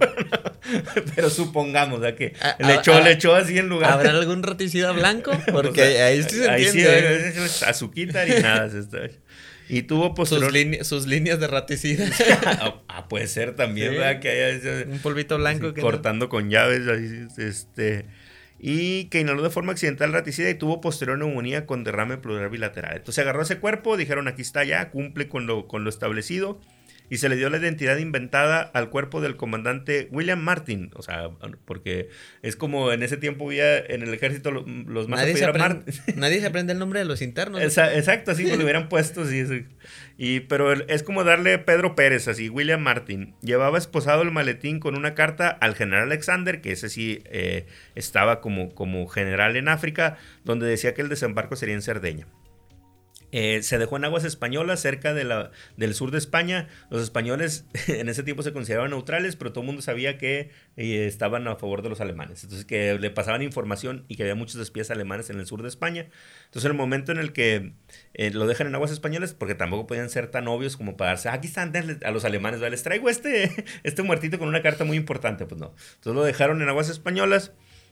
pero 1.14 1.30
supongamos 1.30 2.00
que 2.14 2.34
le, 2.58 2.74
echó, 2.74 3.00
le 3.00 3.12
echó 3.12 3.34
así 3.34 3.58
en 3.58 3.68
lugar. 3.68 3.92
¿Habrá 3.92 4.10
algún 4.10 4.42
raticida 4.42 4.92
blanco? 4.92 5.32
Porque 5.52 5.82
ahí 5.82 6.22
sí 6.22 6.36
se 6.36 6.50
ahí 6.50 6.66
entiende. 6.66 7.32
Sí, 7.32 7.38
es 7.40 7.62
azuquita 7.62 8.26
y 8.26 8.42
nada. 8.42 8.70
Y 9.68 9.82
tuvo 9.82 10.14
posterior... 10.14 10.52
sus, 10.78 10.88
sus, 10.88 11.06
líneas 11.06 11.40
de 11.40 11.46
raticida. 11.46 12.06
ah, 12.88 13.08
puede 13.08 13.26
ser 13.26 13.56
también, 13.56 13.92
¿verdad? 13.92 14.20
Que 14.20 14.28
haya 14.28 14.86
un 14.86 14.98
polvito 14.98 15.38
blanco. 15.38 15.72
que 15.72 15.80
cortando 15.80 16.28
con 16.28 16.50
llaves, 16.50 16.86
así, 16.86 17.42
este 17.42 18.04
y 18.58 19.06
que 19.06 19.20
inhaló 19.20 19.42
de 19.42 19.50
forma 19.50 19.72
accidental 19.72 20.12
raticida 20.12 20.50
y 20.50 20.54
tuvo 20.54 20.80
posterior 20.80 21.18
neumonía 21.18 21.66
con 21.66 21.84
derrame 21.84 22.18
pleural 22.18 22.50
bilateral. 22.50 22.96
Entonces 22.96 23.22
agarró 23.22 23.42
ese 23.42 23.58
cuerpo, 23.58 23.96
dijeron 23.96 24.28
aquí 24.28 24.42
está 24.42 24.64
ya, 24.64 24.90
cumple 24.90 25.28
con 25.28 25.46
lo, 25.46 25.68
con 25.68 25.84
lo 25.84 25.90
establecido 25.90 26.60
y 27.10 27.18
se 27.18 27.28
le 27.28 27.36
dio 27.36 27.50
la 27.50 27.58
identidad 27.58 27.96
inventada 27.98 28.60
al 28.60 28.90
cuerpo 28.90 29.20
del 29.20 29.36
comandante 29.36 30.08
William 30.10 30.40
Martin, 30.40 30.90
o 30.94 31.02
sea, 31.02 31.30
porque 31.64 32.08
es 32.42 32.56
como 32.56 32.92
en 32.92 33.02
ese 33.02 33.16
tiempo 33.16 33.46
había 33.46 33.76
en 33.78 34.02
el 34.02 34.12
ejército 34.14 34.50
los, 34.50 34.66
más 35.08 35.20
nadie 35.20 35.36
se, 35.36 35.44
aprende, 35.44 35.92
nadie 36.16 36.40
se 36.40 36.46
aprende 36.46 36.72
el 36.72 36.78
nombre 36.78 37.00
de 37.00 37.04
los 37.04 37.22
internos. 37.22 37.60
exacto, 37.62 38.30
así 38.30 38.44
lo 38.44 38.62
hubieran 38.62 38.88
puesto, 38.88 39.26
sí, 39.26 39.44
Y, 40.16 40.40
pero 40.40 40.72
es 40.72 41.02
como 41.02 41.24
darle 41.24 41.58
Pedro 41.58 41.94
Pérez, 41.94 42.28
así, 42.28 42.48
William 42.48 42.80
Martin. 42.80 43.34
Llevaba 43.42 43.78
esposado 43.78 44.22
el 44.22 44.30
maletín 44.30 44.80
con 44.80 44.96
una 44.96 45.14
carta 45.14 45.48
al 45.48 45.74
general 45.74 46.04
Alexander, 46.04 46.60
que 46.60 46.72
ese 46.72 46.88
sí 46.88 47.22
eh, 47.26 47.66
estaba 47.94 48.40
como, 48.40 48.74
como 48.74 49.06
general 49.08 49.56
en 49.56 49.68
África, 49.68 50.16
donde 50.44 50.66
decía 50.66 50.94
que 50.94 51.02
el 51.02 51.08
desembarco 51.08 51.56
sería 51.56 51.74
en 51.74 51.82
Cerdeña. 51.82 52.26
Eh, 53.36 53.64
se 53.64 53.78
dejó 53.78 53.96
en 53.96 54.04
aguas 54.04 54.22
españolas 54.22 54.78
cerca 54.78 55.12
del 55.12 55.94
sur 55.94 56.12
de 56.12 56.18
España. 56.18 56.68
Los 56.88 57.02
españoles 57.02 57.66
en 57.88 58.08
ese 58.08 58.22
tiempo 58.22 58.44
se 58.44 58.52
consideraban 58.52 58.92
neutrales, 58.92 59.34
pero 59.34 59.52
todo 59.52 59.62
el 59.62 59.66
mundo 59.66 59.82
sabía 59.82 60.18
que 60.18 60.50
eh, 60.76 61.06
estaban 61.06 61.48
a 61.48 61.56
favor 61.56 61.82
de 61.82 61.88
los 61.88 62.00
alemanes. 62.00 62.44
Entonces 62.44 62.64
que 62.64 62.96
le 62.96 63.10
pasaban 63.10 63.42
información 63.42 64.04
y 64.06 64.14
que 64.14 64.22
había 64.22 64.36
muchos 64.36 64.60
espías 64.60 64.92
alemanes 64.92 65.30
en 65.30 65.40
el 65.40 65.46
sur 65.46 65.62
de 65.62 65.68
España. 65.68 66.06
Entonces 66.44 66.70
el 66.70 66.74
momento 66.76 67.10
en 67.10 67.18
el 67.18 67.32
que 67.32 67.72
eh, 68.12 68.30
lo 68.30 68.46
dejan 68.46 68.68
en 68.68 68.76
aguas 68.76 68.92
españolas, 68.92 69.34
porque 69.34 69.56
tampoco 69.56 69.88
podían 69.88 70.10
ser 70.10 70.28
tan 70.28 70.46
obvios 70.46 70.76
como 70.76 70.96
para 70.96 71.10
darse, 71.10 71.28
aquí 71.28 71.48
están 71.48 71.72
a 72.04 72.10
los 72.12 72.24
alemanes, 72.24 72.60
les 72.60 72.84
traigo 72.84 73.10
este, 73.10 73.50
este 73.82 74.04
muertito 74.04 74.38
con 74.38 74.46
una 74.46 74.62
carta 74.62 74.84
muy 74.84 74.96
importante. 74.96 75.44
Pues 75.44 75.60
no. 75.60 75.74
Entonces 75.96 76.14
lo 76.14 76.22
dejaron 76.22 76.62
en 76.62 76.68
aguas 76.68 76.88
españolas. 76.88 77.50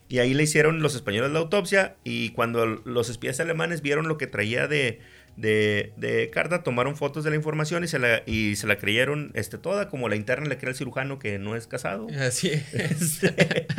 Y 0.09 0.19
ahí 0.19 0.35
le 0.35 0.43
hicieron 0.43 0.83
los 0.83 0.95
españoles 0.95 1.31
la 1.31 1.39
autopsia 1.39 1.97
y 2.05 2.31
cuando 2.31 2.67
los 2.67 3.09
espías 3.09 3.41
alemanes 3.41 3.81
vieron 3.81 4.09
lo 4.09 4.19
que 4.19 4.27
traía 4.27 4.69
de, 4.69 5.01
de, 5.37 5.93
de, 5.97 6.31
carta, 6.31 6.63
tomaron 6.63 6.97
fotos 6.97 7.25
de 7.25 7.31
la 7.31 7.37
información 7.37 7.85
y 7.85 7.89
se 7.89 7.99
la, 7.99 8.23
y 8.27 8.57
se 8.57 8.67
la 8.67 8.79
creyeron 8.79 9.31
este, 9.35 9.59
toda, 9.59 9.89
como 9.89 10.09
la 10.09 10.17
interna 10.17 10.47
le 10.47 10.59
crea 10.59 10.71
el 10.71 10.77
cirujano 10.77 11.19
que 11.19 11.39
no 11.39 11.57
es 11.57 11.67
casado. 11.67 12.07
Así 12.19 12.49
es. 12.51 12.75
Este, 12.75 13.73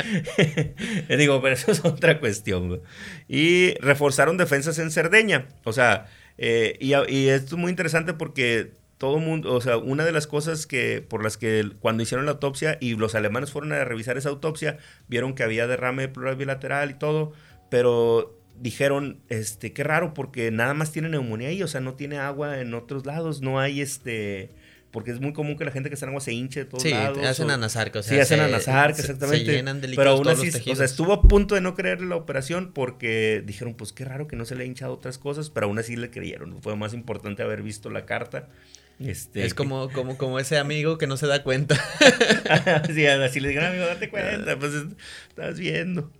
digo, 1.16 1.40
pero 1.40 1.54
eso 1.54 1.70
es 1.72 1.84
otra 1.84 2.20
cuestión. 2.20 2.80
Y 3.28 3.74
reforzaron 3.80 4.36
defensas 4.36 4.78
en 4.78 4.90
Cerdeña. 4.90 5.48
O 5.64 5.72
sea, 5.72 6.06
eh, 6.38 6.76
y, 6.80 6.94
y 7.12 7.28
esto 7.28 7.56
es 7.56 7.60
muy 7.60 7.70
interesante 7.70 8.14
porque 8.14 8.72
todo 8.98 9.18
mundo, 9.18 9.52
o 9.52 9.60
sea, 9.60 9.76
una 9.76 10.04
de 10.04 10.12
las 10.12 10.26
cosas 10.26 10.66
que 10.66 11.02
por 11.02 11.22
las 11.22 11.36
que 11.36 11.72
cuando 11.80 12.02
hicieron 12.02 12.26
la 12.26 12.32
autopsia 12.32 12.78
y 12.80 12.96
los 12.96 13.14
alemanes 13.14 13.50
fueron 13.50 13.72
a 13.72 13.84
revisar 13.84 14.16
esa 14.16 14.28
autopsia, 14.28 14.78
vieron 15.08 15.34
que 15.34 15.42
había 15.42 15.66
derrame 15.66 16.08
pleural 16.08 16.36
bilateral 16.36 16.90
y 16.90 16.94
todo, 16.94 17.32
pero 17.70 18.38
dijeron, 18.60 19.18
este, 19.28 19.72
qué 19.72 19.84
raro 19.84 20.14
porque 20.14 20.50
nada 20.50 20.74
más 20.74 20.92
tiene 20.92 21.08
neumonía 21.08 21.48
ahí, 21.48 21.62
o 21.62 21.68
sea, 21.68 21.80
no 21.80 21.94
tiene 21.94 22.18
agua 22.18 22.60
en 22.60 22.74
otros 22.74 23.06
lados, 23.06 23.42
no 23.42 23.60
hay 23.60 23.80
este 23.80 24.50
porque 24.94 25.10
es 25.10 25.20
muy 25.20 25.32
común 25.32 25.56
que 25.56 25.64
la 25.64 25.72
gente 25.72 25.88
que 25.88 25.94
está 25.94 26.06
en 26.06 26.10
agua 26.10 26.20
se 26.20 26.32
hinche 26.32 26.60
de 26.60 26.66
todos 26.66 26.84
sí, 26.84 26.90
lados. 26.90 27.18
Sí, 27.18 27.24
hacen 27.24 27.50
anasarca, 27.50 27.98
o 27.98 28.02
sea, 28.04 28.14
sí, 28.14 28.20
hacen 28.20 28.38
anasarca, 28.38 29.00
exactamente. 29.00 29.44
Se 29.44 29.52
llenan 29.52 29.80
de 29.80 29.88
Pero 29.88 30.10
aún 30.10 30.28
así, 30.28 30.50
o 30.70 30.76
sea, 30.76 30.84
estuvo 30.84 31.12
a 31.12 31.22
punto 31.22 31.56
de 31.56 31.60
no 31.60 31.74
creer 31.74 32.00
la 32.00 32.14
operación 32.14 32.70
porque 32.72 33.42
dijeron, 33.44 33.74
pues 33.74 33.92
qué 33.92 34.04
raro 34.04 34.28
que 34.28 34.36
no 34.36 34.44
se 34.44 34.54
le 34.54 34.62
ha 34.62 34.66
hinchado 34.68 34.94
otras 34.94 35.18
cosas, 35.18 35.50
pero 35.50 35.66
aún 35.66 35.80
así 35.80 35.96
le 35.96 36.10
creyeron. 36.10 36.62
Fue 36.62 36.76
más 36.76 36.94
importante 36.94 37.42
haber 37.42 37.62
visto 37.62 37.90
la 37.90 38.06
carta. 38.06 38.48
Este, 39.00 39.44
es 39.44 39.52
como, 39.52 39.90
como, 39.90 40.16
como 40.16 40.38
ese 40.38 40.58
amigo 40.58 40.96
que 40.96 41.08
no 41.08 41.16
se 41.16 41.26
da 41.26 41.42
cuenta. 41.42 41.74
sí, 42.94 43.04
así 43.04 43.40
le 43.40 43.48
digan, 43.48 43.64
amigo, 43.64 43.86
date 43.86 44.08
cuenta, 44.08 44.56
pues 44.60 44.74
estás 45.28 45.58
viendo. 45.58 46.12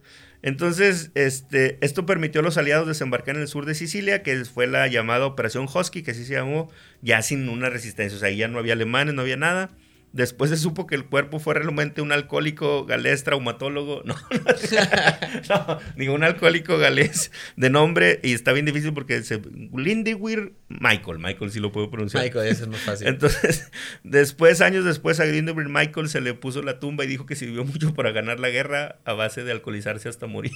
Entonces, 0.46 1.10
este, 1.14 1.78
esto 1.80 2.04
permitió 2.04 2.42
a 2.42 2.44
los 2.44 2.58
aliados 2.58 2.86
desembarcar 2.86 3.36
en 3.36 3.40
el 3.40 3.48
sur 3.48 3.64
de 3.64 3.74
Sicilia, 3.74 4.22
que 4.22 4.44
fue 4.44 4.66
la 4.66 4.86
llamada 4.88 5.24
Operación 5.24 5.66
Husky, 5.74 6.02
que 6.02 6.10
así 6.10 6.26
se 6.26 6.34
llamó, 6.34 6.70
ya 7.00 7.22
sin 7.22 7.48
una 7.48 7.70
resistencia. 7.70 8.14
O 8.14 8.20
sea, 8.20 8.28
ahí 8.28 8.36
ya 8.36 8.46
no 8.46 8.58
había 8.58 8.74
alemanes, 8.74 9.14
no 9.14 9.22
había 9.22 9.38
nada. 9.38 9.70
Después 10.14 10.48
se 10.48 10.56
supo 10.56 10.86
que 10.86 10.94
el 10.94 11.06
cuerpo 11.06 11.40
fue 11.40 11.54
realmente 11.54 12.00
un 12.00 12.12
alcohólico 12.12 12.86
galés 12.86 13.24
traumatólogo. 13.24 14.04
No, 14.14 14.14
no, 15.48 15.78
digo, 15.96 16.14
un 16.14 16.22
alcohólico 16.22 16.78
galés 16.78 17.32
de 17.56 17.68
nombre. 17.68 18.20
Y 18.22 18.32
está 18.32 18.52
bien 18.52 18.64
difícil 18.64 18.92
porque 18.92 19.22
se. 19.24 19.40
Lindewir 19.76 20.54
Michael. 20.68 21.18
Michael 21.18 21.50
sí 21.50 21.58
lo 21.58 21.72
puedo 21.72 21.90
pronunciar. 21.90 22.22
Michael, 22.22 22.46
eso 22.46 22.62
es 22.62 22.68
más 22.68 22.80
fácil. 22.80 23.08
Entonces, 23.08 23.72
después, 24.04 24.60
años 24.60 24.84
después, 24.84 25.18
a 25.18 25.24
Lindewir 25.24 25.68
Michael 25.68 26.08
se 26.08 26.20
le 26.20 26.32
puso 26.34 26.62
la 26.62 26.78
tumba 26.78 27.04
y 27.04 27.08
dijo 27.08 27.26
que 27.26 27.34
sirvió 27.34 27.64
mucho 27.64 27.92
para 27.92 28.12
ganar 28.12 28.38
la 28.38 28.50
guerra 28.50 29.00
a 29.04 29.14
base 29.14 29.42
de 29.42 29.50
alcoholizarse 29.50 30.08
hasta 30.08 30.28
morir. 30.28 30.52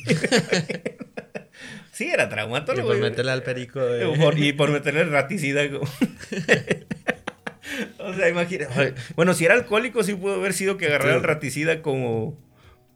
sí, 1.91 2.09
era 2.09 2.29
traumatólogo. 2.29 2.95
Y 2.95 3.01
por 3.01 3.11
meterle 3.11 3.33
al 3.33 3.43
perico. 3.43 3.81
Y 4.37 4.53
por 4.53 4.71
meterle 4.71 5.03
raticida. 5.03 5.63
O 7.99 8.15
sea, 8.15 8.29
imagínate. 8.29 8.95
Bueno, 9.17 9.35
si 9.35 9.45
era 9.45 9.55
alcohólico, 9.55 10.03
sí 10.03 10.15
pudo 10.15 10.35
haber 10.35 10.53
sido 10.53 10.77
que 10.77 10.87
agarrara 10.87 11.17
el 11.17 11.23
raticida 11.23 11.83
como. 11.83 12.39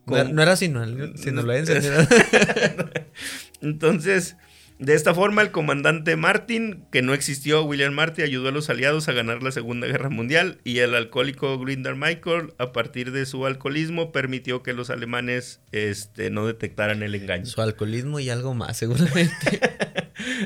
No, 0.07 0.43
era 0.43 0.57
sino, 0.57 0.85
sino 1.17 1.43
lo 1.43 1.53
Entonces, 3.63 4.37
de 4.83 4.95
esta 4.95 5.15
forma, 5.15 5.43
el 5.43 5.53
comandante 5.53 6.17
Martin, 6.17 6.85
que 6.91 7.03
no 7.03 7.15
existió, 7.15 7.63
William 7.63 7.95
Martin, 7.95 8.25
ayudó 8.25 8.49
a 8.49 8.53
los 8.53 8.69
aliados 8.69 9.09
a 9.09 9.13
ganar 9.13 9.41
la 9.41 9.53
Segunda 9.53 9.87
Guerra 9.87 10.09
Mundial 10.09 10.59
y 10.65 10.79
el 10.79 10.97
alcohólico 10.97 11.57
Grinder 11.61 11.95
Michael, 11.95 12.53
a 12.59 12.73
partir 12.73 13.13
de 13.13 13.25
su 13.25 13.47
alcoholismo, 13.47 14.11
permitió 14.11 14.65
que 14.65 14.73
los 14.73 14.91
alemanes 14.91 15.61
este, 15.71 16.31
no 16.31 16.49
detectaran 16.49 17.05
el 17.05 17.15
engaño. 17.15 17.47
Su 17.47 17.63
alcoholismo 17.63 18.19
y 18.19 18.29
algo 18.29 18.55
más, 18.55 18.77
seguramente. 18.77 19.33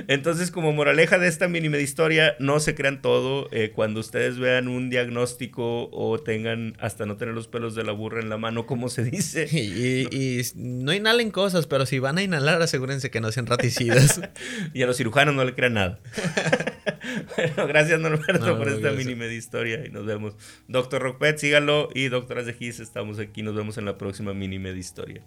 Entonces, 0.08 0.50
como 0.50 0.72
moraleja 0.72 1.18
de 1.18 1.28
esta 1.28 1.48
mínima 1.48 1.78
historia, 1.78 2.36
no 2.38 2.60
se 2.60 2.74
crean 2.74 3.02
todo. 3.02 3.48
Eh, 3.52 3.72
cuando 3.74 4.00
ustedes 4.00 4.38
vean 4.38 4.68
un 4.68 4.90
diagnóstico 4.90 5.88
o 5.90 6.18
tengan 6.18 6.76
hasta 6.80 7.06
no 7.06 7.16
tener 7.16 7.34
los 7.34 7.48
pelos 7.48 7.74
de 7.74 7.84
la 7.84 7.92
burra 7.92 8.20
en 8.20 8.28
la 8.28 8.36
mano, 8.36 8.66
como 8.66 8.88
se 8.88 9.04
dice. 9.04 9.48
Y, 9.56 10.06
y 10.14 10.42
no 10.54 10.92
inhalen 10.92 11.30
cosas, 11.30 11.66
pero 11.66 11.86
si 11.86 11.98
van 11.98 12.18
a 12.18 12.22
inhalar, 12.22 12.60
asegúrense 12.62 13.10
que 13.10 13.20
no 13.20 13.32
sean 13.32 13.46
raticidas. 13.46 14.20
y 14.74 14.82
a 14.82 14.86
los 14.86 14.96
cirujanos 14.96 15.34
no 15.34 15.44
le 15.44 15.54
crean 15.54 15.74
nada. 15.74 16.00
bueno, 17.36 17.66
gracias 17.66 17.98
Norberto 18.00 18.56
por 18.58 18.68
esta 18.68 18.92
mini 18.92 19.12
historia 19.34 19.84
y 19.84 19.90
nos 19.90 20.06
vemos. 20.06 20.34
Doctor 20.68 21.02
Rockpet, 21.02 21.38
síganlo 21.38 21.88
y 21.94 22.08
doctoras 22.08 22.46
de 22.46 22.54
Gis, 22.54 22.80
estamos 22.80 23.18
aquí, 23.18 23.42
nos 23.42 23.54
vemos 23.54 23.78
en 23.78 23.84
la 23.84 23.98
próxima 23.98 24.34
mini 24.34 24.56
historia. 24.78 25.22